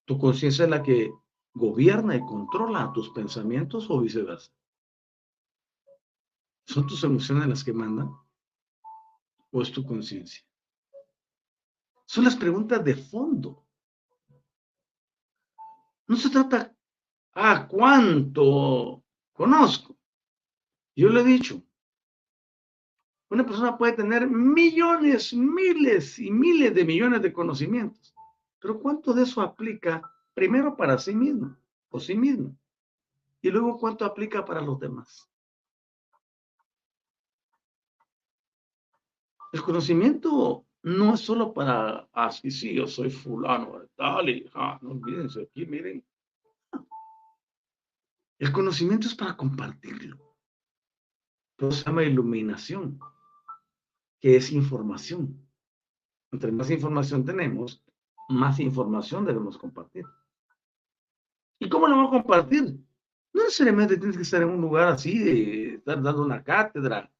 Tu 0.10 0.18
conciencia 0.18 0.64
es 0.64 0.72
la 0.72 0.82
que 0.82 1.14
gobierna 1.53 2.16
y 2.16 2.26
controla 2.26 2.91
tus 2.91 3.12
pensamientos 3.12 3.86
o 3.91 4.01
viceversa. 4.01 4.51
¿Son 6.66 6.88
tus 6.88 7.03
emociones 7.03 7.47
las 7.47 7.64
que 7.64 7.74
mandan? 7.74 8.10
¿O 9.51 9.62
es 9.62 9.72
tu 9.72 9.86
conciencia? 9.86 10.43
Son 12.07 12.24
las 12.24 12.36
preguntas 12.36 12.84
de 12.84 12.95
fondo. 12.95 13.68
No 16.07 16.16
se 16.16 16.32
trata, 16.32 16.76
a 17.34 17.51
ah, 17.51 17.68
¿cuánto 17.68 19.03
conozco? 19.32 19.95
Yo 20.95 21.10
lo 21.10 21.20
he 21.20 21.24
dicho. 21.24 21.62
Una 23.30 23.45
persona 23.45 23.78
puede 23.78 23.93
tener 23.93 24.28
millones, 24.28 25.36
miles 25.36 26.18
y 26.18 26.32
miles 26.32 26.74
de 26.74 26.84
millones 26.84 27.22
de 27.22 27.32
conocimientos, 27.32 28.16
pero 28.60 28.80
¿cuánto 28.80 29.14
de 29.14 29.24
eso 29.24 29.41
aplica 29.41 30.01
primero 30.34 30.76
para 30.76 30.97
sí 30.97 31.16
mismo 31.16 31.55
o 31.89 31.99
sí 31.99 32.16
mismo? 32.16 32.55
Y 33.41 33.49
luego 33.49 33.78
cuánto 33.78 34.05
aplica 34.05 34.43
para 34.43 34.62
los 34.62 34.80
demás. 34.80 35.30
El 39.51 39.64
conocimiento 39.64 40.66
no 40.84 41.14
es 41.14 41.22
solo 41.22 41.53
para, 41.53 42.07
así 42.14 42.47
ah, 42.47 42.51
sí, 42.51 42.74
yo 42.76 42.88
soy 42.88 43.10
fulano 43.10 43.82
tal 43.95 44.30
y 44.30 44.49
ah, 44.53 44.78
no 44.82 44.91
olvídense 44.91 45.43
aquí, 45.43 45.66
miren. 45.66 46.05
El 48.38 48.51
conocimiento 48.53 49.07
es 49.07 49.16
para 49.16 49.36
compartirlo. 49.36 50.18
Eso 51.57 51.72
se 51.72 51.84
llama 51.84 52.03
iluminación, 52.03 52.99
que 54.22 54.38
es 54.38 54.51
información. 54.51 55.45
Entre 56.32 56.51
más 56.51 56.70
información 56.70 57.26
tenemos, 57.26 57.84
más 58.30 58.60
información 58.60 59.26
debemos 59.26 59.58
compartir. 59.58 60.06
¿Y 61.60 61.68
cómo 61.68 61.88
lo 61.88 61.98
vamos 61.98 62.10
a 62.10 62.22
compartir? 62.22 62.80
No 63.34 63.44
necesariamente 63.44 63.98
tienes 63.98 64.16
que 64.16 64.24
estar 64.24 64.42
en 64.42 64.50
un 64.50 64.62
lugar 64.62 64.88
así, 64.88 65.20
de 65.20 65.76
estar 65.76 66.02
dando 66.02 66.24
una 66.24 66.44
cátedra 66.44 67.12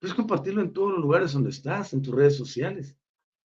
Puedes 0.00 0.14
compartirlo 0.14 0.62
en 0.62 0.72
todos 0.72 0.92
los 0.92 1.00
lugares 1.00 1.32
donde 1.32 1.50
estás, 1.50 1.92
en 1.92 2.00
tus 2.00 2.14
redes 2.14 2.36
sociales. 2.36 2.96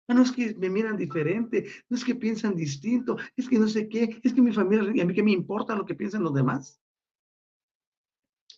Ah, 0.06 0.14
no 0.14 0.22
es 0.22 0.30
que 0.30 0.54
me 0.54 0.68
miran 0.68 0.98
diferente, 0.98 1.66
no 1.88 1.96
es 1.96 2.04
que 2.04 2.14
piensan 2.14 2.54
distinto, 2.54 3.16
es 3.36 3.48
que 3.48 3.58
no 3.58 3.66
sé 3.68 3.88
qué, 3.88 4.20
es 4.22 4.34
que 4.34 4.42
mi 4.42 4.52
familia, 4.52 4.92
y 4.94 5.00
a 5.00 5.06
mí 5.06 5.14
qué 5.14 5.22
me 5.22 5.32
importa 5.32 5.74
lo 5.74 5.86
que 5.86 5.94
piensan 5.94 6.22
los 6.22 6.34
demás. 6.34 6.78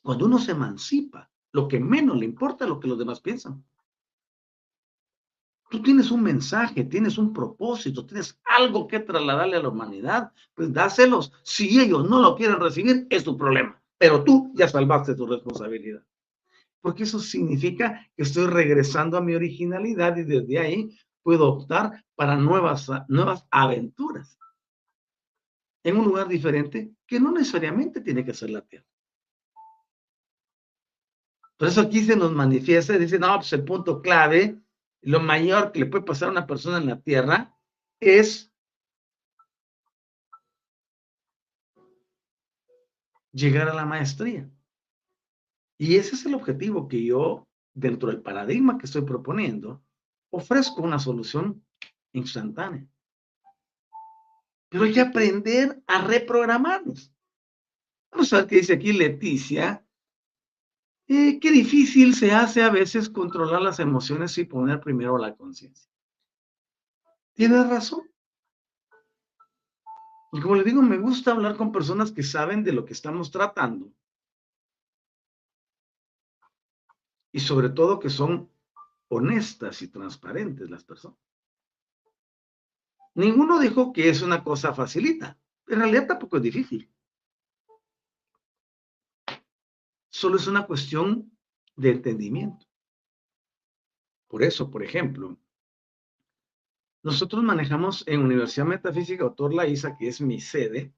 Cuando 0.03 0.27
uno 0.27 0.39
se 0.39 0.53
emancipa, 0.53 1.31
lo 1.53 1.69
que 1.69 1.79
menos 1.79 2.19
le 2.19 2.25
importa 2.25 2.65
es 2.65 2.71
lo 2.71 2.81
que 2.81 2.89
los 2.89 2.99
demás 2.99 3.21
piensan. 3.21 3.65
Tú 5.75 5.83
tienes 5.83 6.13
un 6.13 6.23
mensaje, 6.23 6.85
tienes 6.85 7.19
un 7.19 7.33
propósito, 7.33 8.07
tienes 8.07 8.39
algo 8.45 8.87
que 8.87 9.01
trasladarle 9.01 9.57
a 9.57 9.63
la 9.63 9.71
humanidad, 9.71 10.31
pues 10.55 10.73
dáselos. 10.73 11.33
Si 11.43 11.81
ellos 11.81 12.09
no 12.09 12.23
lo 12.23 12.37
quieren 12.37 12.61
recibir, 12.61 13.09
es 13.11 13.25
tu 13.25 13.37
problema. 13.37 13.83
Pero 13.99 14.23
tú 14.23 14.53
ya 14.55 14.69
salvaste 14.69 15.17
tu 15.17 15.27
responsabilidad 15.27 16.01
porque 16.81 17.05
eso 17.05 17.19
significa 17.19 18.07
que 18.15 18.23
estoy 18.23 18.47
regresando 18.47 19.17
a 19.17 19.23
mi 19.23 19.35
originalidad 19.35 20.19
y 20.19 20.23
desde 20.23 20.59
ahí 20.59 20.91
puedo 21.23 21.49
optar 21.49 22.05
para 22.15 22.37
nuevas, 22.37 22.89
nuevas 23.09 23.47
aventuras 23.51 24.39
en 25.83 25.97
un 25.97 26.05
lugar 26.05 26.29
diferente 26.29 26.93
que 27.07 27.19
no 27.19 27.33
necesariamente 27.33 28.03
tiene 28.03 28.23
que 28.23 28.35
ser 28.35 28.51
la 28.51 28.61
Tierra. 28.61 28.87
Por 31.57 31.69
eso 31.69 31.81
aquí 31.81 32.05
se 32.05 32.17
nos 32.17 32.33
manifiesta 32.33 32.99
dice, 32.99 33.19
no, 33.19 33.35
pues 33.37 33.53
el 33.55 33.65
punto 33.65 34.03
clave, 34.03 34.61
lo 35.05 35.21
mayor 35.21 35.71
que 35.71 35.81
le 35.81 35.87
puede 35.87 36.05
pasar 36.05 36.29
a 36.29 36.33
una 36.33 36.47
persona 36.47 36.79
en 36.79 36.87
la 36.87 37.01
Tierra 37.01 37.55
es 38.01 38.51
llegar 43.33 43.69
a 43.69 43.75
la 43.75 43.85
maestría. 43.85 44.51
Y 45.79 45.97
ese 45.97 46.15
es 46.15 46.25
el 46.25 46.35
objetivo 46.35 46.89
que 46.89 47.05
yo, 47.05 47.47
dentro 47.75 48.09
del 48.09 48.23
paradigma 48.23 48.79
que 48.79 48.87
estoy 48.87 49.03
proponiendo, 49.03 49.85
ofrezco 50.31 50.81
una 50.81 50.99
solución 50.99 51.63
instantánea. 52.13 52.89
Pero 54.71 54.85
hay 54.85 54.93
que 54.93 55.01
aprender 55.01 55.83
a 55.87 56.07
reprogramarnos. 56.07 57.13
Vamos 58.11 58.33
a 58.33 58.39
ver 58.39 58.47
qué 58.47 58.57
dice 58.57 58.73
aquí 58.73 58.93
Leticia. 58.93 59.84
Eh, 61.07 61.39
qué 61.39 61.51
difícil 61.51 62.15
se 62.15 62.33
hace 62.33 62.63
a 62.63 62.71
veces 62.71 63.11
controlar 63.11 63.61
las 63.61 63.79
emociones 63.79 64.39
y 64.39 64.45
poner 64.45 64.81
primero 64.81 65.19
la 65.19 65.35
conciencia. 65.35 65.91
Tienes 67.35 67.69
razón. 67.69 68.03
Y 70.33 70.41
como 70.41 70.57
le 70.57 70.65
digo, 70.65 70.83
me 70.83 70.99
gusta 70.99 71.33
hablar 71.33 71.57
con 71.57 71.73
personas 71.73 72.11
que 72.11 72.23
saben 72.23 72.65
de 72.65 72.73
lo 72.73 72.85
que 72.85 72.93
estamos 72.93 73.31
tratando 73.31 73.93
y 77.35 77.41
sobre 77.41 77.69
todo 77.69 77.99
que 77.99 78.11
son 78.11 78.49
honestas 79.09 79.83
y 79.83 79.89
transparentes 79.89 80.71
las 80.71 80.85
personas. 80.85 81.19
Ninguno 83.15 83.59
dijo 83.59 83.93
que 83.93 84.09
es 84.09 84.23
una 84.23 84.43
cosa 84.43 84.73
facilita. 84.73 85.37
En 85.67 85.81
realidad 85.81 86.07
tampoco 86.07 86.37
es 86.37 86.45
difícil. 86.45 86.94
Solo 90.15 90.37
es 90.37 90.47
una 90.47 90.65
cuestión 90.65 91.37
de 91.75 91.91
entendimiento. 91.91 92.65
Por 94.29 94.45
eso, 94.45 94.71
por 94.71 94.85
ejemplo, 94.85 95.37
nosotros 97.03 97.43
manejamos 97.43 98.07
en 98.07 98.21
Universidad 98.21 98.65
Metafísica 98.65 99.25
Autor 99.25 99.53
Isa, 99.67 99.97
que 99.97 100.07
es 100.07 100.21
mi 100.21 100.41
sede, 100.41 100.95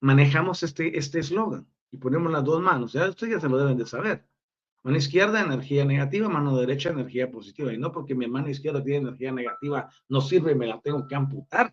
manejamos 0.00 0.64
este 0.64 0.98
este 0.98 1.20
eslogan 1.20 1.64
y 1.92 1.98
ponemos 1.98 2.32
las 2.32 2.42
dos 2.42 2.60
manos. 2.60 2.92
Ya 2.92 3.08
ustedes 3.08 3.34
ya 3.34 3.40
se 3.40 3.48
lo 3.48 3.56
deben 3.56 3.78
de 3.78 3.86
saber. 3.86 4.26
Mano 4.82 4.96
izquierda, 4.96 5.42
energía 5.42 5.84
negativa, 5.84 6.28
mano 6.28 6.56
derecha, 6.56 6.90
energía 6.90 7.30
positiva. 7.30 7.72
Y 7.72 7.78
no 7.78 7.92
porque 7.92 8.16
mi 8.16 8.26
mano 8.26 8.48
izquierda 8.48 8.82
tiene 8.82 9.08
energía 9.08 9.30
negativa, 9.30 9.88
no 10.08 10.20
sirve 10.20 10.50
y 10.50 10.56
me 10.56 10.66
la 10.66 10.80
tengo 10.80 11.06
que 11.06 11.14
amputar. 11.14 11.72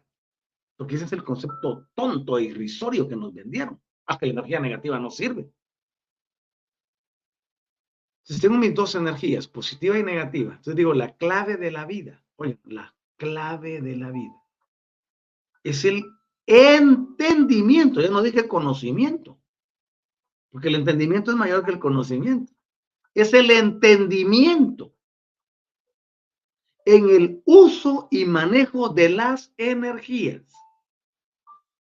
Porque 0.76 0.94
ese 0.94 1.06
es 1.06 1.14
el 1.14 1.24
concepto 1.24 1.88
tonto 1.96 2.38
e 2.38 2.44
irrisorio 2.44 3.08
que 3.10 3.16
nos 3.16 3.34
vendieron. 3.34 3.82
Ah, 4.06 4.20
la 4.22 4.28
energía 4.28 4.60
negativa 4.60 5.00
no 5.00 5.10
sirve. 5.10 5.52
Si 8.28 8.42
tengo 8.42 8.58
mis 8.58 8.76
dos 8.76 8.94
energías, 8.96 9.48
positiva 9.48 9.98
y 9.98 10.04
negativa, 10.04 10.52
entonces 10.52 10.76
digo, 10.76 10.94
la 10.94 11.16
clave 11.16 11.58
de 11.58 11.72
la 11.72 11.86
vida 11.86 12.22
Oye, 12.38 12.60
la 12.66 12.96
clave 13.18 13.82
de 13.82 13.96
la 13.96 14.12
vida 14.12 14.36
es 15.64 15.84
el 15.86 16.06
entendimiento. 16.46 18.00
Ya 18.00 18.10
no 18.10 18.22
dije 18.22 18.48
conocimiento, 18.48 19.38
porque 20.50 20.70
el 20.70 20.76
entendimiento 20.76 21.32
es 21.32 21.38
mayor 21.38 21.66
que 21.66 21.72
el 21.72 21.80
conocimiento. 21.80 22.54
Es 23.14 23.34
el 23.34 23.50
entendimiento 23.50 24.94
en 26.86 27.10
el 27.10 27.42
uso 27.46 28.08
y 28.12 28.26
manejo 28.26 28.90
de 28.90 29.10
las 29.10 29.52
energías. 29.58 30.44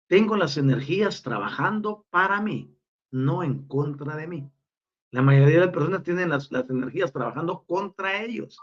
Tengo 0.07 0.35
las 0.35 0.57
energías 0.57 1.21
trabajando 1.21 2.05
para 2.09 2.41
mí, 2.41 2.75
no 3.11 3.43
en 3.43 3.67
contra 3.67 4.15
de 4.17 4.27
mí. 4.27 4.51
La 5.11 5.21
mayoría 5.21 5.59
de 5.59 5.65
las 5.65 5.73
personas 5.73 6.03
tienen 6.03 6.29
las, 6.29 6.51
energías 6.51 7.11
trabajando 7.11 7.63
contra 7.65 8.21
ellos. 8.21 8.59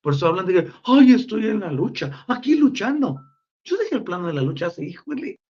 Por 0.00 0.14
eso 0.14 0.28
hablan 0.28 0.46
de 0.46 0.54
que, 0.54 0.72
ay, 0.84 1.12
estoy 1.12 1.46
en 1.48 1.60
la 1.60 1.72
lucha, 1.72 2.24
aquí 2.28 2.54
luchando. 2.54 3.20
Yo 3.64 3.76
dejé 3.76 3.96
el 3.96 4.04
plano 4.04 4.28
de 4.28 4.34
la 4.34 4.42
lucha 4.42 4.68
así, 4.68 4.86
híjole. 4.86 5.40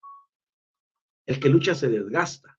El 1.26 1.38
que 1.38 1.48
lucha 1.48 1.74
se 1.74 1.88
desgasta 1.88 2.58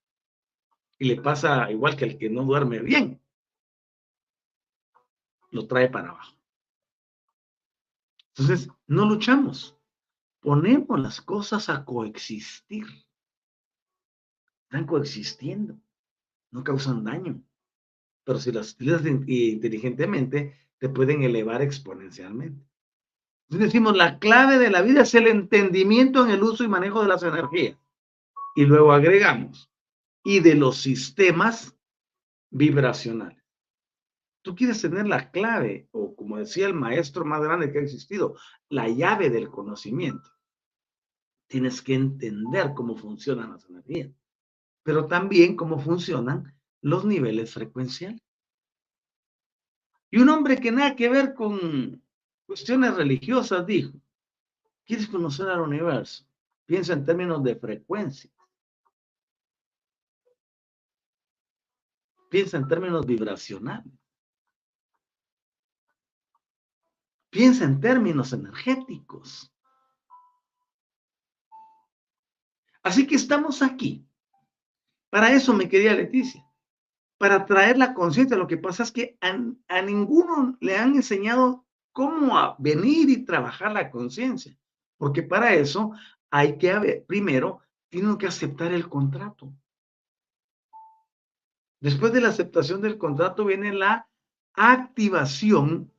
y 0.98 1.06
le 1.06 1.20
pasa 1.20 1.70
igual 1.70 1.96
que 1.96 2.04
el 2.04 2.18
que 2.18 2.30
no 2.30 2.44
duerme 2.44 2.78
bien. 2.78 3.20
Lo 5.50 5.66
trae 5.66 5.90
para 5.90 6.10
abajo. 6.10 6.36
Entonces, 8.28 8.70
no 8.86 9.04
luchamos. 9.04 9.76
Ponemos 10.40 10.98
las 10.98 11.20
cosas 11.20 11.68
a 11.68 11.84
coexistir. 11.84 12.86
Están 14.62 14.86
coexistiendo. 14.86 15.78
No 16.50 16.64
causan 16.64 17.04
daño 17.04 17.42
pero 18.24 18.38
si 18.38 18.52
las 18.52 18.72
utilizas 18.72 19.04
inteligentemente, 19.06 20.56
te 20.78 20.88
pueden 20.88 21.22
elevar 21.22 21.62
exponencialmente. 21.62 22.64
Decimos, 23.48 23.96
la 23.96 24.18
clave 24.18 24.58
de 24.58 24.70
la 24.70 24.82
vida 24.82 25.02
es 25.02 25.14
el 25.14 25.26
entendimiento 25.26 26.24
en 26.24 26.30
el 26.30 26.42
uso 26.42 26.64
y 26.64 26.68
manejo 26.68 27.02
de 27.02 27.08
las 27.08 27.22
energías. 27.22 27.78
Y 28.54 28.64
luego 28.64 28.92
agregamos, 28.92 29.70
y 30.24 30.40
de 30.40 30.54
los 30.54 30.78
sistemas 30.78 31.76
vibracionales. 32.50 33.42
Tú 34.42 34.56
quieres 34.56 34.80
tener 34.82 35.06
la 35.06 35.30
clave, 35.30 35.88
o 35.92 36.16
como 36.16 36.38
decía 36.38 36.66
el 36.66 36.74
maestro 36.74 37.24
más 37.24 37.42
grande 37.42 37.70
que 37.70 37.78
ha 37.78 37.82
existido, 37.82 38.36
la 38.68 38.88
llave 38.88 39.30
del 39.30 39.50
conocimiento. 39.50 40.30
Tienes 41.46 41.82
que 41.82 41.94
entender 41.94 42.72
cómo 42.74 42.96
funcionan 42.96 43.52
las 43.52 43.68
energías, 43.68 44.10
pero 44.82 45.06
también 45.06 45.54
cómo 45.54 45.78
funcionan 45.78 46.54
los 46.82 47.04
niveles 47.04 47.54
frecuenciales. 47.54 48.20
Y 50.10 50.18
un 50.18 50.28
hombre 50.28 50.58
que 50.60 50.70
nada 50.70 50.94
que 50.94 51.08
ver 51.08 51.32
con 51.32 52.04
cuestiones 52.44 52.94
religiosas 52.94 53.64
dijo, 53.64 53.92
¿quieres 54.84 55.08
conocer 55.08 55.48
al 55.48 55.60
universo? 55.60 56.26
Piensa 56.66 56.92
en 56.92 57.04
términos 57.04 57.42
de 57.42 57.56
frecuencia. 57.56 58.30
Piensa 62.28 62.58
en 62.58 62.68
términos 62.68 63.06
vibracionales. 63.06 63.92
Piensa 67.30 67.64
en 67.64 67.80
términos 67.80 68.32
energéticos. 68.32 69.50
Así 72.82 73.06
que 73.06 73.14
estamos 73.14 73.62
aquí. 73.62 74.06
Para 75.08 75.32
eso 75.32 75.54
me 75.54 75.68
quería 75.68 75.94
Leticia 75.94 76.44
para 77.22 77.46
traer 77.46 77.78
la 77.78 77.94
conciencia. 77.94 78.36
Lo 78.36 78.48
que 78.48 78.56
pasa 78.56 78.82
es 78.82 78.90
que 78.90 79.16
a, 79.20 79.80
ninguno 79.82 80.56
le 80.58 80.76
han 80.76 80.96
enseñado 80.96 81.64
cómo 81.92 82.56
venir 82.58 83.08
y 83.10 83.24
trabajar 83.24 83.70
la 83.70 83.92
conciencia, 83.92 84.58
porque 84.96 85.22
para 85.22 85.54
eso 85.54 85.92
hay 86.32 86.58
que 86.58 87.04
primero, 87.06 87.60
tienen 87.90 88.18
que 88.18 88.26
aceptar 88.26 88.72
el 88.72 88.88
contrato. 88.88 89.54
Después 91.80 92.12
de 92.12 92.22
la 92.22 92.30
aceptación 92.30 92.80
del 92.80 92.98
contrato 92.98 93.44
viene 93.44 93.72
la 93.72 94.08
activación 94.54 95.92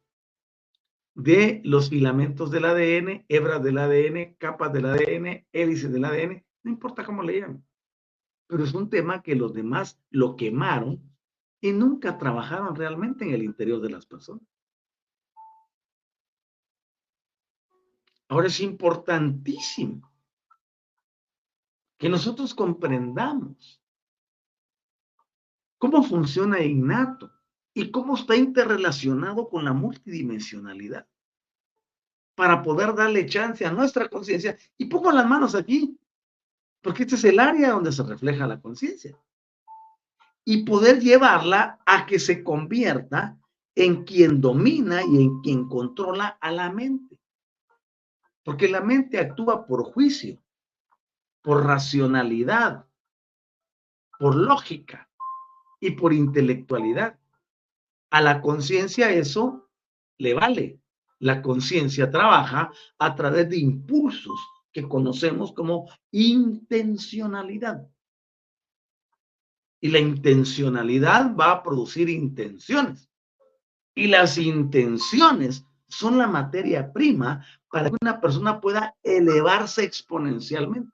de 1.16 1.62
los 1.64 1.90
filamentos 1.90 2.52
del 2.52 2.66
ADN, 2.66 3.24
hebras 3.30 3.64
del 3.64 3.78
ADN, 3.78 4.36
capas 4.38 4.74
del 4.74 4.88
ADN, 4.88 5.48
hélices 5.54 5.90
del 5.90 6.04
ADN, 6.04 6.44
no 6.64 6.72
importa 6.72 7.06
cómo 7.06 7.24
le 7.24 7.40
llamen. 7.40 7.66
Pero 8.48 8.66
es 8.66 8.74
un 8.74 8.90
tema 8.90 9.24
que 9.24 9.36
los 9.36 9.54
demás 9.54 9.98
lo 10.10 10.36
quemaron 10.36 11.12
y 11.64 11.72
nunca 11.72 12.18
trabajaron 12.18 12.76
realmente 12.76 13.24
en 13.24 13.34
el 13.34 13.41
interior 13.41 13.80
de 13.80 13.89
las 13.89 14.05
personas. 14.05 14.43
Ahora 18.28 18.47
es 18.47 18.59
importantísimo 18.59 20.11
que 21.97 22.09
nosotros 22.09 22.53
comprendamos 22.53 23.82
cómo 25.78 26.03
funciona 26.03 26.61
innato 26.61 27.32
y 27.74 27.91
cómo 27.91 28.16
está 28.16 28.36
interrelacionado 28.36 29.47
con 29.47 29.64
la 29.64 29.72
multidimensionalidad 29.72 31.07
para 32.36 32.61
poder 32.61 32.93
darle 32.93 33.26
chance 33.26 33.66
a 33.66 33.72
nuestra 33.72 34.09
conciencia. 34.09 34.57
Y 34.78 34.88
pongo 34.88 35.14
las 35.14 35.30
manos 35.30 35.55
aquí, 35.55 35.97
porque 36.82 37.03
este 37.03 37.16
es 37.16 37.24
el 37.24 37.39
área 37.39 37.72
donde 37.72 37.93
se 37.93 38.03
refleja 38.03 38.47
la 38.47 38.59
conciencia 38.59 39.18
y 40.46 40.64
poder 40.64 41.00
llevarla 41.00 41.80
a 41.86 42.06
que 42.06 42.20
se 42.20 42.44
convierta 42.44 43.38
en 43.76 44.04
quien 44.04 44.41
domina 44.41 45.02
y 45.04 45.24
en 45.24 45.41
quien 45.41 45.68
controla 45.68 46.38
a 46.41 46.52
la 46.52 46.72
mente. 46.72 47.20
Porque 48.44 48.68
la 48.68 48.82
mente 48.82 49.20
actúa 49.20 49.66
por 49.66 49.84
juicio, 49.84 50.41
por 51.41 51.66
racionalidad, 51.66 52.86
por 54.20 54.36
lógica 54.36 55.10
y 55.80 55.91
por 55.91 56.14
intelectualidad. 56.14 57.20
A 58.10 58.22
la 58.22 58.41
conciencia 58.41 59.12
eso 59.12 59.70
le 60.18 60.34
vale. 60.34 60.80
La 61.20 61.41
conciencia 61.41 62.12
trabaja 62.12 62.72
a 63.00 63.16
través 63.16 63.50
de 63.50 63.58
impulsos 63.58 64.39
que 64.72 64.88
conocemos 64.88 65.54
como 65.54 65.89
intencionalidad. 66.12 67.88
Y 69.84 69.90
la 69.90 70.00
intencionalidad 70.00 71.36
va 71.36 71.52
a 71.52 71.62
producir 71.62 72.08
intenciones. 72.08 73.10
Y 73.94 74.08
las 74.08 74.38
intenciones 74.38 75.66
son 75.90 76.18
la 76.18 76.26
materia 76.26 76.94
prima 76.94 77.46
para 77.70 77.90
que 77.90 77.98
una 78.02 78.22
persona 78.22 78.62
pueda 78.62 78.96
elevarse 79.04 79.84
exponencialmente. 79.84 80.90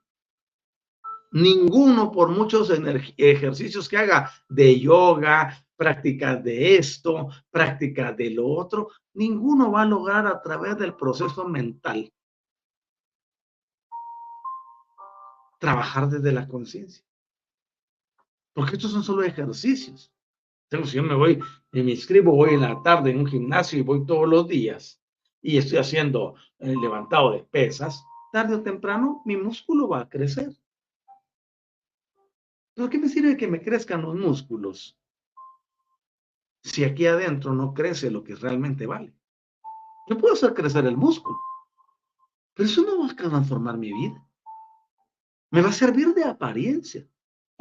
Ninguno, 1.31 2.11
por 2.11 2.29
muchos 2.29 2.71
ejercicios 3.15 3.87
que 3.87 3.97
haga 3.97 4.31
de 4.49 4.79
yoga, 4.79 5.63
prácticas 5.75 6.43
de 6.43 6.77
esto, 6.77 7.29
prácticas 7.51 8.17
de 8.17 8.31
lo 8.31 8.47
otro, 8.47 8.89
ninguno 9.13 9.71
va 9.71 9.83
a 9.83 9.85
lograr 9.85 10.25
a 10.25 10.41
través 10.41 10.75
del 10.79 10.95
proceso 10.95 11.47
mental 11.47 12.11
trabajar 15.59 16.09
desde 16.09 16.31
la 16.31 16.47
conciencia. 16.47 17.05
Porque 18.59 18.75
estos 18.75 18.91
son 18.91 19.05
solo 19.05 19.23
ejercicios. 19.23 20.11
Entonces, 20.69 20.91
si 20.91 20.97
yo 20.97 21.03
me 21.03 21.15
voy 21.15 21.39
y 21.71 21.81
me 21.81 21.91
inscribo, 21.91 22.35
voy 22.35 22.55
en 22.55 22.59
la 22.59 22.83
tarde 22.83 23.11
en 23.11 23.19
un 23.19 23.25
gimnasio 23.25 23.79
y 23.79 23.83
voy 23.83 24.05
todos 24.05 24.27
los 24.27 24.49
días 24.49 25.01
y 25.41 25.57
estoy 25.57 25.77
haciendo 25.77 26.35
el 26.57 26.75
levantado 26.81 27.31
de 27.31 27.45
pesas, 27.45 28.03
tarde 28.33 28.55
o 28.55 28.61
temprano 28.61 29.21
mi 29.23 29.37
músculo 29.37 29.87
va 29.87 30.01
a 30.01 30.09
crecer. 30.09 30.51
¿Pero 32.73 32.89
qué 32.89 32.99
me 32.99 33.07
sirve 33.07 33.37
que 33.37 33.47
me 33.47 33.61
crezcan 33.61 34.01
los 34.01 34.15
músculos 34.15 34.99
si 36.61 36.83
aquí 36.83 37.05
adentro 37.05 37.53
no 37.53 37.73
crece 37.73 38.11
lo 38.11 38.25
que 38.25 38.35
realmente 38.35 38.85
vale? 38.85 39.13
Yo 40.09 40.17
puedo 40.17 40.33
hacer 40.33 40.53
crecer 40.53 40.85
el 40.85 40.97
músculo, 40.97 41.39
pero 42.53 42.67
eso 42.67 42.81
no 42.81 42.99
va 42.99 43.09
a 43.09 43.15
transformar 43.15 43.77
mi 43.77 43.93
vida. 43.93 44.21
Me 45.49 45.61
va 45.61 45.69
a 45.69 45.71
servir 45.71 46.13
de 46.13 46.25
apariencia 46.25 47.07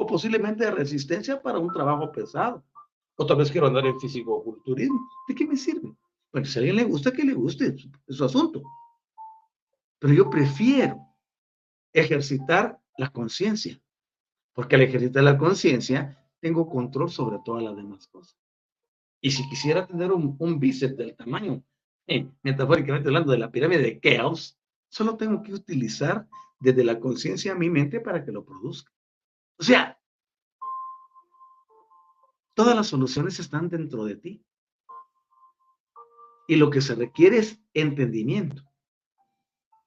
o 0.01 0.07
posiblemente 0.07 0.63
de 0.63 0.71
resistencia 0.71 1.41
para 1.41 1.59
un 1.59 1.71
trabajo 1.73 2.09
pesado. 2.09 2.63
O 3.17 3.25
tal 3.25 3.37
vez 3.37 3.51
quiero 3.51 3.67
andar 3.67 3.85
en 3.85 3.99
físico-culturismo. 3.99 5.09
¿De 5.27 5.35
qué 5.35 5.45
me 5.45 5.57
sirve? 5.57 5.93
Bueno, 6.31 6.47
si 6.47 6.57
a 6.57 6.59
alguien 6.61 6.77
le 6.77 6.85
gusta, 6.85 7.11
que 7.11 7.23
le 7.23 7.33
guste, 7.33 7.75
es 8.07 8.15
su 8.15 8.23
asunto. 8.23 8.61
Pero 9.99 10.13
yo 10.13 10.29
prefiero 10.29 10.97
ejercitar 11.91 12.79
la 12.97 13.09
conciencia, 13.09 13.77
porque 14.53 14.75
al 14.75 14.83
ejercitar 14.83 15.21
la 15.21 15.37
conciencia 15.37 16.17
tengo 16.39 16.69
control 16.69 17.09
sobre 17.09 17.39
todas 17.43 17.61
las 17.61 17.75
demás 17.75 18.07
cosas. 18.07 18.37
Y 19.19 19.31
si 19.31 19.49
quisiera 19.49 19.85
tener 19.85 20.13
un, 20.13 20.37
un 20.39 20.59
bíceps 20.59 20.95
del 20.95 21.13
tamaño, 21.13 21.61
eh, 22.07 22.25
metafóricamente 22.41 23.09
hablando 23.09 23.33
de 23.33 23.37
la 23.39 23.51
pirámide 23.51 23.81
de 23.81 23.99
Keops, 23.99 24.57
solo 24.87 25.17
tengo 25.17 25.43
que 25.43 25.53
utilizar 25.53 26.25
desde 26.61 26.85
la 26.85 27.01
conciencia 27.01 27.51
a 27.51 27.55
mi 27.55 27.69
mente 27.69 27.99
para 27.99 28.23
que 28.23 28.31
lo 28.31 28.45
produzca. 28.45 28.93
O 29.59 29.63
sea, 29.63 29.99
todas 32.53 32.75
las 32.75 32.87
soluciones 32.87 33.39
están 33.39 33.69
dentro 33.69 34.05
de 34.05 34.15
ti. 34.15 34.45
Y 36.47 36.55
lo 36.55 36.69
que 36.69 36.81
se 36.81 36.95
requiere 36.95 37.39
es 37.39 37.61
entendimiento. 37.73 38.63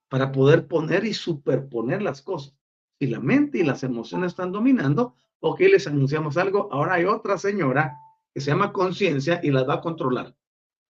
para 0.08 0.30
poder 0.30 0.68
poner 0.68 1.06
y 1.06 1.14
superponer 1.14 2.02
las 2.02 2.20
cosas. 2.20 2.54
Si 2.98 3.06
la 3.06 3.18
mente 3.18 3.58
y 3.58 3.62
las 3.62 3.82
emociones 3.82 4.32
están 4.32 4.52
dominando, 4.52 5.16
ok, 5.40 5.60
les 5.60 5.86
anunciamos 5.86 6.36
algo, 6.36 6.70
ahora 6.70 6.94
hay 6.94 7.06
otra 7.06 7.38
señora 7.38 7.96
que 8.34 8.42
se 8.42 8.50
llama 8.50 8.74
conciencia 8.74 9.40
y 9.42 9.50
las 9.50 9.66
va 9.66 9.76
a 9.76 9.80
controlar. 9.80 10.36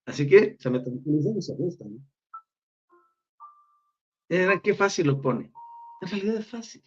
Así 0.06 0.26
que 0.26 0.56
se 0.58 0.70
me 0.70 0.80
tranquilizan 0.80 1.38
y 1.38 1.42
se 1.42 1.52
ajustan. 1.52 2.04
¿no? 4.28 4.62
qué 4.62 4.74
fácil 4.74 5.06
lo 5.06 5.20
pone. 5.20 5.52
En 6.00 6.08
realidad 6.08 6.36
es 6.38 6.46
fácil. 6.48 6.82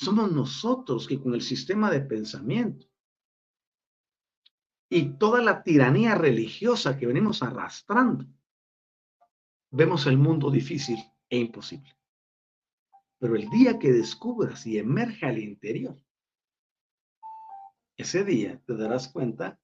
Somos 0.00 0.32
nosotros 0.32 1.06
que 1.06 1.20
con 1.20 1.34
el 1.34 1.42
sistema 1.42 1.90
de 1.90 2.00
pensamiento 2.00 2.86
y 4.88 5.18
toda 5.18 5.42
la 5.42 5.62
tiranía 5.62 6.14
religiosa 6.14 6.96
que 6.96 7.06
venimos 7.06 7.42
arrastrando, 7.42 8.24
vemos 9.70 10.06
el 10.06 10.16
mundo 10.16 10.50
difícil 10.50 10.98
e 11.28 11.36
imposible. 11.36 11.94
Pero 13.18 13.36
el 13.36 13.50
día 13.50 13.78
que 13.78 13.92
descubras 13.92 14.66
y 14.66 14.78
emerja 14.78 15.28
al 15.28 15.38
interior, 15.38 16.02
ese 17.98 18.24
día 18.24 18.58
te 18.64 18.78
darás 18.78 19.08
cuenta 19.08 19.60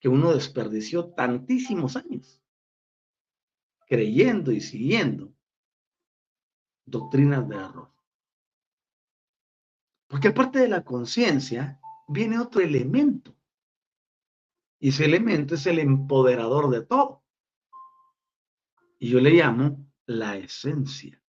que 0.00 0.08
uno 0.08 0.32
desperdició 0.32 1.12
tantísimos 1.12 1.96
años 1.96 2.42
creyendo 3.86 4.52
y 4.52 4.62
siguiendo 4.62 5.34
doctrinas 6.86 7.46
de 7.46 7.56
error. 7.56 7.99
Porque 10.10 10.26
aparte 10.26 10.58
de 10.58 10.68
la 10.68 10.84
conciencia, 10.84 11.80
viene 12.08 12.40
otro 12.40 12.60
elemento. 12.60 13.32
Y 14.80 14.88
ese 14.88 15.04
elemento 15.04 15.54
es 15.54 15.64
el 15.66 15.78
empoderador 15.78 16.68
de 16.68 16.84
todo. 16.84 17.22
Y 18.98 19.10
yo 19.10 19.20
le 19.20 19.30
llamo 19.30 19.88
la 20.06 20.36
esencia. 20.36 21.22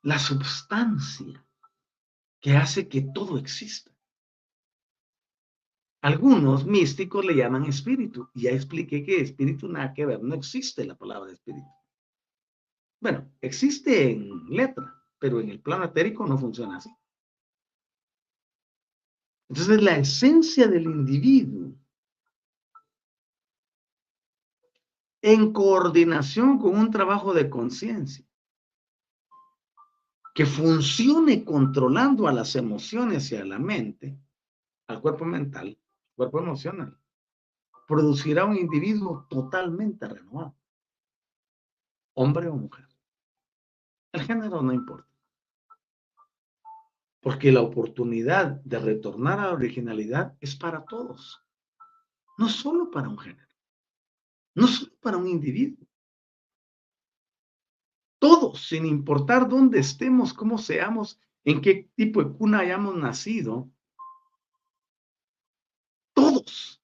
La 0.00 0.18
substancia 0.18 1.46
que 2.40 2.56
hace 2.56 2.88
que 2.88 3.02
todo 3.02 3.36
exista. 3.36 3.92
Algunos 6.00 6.64
místicos 6.64 7.26
le 7.26 7.34
llaman 7.34 7.66
espíritu. 7.66 8.30
Ya 8.32 8.52
expliqué 8.52 9.04
que 9.04 9.20
espíritu 9.20 9.68
nada 9.68 9.92
que 9.92 10.06
ver, 10.06 10.22
no 10.22 10.34
existe 10.34 10.86
la 10.86 10.96
palabra 10.96 11.30
espíritu. 11.30 11.68
Bueno, 13.00 13.30
existe 13.42 14.12
en 14.12 14.46
letra, 14.46 15.01
pero 15.22 15.38
en 15.38 15.50
el 15.50 15.60
plano 15.60 15.84
etérico 15.84 16.26
no 16.26 16.36
funciona 16.36 16.78
así. 16.78 16.90
Entonces, 19.48 19.80
la 19.80 19.96
esencia 19.96 20.66
del 20.66 20.82
individuo, 20.82 21.72
en 25.22 25.52
coordinación 25.52 26.58
con 26.58 26.76
un 26.76 26.90
trabajo 26.90 27.32
de 27.32 27.48
conciencia, 27.48 28.26
que 30.34 30.44
funcione 30.44 31.44
controlando 31.44 32.26
a 32.26 32.32
las 32.32 32.56
emociones 32.56 33.30
y 33.30 33.36
a 33.36 33.44
la 33.44 33.60
mente, 33.60 34.18
al 34.88 35.00
cuerpo 35.00 35.24
mental, 35.24 35.78
cuerpo 36.16 36.40
emocional, 36.40 36.98
producirá 37.86 38.44
un 38.44 38.56
individuo 38.56 39.28
totalmente 39.30 40.08
renovado, 40.08 40.56
hombre 42.14 42.48
o 42.48 42.56
mujer. 42.56 42.88
El 44.10 44.22
género 44.22 44.60
no 44.62 44.72
importa. 44.72 45.11
Porque 47.22 47.52
la 47.52 47.60
oportunidad 47.60 48.60
de 48.64 48.80
retornar 48.80 49.38
a 49.38 49.46
la 49.46 49.52
originalidad 49.52 50.36
es 50.40 50.56
para 50.56 50.84
todos, 50.84 51.40
no 52.36 52.48
solo 52.48 52.90
para 52.90 53.08
un 53.08 53.16
género, 53.16 53.48
no 54.56 54.66
solo 54.66 54.92
para 55.00 55.16
un 55.16 55.28
individuo. 55.28 55.86
Todos, 58.18 58.66
sin 58.66 58.86
importar 58.86 59.48
dónde 59.48 59.78
estemos, 59.78 60.34
cómo 60.34 60.58
seamos, 60.58 61.20
en 61.44 61.60
qué 61.60 61.90
tipo 61.94 62.22
de 62.22 62.32
cuna 62.32 62.58
hayamos 62.58 62.96
nacido, 62.96 63.70
todos 66.12 66.82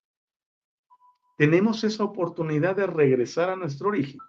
tenemos 1.37 1.83
esa 1.83 2.05
oportunidad 2.05 2.77
de 2.77 2.87
regresar 2.87 3.51
a 3.51 3.57
nuestro 3.57 3.89
origen. 3.89 4.21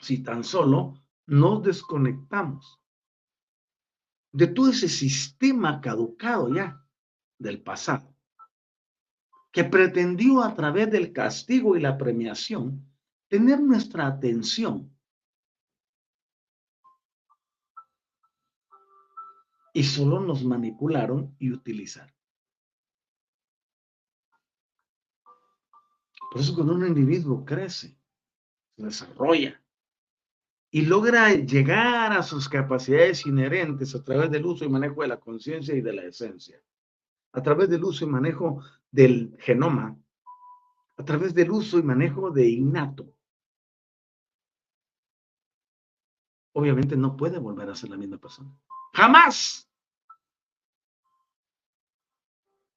Si 0.00 0.22
tan 0.22 0.42
solo 0.42 0.94
nos 1.26 1.62
desconectamos 1.62 2.83
de 4.34 4.48
todo 4.48 4.70
ese 4.70 4.88
sistema 4.88 5.80
caducado 5.80 6.52
ya 6.52 6.84
del 7.38 7.62
pasado, 7.62 8.12
que 9.52 9.62
pretendió 9.62 10.42
a 10.42 10.56
través 10.56 10.90
del 10.90 11.12
castigo 11.12 11.76
y 11.76 11.80
la 11.80 11.96
premiación 11.96 12.84
tener 13.28 13.60
nuestra 13.60 14.08
atención 14.08 14.92
y 19.72 19.84
solo 19.84 20.18
nos 20.18 20.44
manipularon 20.44 21.36
y 21.38 21.52
utilizaron. 21.52 22.14
Por 26.32 26.40
eso 26.40 26.56
cuando 26.56 26.74
un 26.74 26.88
individuo 26.88 27.44
crece, 27.44 27.96
se 28.76 28.82
desarrolla 28.82 29.63
y 30.74 30.86
logra 30.86 31.32
llegar 31.32 32.12
a 32.12 32.24
sus 32.24 32.48
capacidades 32.48 33.26
inherentes 33.26 33.94
a 33.94 34.02
través 34.02 34.28
del 34.28 34.44
uso 34.44 34.64
y 34.64 34.68
manejo 34.68 35.02
de 35.02 35.06
la 35.06 35.20
conciencia 35.20 35.72
y 35.72 35.80
de 35.80 35.92
la 35.92 36.02
esencia, 36.02 36.60
a 37.30 37.40
través 37.40 37.70
del 37.70 37.84
uso 37.84 38.04
y 38.04 38.08
manejo 38.08 38.60
del 38.90 39.36
genoma, 39.38 39.96
a 40.96 41.04
través 41.04 41.32
del 41.32 41.52
uso 41.52 41.78
y 41.78 41.84
manejo 41.84 42.32
de 42.32 42.48
innato, 42.48 43.14
obviamente 46.54 46.96
no 46.96 47.16
puede 47.16 47.38
volver 47.38 47.70
a 47.70 47.76
ser 47.76 47.90
la 47.90 47.96
misma 47.96 48.18
persona. 48.18 48.50
Jamás. 48.94 49.70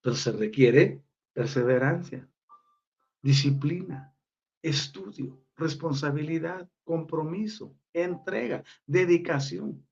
Pero 0.02 0.16
se 0.16 0.34
requiere 0.34 1.04
perseverancia 1.34 2.30
disciplina, 3.24 4.16
estudio, 4.62 5.47
responsabilidad, 5.58 6.70
compromiso, 6.84 7.76
entrega, 7.94 8.64
dedicación. 8.86 9.86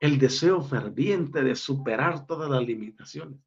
El 0.00 0.18
deseo 0.18 0.60
ferviente 0.62 1.42
de 1.42 1.54
superar 1.54 2.26
todas 2.26 2.50
las 2.50 2.62
limitaciones. 2.62 3.40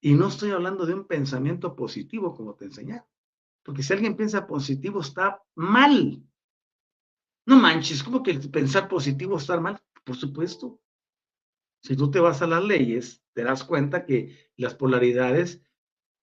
Y 0.00 0.14
no 0.14 0.28
estoy 0.28 0.50
hablando 0.50 0.84
de 0.84 0.94
un 0.94 1.06
pensamiento 1.06 1.74
positivo 1.74 2.34
como 2.34 2.54
te 2.54 2.66
enseñé. 2.66 3.02
Porque 3.62 3.82
si 3.82 3.92
alguien 3.92 4.16
piensa 4.16 4.46
positivo 4.46 5.00
está 5.00 5.42
mal. 5.54 6.22
No 7.46 7.56
manches, 7.56 8.02
¿cómo 8.02 8.22
que 8.22 8.34
pensar 8.34 8.88
positivo 8.88 9.38
está 9.38 9.60
mal? 9.60 9.80
Por 10.04 10.16
supuesto. 10.16 10.80
Si 11.82 11.96
tú 11.96 12.10
te 12.10 12.20
vas 12.20 12.42
a 12.42 12.46
las 12.46 12.64
leyes, 12.64 13.22
te 13.32 13.44
das 13.44 13.62
cuenta 13.62 14.04
que 14.04 14.50
las 14.56 14.74
polaridades 14.74 15.62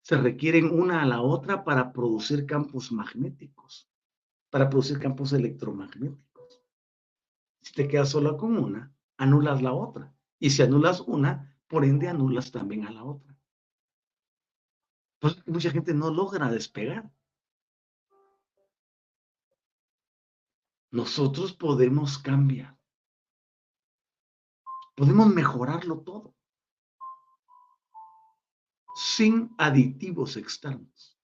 se 0.05 0.17
requieren 0.17 0.69
una 0.69 1.01
a 1.01 1.05
la 1.07 1.23
otra 1.23 1.63
para 1.63 1.91
producir 1.91 2.45
campos 2.45 2.91
magnéticos, 2.91 3.89
para 4.51 4.69
producir 4.69 4.99
campos 4.99 5.33
electromagnéticos. 5.33 6.61
Si 7.59 7.73
te 7.73 7.87
quedas 7.87 8.09
sola 8.09 8.37
con 8.37 8.55
una, 8.55 8.95
anulas 9.17 9.63
la 9.63 9.73
otra. 9.73 10.15
Y 10.37 10.51
si 10.51 10.61
anulas 10.61 11.01
una, 11.01 11.57
por 11.67 11.83
ende 11.83 12.07
anulas 12.07 12.51
también 12.51 12.85
a 12.85 12.91
la 12.91 13.03
otra. 13.03 13.35
Pues 15.17 15.41
mucha 15.47 15.71
gente 15.71 15.91
no 15.95 16.11
logra 16.11 16.51
despegar. 16.51 17.11
Nosotros 20.91 21.51
podemos 21.53 22.19
cambiar. 22.19 22.77
Podemos 24.93 25.33
mejorarlo 25.33 26.01
todo 26.01 26.34
sin 28.95 29.53
aditivos 29.57 30.37
externos, 30.37 31.19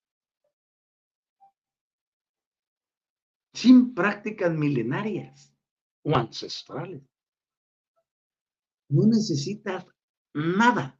sin 3.53 3.93
prácticas 3.93 4.53
milenarias 4.53 5.55
o 6.03 6.15
ancestrales. 6.15 7.01
No 8.89 9.07
necesitas 9.07 9.85
nada, 10.33 10.99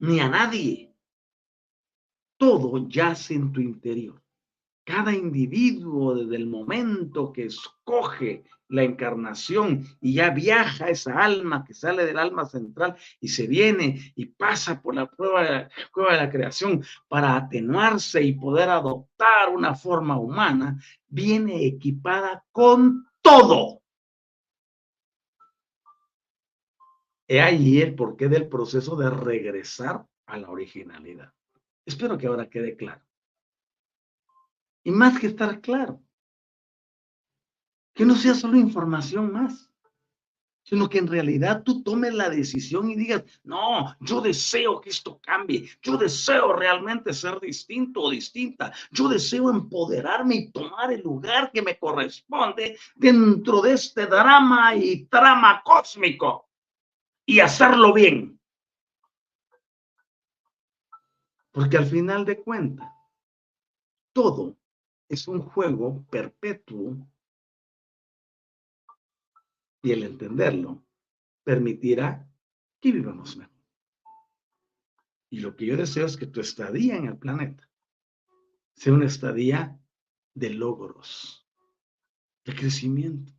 ni 0.00 0.18
a 0.18 0.28
nadie. 0.28 0.96
Todo 2.36 2.88
yace 2.88 3.34
en 3.34 3.52
tu 3.52 3.60
interior. 3.60 4.21
Cada 4.84 5.14
individuo 5.14 6.14
desde 6.14 6.36
el 6.36 6.46
momento 6.46 7.32
que 7.32 7.44
escoge 7.44 8.44
la 8.72 8.82
encarnación 8.82 9.86
y 10.00 10.14
ya 10.14 10.30
viaja 10.30 10.88
esa 10.88 11.22
alma 11.22 11.62
que 11.64 11.74
sale 11.74 12.06
del 12.06 12.18
alma 12.18 12.46
central 12.46 12.96
y 13.20 13.28
se 13.28 13.46
viene 13.46 14.12
y 14.16 14.26
pasa 14.26 14.80
por 14.80 14.94
la 14.94 15.06
prueba 15.06 15.42
de 15.42 16.16
la, 16.16 16.30
creación 16.30 16.82
para 17.06 17.36
atenuarse 17.36 18.22
y 18.22 18.32
poder 18.32 18.70
adoptar 18.70 19.50
una 19.50 19.74
forma 19.74 20.18
humana, 20.18 20.82
viene 21.06 21.66
equipada 21.66 22.44
con 22.50 23.06
todo. 23.20 23.82
He 27.28 27.40
ahí 27.40 27.80
el 27.82 27.94
porqué 27.94 28.28
del 28.28 28.48
proceso 28.48 28.96
de 28.96 29.10
regresar 29.10 30.06
a 30.26 30.38
la 30.38 30.48
originalidad. 30.48 31.32
Espero 31.84 32.16
que 32.16 32.26
ahora 32.26 32.48
quede 32.48 32.74
claro. 32.74 33.02
Y 34.84 34.90
más 34.90 35.18
que 35.18 35.28
estar 35.28 35.60
claro, 35.60 36.02
que 37.94 38.04
no 38.04 38.16
sea 38.16 38.34
solo 38.34 38.56
información 38.56 39.32
más, 39.32 39.72
sino 40.64 40.88
que 40.88 40.98
en 40.98 41.08
realidad 41.08 41.62
tú 41.64 41.82
tomes 41.82 42.14
la 42.14 42.30
decisión 42.30 42.88
y 42.90 42.96
digas, 42.96 43.24
no, 43.42 43.96
yo 44.00 44.20
deseo 44.20 44.80
que 44.80 44.90
esto 44.90 45.20
cambie, 45.20 45.68
yo 45.82 45.96
deseo 45.96 46.52
realmente 46.52 47.12
ser 47.12 47.40
distinto 47.40 48.02
o 48.02 48.10
distinta, 48.10 48.72
yo 48.90 49.08
deseo 49.08 49.50
empoderarme 49.50 50.36
y 50.36 50.50
tomar 50.50 50.92
el 50.92 51.02
lugar 51.02 51.50
que 51.52 51.62
me 51.62 51.78
corresponde 51.78 52.78
dentro 52.94 53.60
de 53.60 53.72
este 53.72 54.06
drama 54.06 54.74
y 54.76 55.04
trama 55.06 55.62
cósmico 55.64 56.48
y 57.26 57.40
hacerlo 57.40 57.92
bien. 57.92 58.38
Porque 61.50 61.76
al 61.76 61.86
final 61.86 62.24
de 62.24 62.42
cuentas, 62.42 62.88
todo 64.14 64.56
es 65.12 65.28
un 65.28 65.42
juego 65.42 66.06
perpetuo 66.10 67.06
y 69.82 69.92
el 69.92 70.04
entenderlo 70.04 70.86
permitirá 71.44 72.26
que 72.80 72.92
vivamos 72.92 73.36
mejor. 73.36 73.52
Y 75.28 75.40
lo 75.40 75.54
que 75.54 75.66
yo 75.66 75.76
deseo 75.76 76.06
es 76.06 76.16
que 76.16 76.26
tu 76.26 76.40
estadía 76.40 76.96
en 76.96 77.04
el 77.04 77.18
planeta 77.18 77.68
sea 78.74 78.94
una 78.94 79.04
estadía 79.04 79.78
de 80.32 80.48
logros, 80.48 81.46
de 82.46 82.54
crecimiento, 82.54 83.34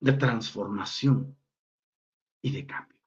de 0.00 0.14
transformación 0.14 1.38
y 2.42 2.50
de 2.50 2.66
cambio. 2.66 2.98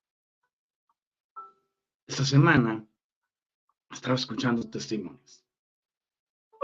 Esta 2.07 2.23
semana 2.23 2.87
estaba 3.91 4.15
escuchando 4.15 4.69
testimonios. 4.69 5.42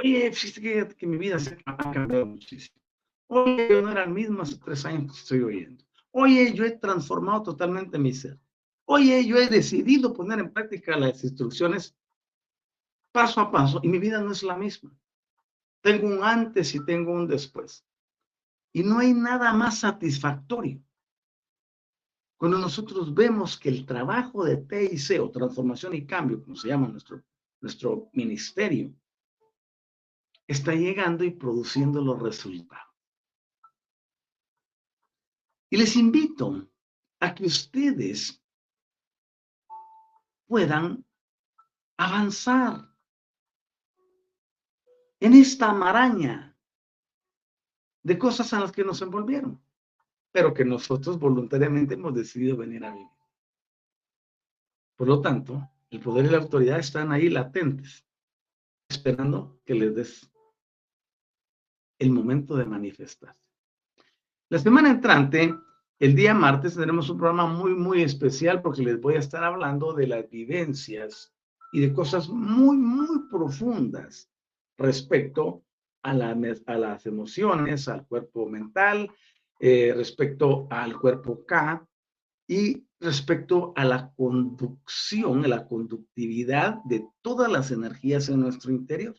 Oye, 0.02 0.32
fíjate 0.32 0.62
que, 0.62 0.96
que 0.96 1.08
mi 1.08 1.18
vida 1.18 1.38
se 1.40 1.58
ha 1.66 1.92
cambiado 1.92 2.26
muchísimo. 2.26 2.80
Oye, 3.28 3.68
yo 3.70 3.82
no 3.82 3.92
era 3.92 4.06
el 4.06 4.12
mismo 4.12 4.42
hace 4.42 4.58
tres 4.58 4.86
años 4.86 5.12
que 5.12 5.20
estoy 5.20 5.42
oyendo. 5.42 5.84
Oye, 6.12 6.54
yo 6.54 6.64
he 6.64 6.72
transformado 6.72 7.44
totalmente 7.44 8.00
mi 8.00 8.14
ser. 8.14 8.40
Oye, 8.86 9.26
yo 9.26 9.36
he 9.36 9.50
decidido 9.50 10.14
poner 10.14 10.40
en 10.40 10.54
práctica 10.54 10.96
las 10.96 11.22
instrucciones 11.26 11.98
paso 13.12 13.42
a 13.42 13.52
paso 13.52 13.82
y 13.84 13.90
mi 13.90 14.00
vida 14.00 14.22
no 14.22 14.32
es 14.32 14.42
la 14.42 14.56
misma. 14.56 14.90
Tengo 15.82 16.08
un 16.08 16.24
antes 16.24 16.74
y 16.76 16.86
tengo 16.86 17.12
un 17.12 17.28
después. 17.28 17.86
Y 18.72 18.84
no 18.84 19.00
hay 19.00 19.14
nada 19.14 19.52
más 19.52 19.80
satisfactorio. 19.80 20.82
Cuando 22.38 22.58
nosotros 22.58 23.14
vemos 23.14 23.60
que 23.60 23.68
el 23.68 23.86
trabajo 23.86 24.46
de 24.46 24.56
TIC 24.56 25.22
o 25.22 25.30
transformación 25.30 25.94
y 25.94 26.06
cambio, 26.06 26.42
como 26.42 26.56
se 26.56 26.70
llama 26.70 26.88
nuestro, 26.88 27.22
nuestro 27.60 28.10
ministerio, 28.14 28.94
está 30.50 30.74
llegando 30.74 31.24
y 31.24 31.30
produciendo 31.30 32.02
los 32.02 32.20
resultados. 32.20 32.88
Y 35.70 35.78
les 35.78 35.96
invito 35.96 36.68
a 37.20 37.36
que 37.36 37.46
ustedes 37.46 38.44
puedan 40.48 41.06
avanzar 41.98 42.90
en 45.20 45.34
esta 45.34 45.72
maraña 45.72 46.58
de 48.02 48.18
cosas 48.18 48.52
a 48.52 48.60
las 48.60 48.72
que 48.72 48.84
nos 48.84 49.04
envolvieron, 49.04 49.62
pero 50.32 50.52
que 50.52 50.66
nosotros 50.66 51.20
voluntariamente 51.20 51.94
hemos 51.94 52.16
decidido 52.16 52.58
venir 52.58 52.84
a 52.86 52.92
vivir. 52.92 53.08
Por 54.96 55.08
lo 55.08 55.22
tanto, 55.22 55.70
el 55.92 56.00
poder 56.00 56.26
y 56.26 56.30
la 56.30 56.40
autoridad 56.40 56.80
están 56.80 57.12
ahí 57.12 57.30
latentes, 57.30 58.04
esperando 58.90 59.62
que 59.64 59.76
les 59.76 59.94
des 59.94 60.32
el 62.00 62.12
momento 62.12 62.56
de 62.56 62.66
manifestarse. 62.66 63.40
La 64.50 64.58
semana 64.58 64.90
entrante, 64.90 65.54
el 66.00 66.16
día 66.16 66.34
martes, 66.34 66.74
tendremos 66.74 67.10
un 67.10 67.18
programa 67.18 67.46
muy, 67.46 67.76
muy 67.76 68.02
especial 68.02 68.62
porque 68.62 68.82
les 68.82 69.00
voy 69.00 69.16
a 69.16 69.20
estar 69.20 69.44
hablando 69.44 69.94
de 69.94 70.08
las 70.08 70.30
vivencias 70.30 71.34
y 71.72 71.82
de 71.82 71.94
cosas 71.94 72.30
muy, 72.30 72.78
muy 72.78 73.28
profundas 73.30 74.32
respecto 74.78 75.64
a, 76.02 76.12
a 76.12 76.78
las 76.78 77.06
emociones, 77.06 77.88
al 77.88 78.08
cuerpo 78.08 78.48
mental, 78.48 79.12
eh, 79.60 79.94
respecto 79.96 80.68
al 80.72 80.98
cuerpo 80.98 81.46
K 81.46 81.86
y 82.48 82.88
respecto 83.00 83.74
a 83.76 83.86
la 83.86 84.12
conducción, 84.16 85.46
a 85.46 85.48
la 85.48 85.68
conductividad 85.68 86.82
de 86.86 87.06
todas 87.22 87.52
las 87.52 87.72
energías 87.72 88.30
en 88.30 88.40
nuestro 88.40 88.72
interior. 88.72 89.16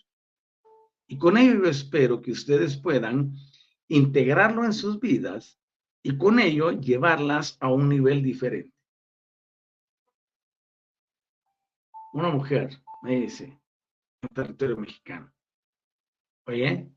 Y 1.11 1.19
con 1.19 1.37
ello 1.37 1.65
espero 1.67 2.23
que 2.23 2.31
ustedes 2.31 2.77
puedan 2.77 3.35
integrarlo 3.89 4.65
en 4.65 4.73
sus 4.73 5.01
vidas 5.01 5.61
y 6.05 6.17
con 6.17 6.39
ello 6.39 6.71
llevarlas 6.71 7.57
a 7.59 7.67
un 7.67 7.89
nivel 7.89 8.23
diferente. 8.23 8.73
Una 12.13 12.29
mujer 12.31 12.81
me 13.03 13.23
dice, 13.23 13.61
en 14.23 14.29
territorio 14.29 14.77
mexicano, 14.77 15.33
oye, 16.47 16.89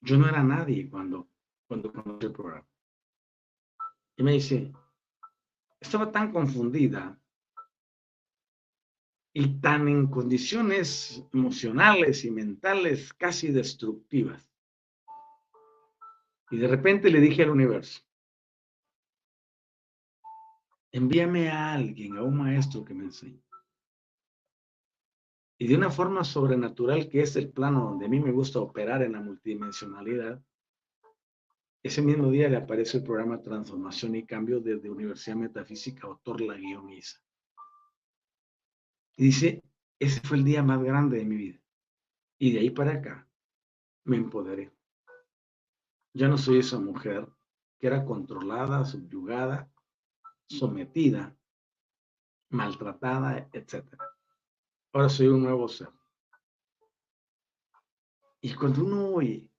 yo 0.00 0.16
no 0.16 0.28
era 0.28 0.44
nadie 0.44 0.88
cuando, 0.88 1.28
cuando 1.66 1.92
conocí 1.92 2.26
el 2.26 2.32
programa. 2.32 2.68
Y 4.16 4.22
me 4.22 4.34
dice, 4.34 4.72
estaba 5.80 6.12
tan 6.12 6.30
confundida 6.30 7.20
y 9.40 9.60
tan 9.60 9.86
en 9.86 10.08
condiciones 10.08 11.24
emocionales 11.32 12.24
y 12.24 12.30
mentales 12.32 13.12
casi 13.12 13.52
destructivas. 13.52 14.52
Y 16.50 16.56
de 16.56 16.66
repente 16.66 17.08
le 17.08 17.20
dije 17.20 17.44
al 17.44 17.50
universo, 17.50 18.00
envíame 20.90 21.50
a 21.50 21.72
alguien, 21.72 22.16
a 22.16 22.24
un 22.24 22.36
maestro 22.36 22.84
que 22.84 22.94
me 22.94 23.04
enseñe. 23.04 23.40
Y 25.56 25.68
de 25.68 25.76
una 25.76 25.90
forma 25.92 26.24
sobrenatural, 26.24 27.08
que 27.08 27.20
es 27.20 27.36
el 27.36 27.50
plano 27.50 27.84
donde 27.90 28.06
a 28.06 28.08
mí 28.08 28.18
me 28.18 28.32
gusta 28.32 28.58
operar 28.58 29.02
en 29.02 29.12
la 29.12 29.20
multidimensionalidad, 29.20 30.42
ese 31.84 32.02
mismo 32.02 32.28
día 32.32 32.48
le 32.48 32.56
aparece 32.56 32.96
el 32.96 33.04
programa 33.04 33.40
Transformación 33.40 34.16
y 34.16 34.26
Cambio 34.26 34.58
desde 34.58 34.90
Universidad 34.90 35.36
Metafísica, 35.36 36.08
autor 36.08 36.40
La 36.40 36.56
Guioniza. 36.56 37.20
Y 39.18 39.24
dice, 39.24 39.64
ese 39.98 40.20
fue 40.20 40.36
el 40.36 40.44
día 40.44 40.62
más 40.62 40.80
grande 40.80 41.18
de 41.18 41.24
mi 41.24 41.34
vida. 41.34 41.60
Y 42.38 42.52
de 42.52 42.60
ahí 42.60 42.70
para 42.70 42.92
acá 42.92 43.28
me 44.04 44.16
empoderé. 44.16 44.72
Ya 46.14 46.28
no 46.28 46.38
soy 46.38 46.60
esa 46.60 46.78
mujer 46.78 47.28
que 47.80 47.88
era 47.88 48.04
controlada, 48.04 48.84
subyugada, 48.84 49.68
sometida, 50.46 51.36
maltratada, 52.50 53.48
etc. 53.52 53.84
Ahora 54.92 55.08
soy 55.08 55.26
un 55.26 55.42
nuevo 55.42 55.66
ser. 55.68 55.90
Y 58.40 58.54
cuando 58.54 58.84
uno 58.84 59.08
oye 59.08 59.50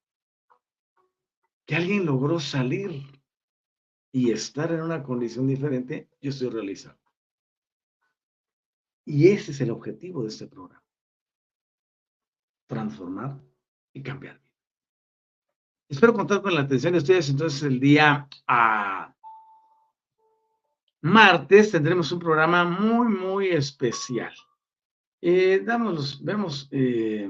que 1.65 1.75
alguien 1.75 2.05
logró 2.05 2.39
salir 2.39 3.03
y 4.13 4.31
estar 4.31 4.71
en 4.71 4.81
una 4.81 5.03
condición 5.03 5.47
diferente, 5.47 6.09
yo 6.21 6.29
estoy 6.29 6.49
realizado. 6.49 6.98
Y 9.09 9.29
ese 9.29 9.53
es 9.53 9.61
el 9.61 9.71
objetivo 9.71 10.21
de 10.21 10.27
este 10.27 10.45
programa. 10.45 10.83
Transformar 12.67 13.39
y 13.91 14.03
cambiar. 14.03 14.39
Espero 15.87 16.13
contar 16.13 16.43
con 16.43 16.53
la 16.53 16.61
atención 16.61 16.93
de 16.93 16.99
ustedes. 16.99 17.27
Entonces, 17.31 17.63
el 17.63 17.79
día 17.79 18.27
a 18.45 19.15
martes 21.01 21.71
tendremos 21.71 22.11
un 22.11 22.19
programa 22.19 22.63
muy, 22.63 23.07
muy 23.07 23.47
especial. 23.47 24.35
Eh, 25.21 25.63
damos, 25.65 26.23
vemos 26.23 26.67
eh, 26.69 27.27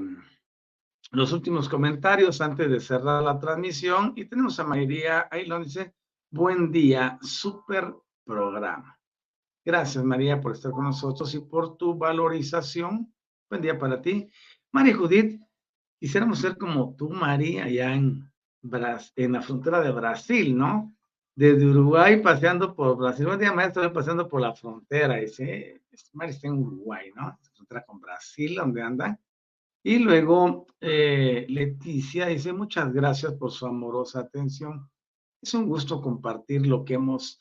los 1.12 1.32
últimos 1.32 1.66
comentarios 1.66 2.42
antes 2.42 2.70
de 2.70 2.78
cerrar 2.78 3.22
la 3.22 3.40
transmisión 3.40 4.12
y 4.16 4.26
tenemos 4.26 4.60
a 4.60 4.64
María, 4.64 5.30
lo 5.46 5.64
dice, 5.64 5.94
buen 6.30 6.70
día, 6.70 7.18
super 7.22 7.94
programa. 8.22 8.99
Gracias, 9.64 10.02
María, 10.02 10.40
por 10.40 10.52
estar 10.52 10.72
con 10.72 10.84
nosotros 10.84 11.34
y 11.34 11.40
por 11.40 11.76
tu 11.76 11.94
valorización. 11.94 13.12
Buen 13.50 13.60
día 13.60 13.78
para 13.78 14.00
ti. 14.00 14.30
María 14.72 14.96
Judith, 14.96 15.38
quisiéramos 15.98 16.38
ser 16.38 16.56
como 16.56 16.94
tú, 16.96 17.10
María, 17.10 17.64
allá 17.64 17.94
en, 17.94 18.30
en 19.16 19.32
la 19.32 19.42
frontera 19.42 19.82
de 19.82 19.90
Brasil, 19.90 20.56
¿no? 20.56 20.94
Desde 21.34 21.66
Uruguay 21.66 22.22
paseando 22.22 22.74
por 22.74 22.96
Brasil. 22.96 23.26
Buen 23.26 23.38
día, 23.38 23.52
maestro, 23.52 23.82
estoy 23.82 23.94
paseando 23.94 24.28
por 24.28 24.40
la 24.40 24.54
frontera. 24.54 25.16
Dice, 25.16 25.82
María 26.14 26.34
está 26.34 26.48
en 26.48 26.54
Uruguay, 26.54 27.10
¿no? 27.14 27.38
frontera 27.52 27.84
con 27.84 28.00
Brasil, 28.00 28.54
donde 28.54 28.82
anda. 28.82 29.20
Y 29.82 29.98
luego 29.98 30.66
eh, 30.80 31.44
Leticia 31.50 32.26
dice, 32.26 32.54
muchas 32.54 32.92
gracias 32.94 33.34
por 33.34 33.50
su 33.50 33.66
amorosa 33.66 34.20
atención. 34.20 34.90
Es 35.42 35.52
un 35.52 35.66
gusto 35.66 36.00
compartir 36.00 36.66
lo 36.66 36.84
que 36.84 36.94
hemos 36.94 37.40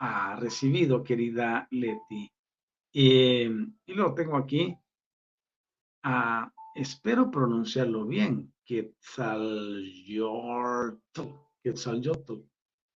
ha 0.00 0.36
recibido, 0.36 1.04
querida 1.04 1.68
Leti. 1.70 2.32
y 2.92 3.46
luego 3.86 4.14
tengo 4.14 4.36
aquí 4.36 4.76
a, 6.02 6.52
espero 6.74 7.30
pronunciarlo 7.30 8.04
bien, 8.06 8.52
Quetzalcoatl, 8.64 10.98
Quetzalcoatl, 11.62 12.40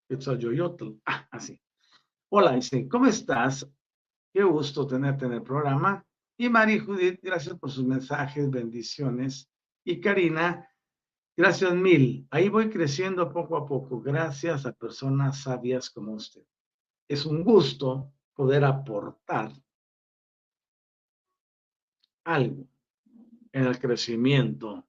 Quetzalcoatl, 0.09 1.00
ah, 1.07 1.28
así. 1.30 1.61
Hola, 2.30 2.57
dice, 2.57 2.88
¿cómo 2.88 3.07
estás? 3.07 3.70
Qué 4.32 4.42
gusto 4.42 4.86
tenerte 4.86 5.26
en 5.26 5.34
el 5.34 5.42
programa. 5.42 6.02
Y 6.36 6.48
Mari 6.48 6.80
Judith, 6.80 7.20
gracias 7.22 7.57
por 7.59 7.70
sus 7.70 7.84
mensajes, 7.84 8.50
bendiciones. 8.50 9.48
Y 9.84 10.00
Karina, 10.00 10.68
gracias 11.36 11.74
mil. 11.74 12.26
Ahí 12.30 12.48
voy 12.48 12.70
creciendo 12.70 13.32
poco 13.32 13.57
a 13.57 13.66
poco, 13.66 14.00
gracias 14.00 14.66
a 14.66 14.72
personas 14.72 15.42
sabias 15.42 15.90
como 15.90 16.14
usted. 16.14 16.42
Es 17.09 17.26
un 17.26 17.44
gusto 17.44 18.12
poder 18.34 18.64
aportar 18.64 19.52
algo 22.24 22.66
en 23.52 23.66
el 23.66 23.78
crecimiento 23.78 24.84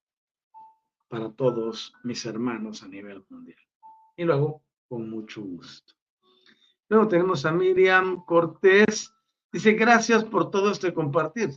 para 1.08 1.32
todos 1.32 1.94
mis 2.04 2.26
hermanos 2.26 2.82
a 2.84 2.88
nivel 2.88 3.24
mundial. 3.30 3.60
Y 4.18 4.24
luego, 4.24 4.64
con 4.88 5.10
mucho 5.10 5.42
gusto. 5.42 5.94
Luego 6.90 7.08
tenemos 7.08 7.46
a 7.46 7.52
Miriam 7.52 8.24
Cortés. 8.26 9.14
Dice, 9.52 9.74
gracias 9.74 10.24
por 10.24 10.52
todo 10.52 10.72
este 10.72 10.94
compartir. 10.94 11.52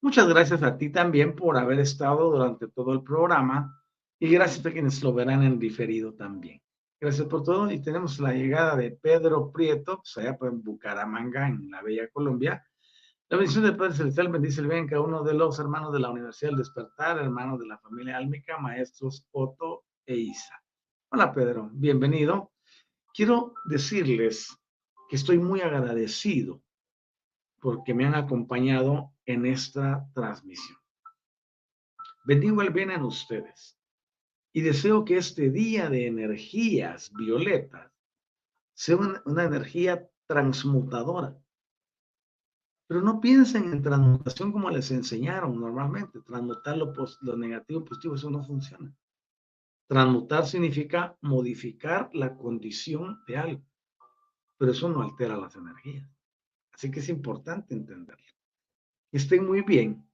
Muchas 0.00 0.28
gracias 0.28 0.62
a 0.62 0.76
ti 0.76 0.90
también 0.90 1.36
por 1.36 1.56
haber 1.56 1.78
estado 1.78 2.30
durante 2.30 2.68
todo 2.68 2.92
el 2.92 3.02
programa 3.02 3.82
y 4.18 4.28
gracias 4.28 4.64
a 4.66 4.72
quienes 4.72 5.02
lo 5.02 5.12
verán 5.12 5.42
en 5.42 5.58
diferido 5.58 6.14
también. 6.14 6.60
Gracias 7.02 7.26
por 7.26 7.42
todo 7.42 7.68
y 7.68 7.82
tenemos 7.82 8.20
la 8.20 8.32
llegada 8.32 8.76
de 8.76 8.92
Pedro 8.92 9.50
Prieto, 9.50 9.96
pues 9.96 10.16
allá 10.18 10.38
en 10.40 10.62
Bucaramanga, 10.62 11.48
en 11.48 11.68
la 11.68 11.82
Bella 11.82 12.08
Colombia. 12.12 12.64
La 13.28 13.38
bendición 13.38 13.64
del 13.64 13.76
Padre 13.76 13.94
Celestial 13.94 14.28
bendice 14.28 14.60
el 14.60 14.68
bien 14.68 14.86
cada 14.86 15.00
uno 15.00 15.24
de 15.24 15.34
los 15.34 15.58
hermanos 15.58 15.92
de 15.92 15.98
la 15.98 16.10
Universidad 16.10 16.50
del 16.50 16.58
Despertar, 16.58 17.18
hermanos 17.18 17.58
de 17.58 17.66
la 17.66 17.76
familia 17.78 18.18
Álmica, 18.18 18.56
maestros 18.56 19.26
Otto 19.32 19.82
e 20.06 20.14
Isa. 20.14 20.62
Hola 21.08 21.34
Pedro, 21.34 21.70
bienvenido. 21.72 22.52
Quiero 23.12 23.52
decirles 23.64 24.56
que 25.10 25.16
estoy 25.16 25.38
muy 25.40 25.60
agradecido 25.60 26.62
porque 27.58 27.94
me 27.94 28.06
han 28.06 28.14
acompañado 28.14 29.10
en 29.26 29.46
esta 29.46 30.08
transmisión. 30.14 30.78
Bendigo 32.24 32.62
el 32.62 32.70
bien 32.70 32.92
en 32.92 33.02
ustedes 33.02 33.81
y 34.52 34.60
deseo 34.60 35.04
que 35.04 35.16
este 35.16 35.50
día 35.50 35.88
de 35.88 36.06
energías 36.06 37.12
violetas 37.12 37.90
sea 38.74 38.96
una, 38.96 39.44
energía 39.44 40.08
transmutadora. 40.26 41.38
Pero 42.86 43.00
no 43.00 43.20
piensen 43.20 43.72
en 43.72 43.82
transmutación 43.82 44.52
como 44.52 44.70
les 44.70 44.90
enseñaron 44.90 45.58
normalmente. 45.58 46.20
Transmutar 46.20 46.76
lo, 46.76 46.92
lo 47.22 47.36
negativo 47.36 47.84
positivo, 47.84 48.14
eso 48.14 48.30
no 48.30 48.44
funciona. 48.44 48.94
Transmutar 49.86 50.46
significa 50.46 51.16
modificar 51.22 52.10
la 52.12 52.36
condición 52.36 53.22
de 53.26 53.36
algo 53.36 53.72
pero 54.62 54.70
eso 54.70 54.88
no 54.88 55.02
altera 55.02 55.36
las 55.36 55.56
energías. 55.56 56.08
Así 56.72 56.88
que 56.88 57.00
es 57.00 57.08
importante 57.08 57.74
entenderlo. 57.74 58.24
Estén 59.10 59.44
muy 59.44 59.62
bien. 59.62 60.08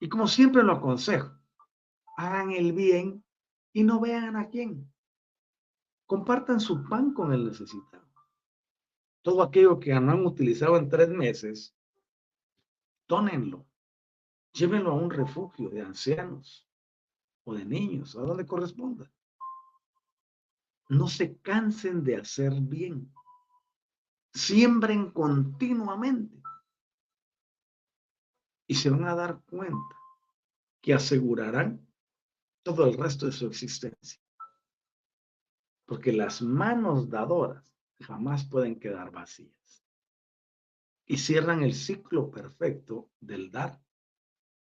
Y 0.00 0.08
como 0.08 0.26
siempre 0.26 0.64
lo 0.64 0.72
aconsejo, 0.72 1.30
hagan 2.16 2.50
el 2.50 2.72
bien 2.72 3.24
y 3.78 3.84
no 3.84 4.00
vean 4.00 4.34
a 4.34 4.48
quién. 4.48 4.92
Compartan 6.04 6.58
su 6.58 6.82
pan 6.88 7.14
con 7.14 7.32
el 7.32 7.44
necesitado. 7.44 8.08
Todo 9.22 9.40
aquello 9.40 9.78
que 9.78 9.94
no 10.00 10.10
han 10.10 10.26
utilizado 10.26 10.76
en 10.78 10.88
tres 10.88 11.10
meses, 11.10 11.76
tónenlo. 13.06 13.64
Llévenlo 14.52 14.90
a 14.90 14.94
un 14.94 15.10
refugio 15.10 15.70
de 15.70 15.80
ancianos 15.80 16.66
o 17.44 17.54
de 17.54 17.64
niños, 17.64 18.16
a 18.16 18.22
donde 18.22 18.44
corresponda. 18.46 19.08
No 20.88 21.06
se 21.06 21.36
cansen 21.36 22.02
de 22.02 22.16
hacer 22.16 22.54
bien 22.60 23.12
siembren 24.34 25.12
continuamente 25.12 26.42
y 28.66 28.74
se 28.74 28.90
van 28.90 29.04
a 29.04 29.14
dar 29.14 29.40
cuenta 29.48 29.96
que 30.80 30.94
asegurarán 30.94 31.87
todo 32.62 32.86
el 32.86 32.96
resto 32.96 33.26
de 33.26 33.32
su 33.32 33.46
existencia. 33.46 34.20
Porque 35.86 36.12
las 36.12 36.42
manos 36.42 37.08
dadoras 37.08 37.74
jamás 38.00 38.44
pueden 38.44 38.78
quedar 38.78 39.10
vacías. 39.10 39.84
Y 41.06 41.16
cierran 41.16 41.62
el 41.62 41.74
ciclo 41.74 42.30
perfecto 42.30 43.10
del 43.20 43.50
dar 43.50 43.80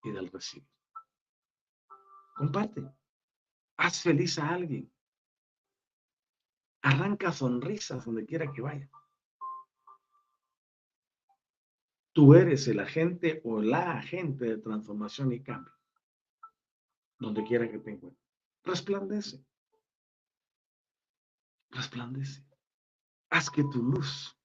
y 0.04 0.12
del 0.12 0.30
recibir. 0.30 0.68
Comparte. 2.34 2.88
Haz 3.76 4.02
feliz 4.02 4.38
a 4.38 4.50
alguien. 4.50 4.92
Arranca 6.82 7.32
sonrisas 7.32 8.04
donde 8.04 8.24
quiera 8.24 8.52
que 8.52 8.62
vaya. 8.62 8.88
Tú 12.12 12.34
eres 12.34 12.66
el 12.68 12.80
agente 12.80 13.40
o 13.44 13.60
la 13.60 13.98
agente 13.98 14.44
de 14.44 14.58
transformación 14.58 15.32
y 15.32 15.42
cambio. 15.42 15.77
Donde 17.18 17.44
quiera 17.44 17.70
que 17.70 17.78
te 17.78 17.90
encuentres. 17.90 18.24
Resplandece. 18.64 19.44
Resplandece. 21.70 22.44
Haz 23.30 23.50
que 23.50 23.62
tu 23.64 23.82
luz 23.82 24.36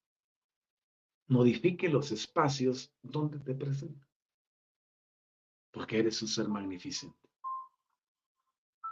modifique 1.28 1.90
los 1.90 2.12
espacios 2.12 2.94
donde 3.02 3.40
te 3.40 3.56
presenta. 3.56 4.08
Porque 5.72 6.00
eres 6.00 6.22
un 6.22 6.28
ser 6.28 6.48
magnificente. 6.48 7.30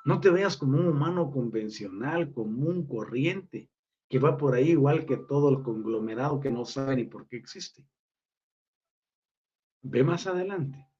No 0.03 0.19
te 0.19 0.31
veas 0.31 0.57
como 0.57 0.79
un 0.79 0.87
humano 0.87 1.29
convencional, 1.31 2.33
común, 2.33 2.87
corriente, 2.87 3.69
que 4.09 4.19
va 4.19 4.37
por 4.37 4.55
ahí 4.55 4.71
igual 4.71 5.05
que 5.05 5.17
todo 5.17 5.49
el 5.49 5.61
conglomerado 5.61 6.39
que 6.39 6.51
no 6.51 6.65
sabe 6.65 6.95
ni 6.95 7.03
por 7.05 7.27
qué 7.27 7.37
existe. 7.37 7.87
Ve 9.83 10.03
más 10.03 10.27
adelante. 10.27 10.90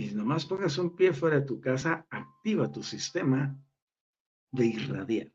Y 0.00 0.08
si 0.08 0.14
nomás 0.14 0.46
pongas 0.46 0.78
un 0.78 0.96
pie 0.96 1.12
fuera 1.12 1.40
de 1.40 1.46
tu 1.46 1.60
casa, 1.60 2.06
activa 2.08 2.72
tu 2.72 2.82
sistema 2.82 3.54
de 4.50 4.64
irradiar. 4.64 5.30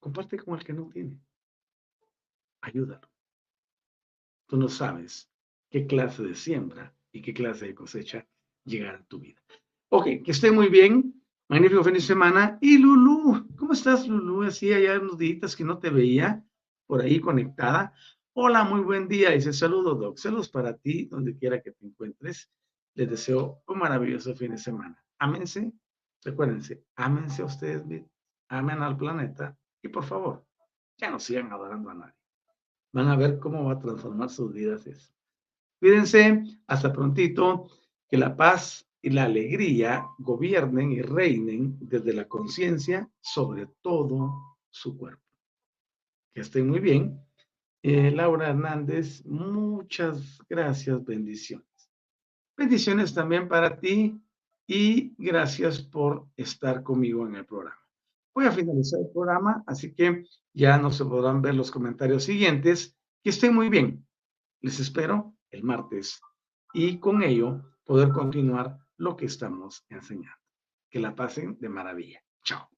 Comparte 0.00 0.36
con 0.40 0.58
el 0.58 0.64
que 0.64 0.72
no 0.72 0.88
tiene. 0.88 1.16
Ayúdalo. 2.60 3.08
Tú 4.48 4.56
no 4.56 4.68
sabes 4.68 5.30
qué 5.70 5.86
clase 5.86 6.24
de 6.24 6.34
siembra 6.34 6.92
y 7.12 7.22
qué 7.22 7.32
clase 7.32 7.66
de 7.66 7.74
cosecha 7.76 8.26
llegará 8.64 8.98
a 8.98 9.04
tu 9.04 9.20
vida. 9.20 9.40
Ok, 9.90 10.24
que 10.24 10.32
esté 10.32 10.50
muy 10.50 10.68
bien. 10.68 11.22
Magnífico 11.48 11.84
fin 11.84 11.94
de 11.94 12.00
semana. 12.00 12.58
Y 12.60 12.78
Lulu, 12.78 13.46
¿cómo 13.56 13.74
estás, 13.74 14.08
Lulu? 14.08 14.42
Así 14.42 14.72
allá 14.72 14.98
unos 14.98 15.18
días 15.18 15.54
que 15.54 15.62
no 15.62 15.78
te 15.78 15.88
veía 15.88 16.44
por 16.88 17.00
ahí 17.00 17.20
conectada. 17.20 17.94
Hola, 18.32 18.64
muy 18.64 18.80
buen 18.80 19.06
día. 19.06 19.30
Dice 19.30 19.52
saludos, 19.52 20.00
Doc. 20.00 20.18
Saludos 20.18 20.48
para 20.48 20.76
ti, 20.76 21.04
donde 21.04 21.36
quiera 21.36 21.62
que 21.62 21.70
te 21.70 21.86
encuentres. 21.86 22.50
Les 22.94 23.08
deseo 23.08 23.62
un 23.66 23.78
maravilloso 23.78 24.34
fin 24.34 24.52
de 24.52 24.58
semana. 24.58 25.02
Ámense. 25.18 25.72
Recuérdense, 26.24 26.84
ámense 26.96 27.42
a 27.42 27.46
ustedes. 27.46 28.04
Amen 28.48 28.82
al 28.82 28.96
planeta. 28.96 29.56
Y 29.82 29.88
por 29.88 30.04
favor, 30.04 30.44
ya 30.96 31.10
no 31.10 31.18
sigan 31.18 31.52
adorando 31.52 31.90
a 31.90 31.94
nadie. 31.94 32.14
Van 32.92 33.08
a 33.08 33.16
ver 33.16 33.38
cómo 33.38 33.64
va 33.64 33.72
a 33.72 33.78
transformar 33.78 34.28
sus 34.28 34.52
vidas 34.52 34.86
eso. 34.86 35.12
Cuídense. 35.80 36.44
Hasta 36.66 36.92
prontito. 36.92 37.68
Que 38.08 38.18
la 38.18 38.36
paz 38.36 38.86
y 39.00 39.08
la 39.08 39.24
alegría 39.24 40.06
gobiernen 40.18 40.92
y 40.92 41.00
reinen 41.00 41.78
desde 41.80 42.12
la 42.12 42.28
conciencia 42.28 43.10
sobre 43.20 43.66
todo 43.80 44.58
su 44.70 44.98
cuerpo. 44.98 45.22
Que 46.34 46.42
estén 46.42 46.68
muy 46.68 46.80
bien 46.80 47.18
eh, 47.84 48.12
Laura 48.12 48.50
Hernández, 48.50 49.26
muchas 49.26 50.38
gracias, 50.48 51.04
bendiciones. 51.04 51.66
Bendiciones 52.56 53.14
también 53.14 53.48
para 53.48 53.78
ti 53.78 54.20
y 54.66 55.14
gracias 55.18 55.80
por 55.80 56.26
estar 56.36 56.82
conmigo 56.82 57.26
en 57.26 57.36
el 57.36 57.46
programa. 57.46 57.78
Voy 58.34 58.46
a 58.46 58.52
finalizar 58.52 59.00
el 59.00 59.10
programa, 59.12 59.62
así 59.66 59.94
que 59.94 60.24
ya 60.54 60.78
no 60.78 60.90
se 60.90 61.04
podrán 61.04 61.42
ver 61.42 61.54
los 61.54 61.70
comentarios 61.70 62.24
siguientes. 62.24 62.96
Que 63.22 63.30
estén 63.30 63.54
muy 63.54 63.68
bien. 63.68 64.06
Les 64.60 64.80
espero 64.80 65.34
el 65.50 65.62
martes 65.62 66.20
y 66.72 66.98
con 66.98 67.22
ello 67.22 67.62
poder 67.84 68.10
continuar 68.10 68.78
lo 68.96 69.16
que 69.16 69.26
estamos 69.26 69.84
enseñando. 69.88 70.38
Que 70.90 71.00
la 71.00 71.14
pasen 71.14 71.58
de 71.60 71.68
maravilla. 71.68 72.22
Chao. 72.42 72.71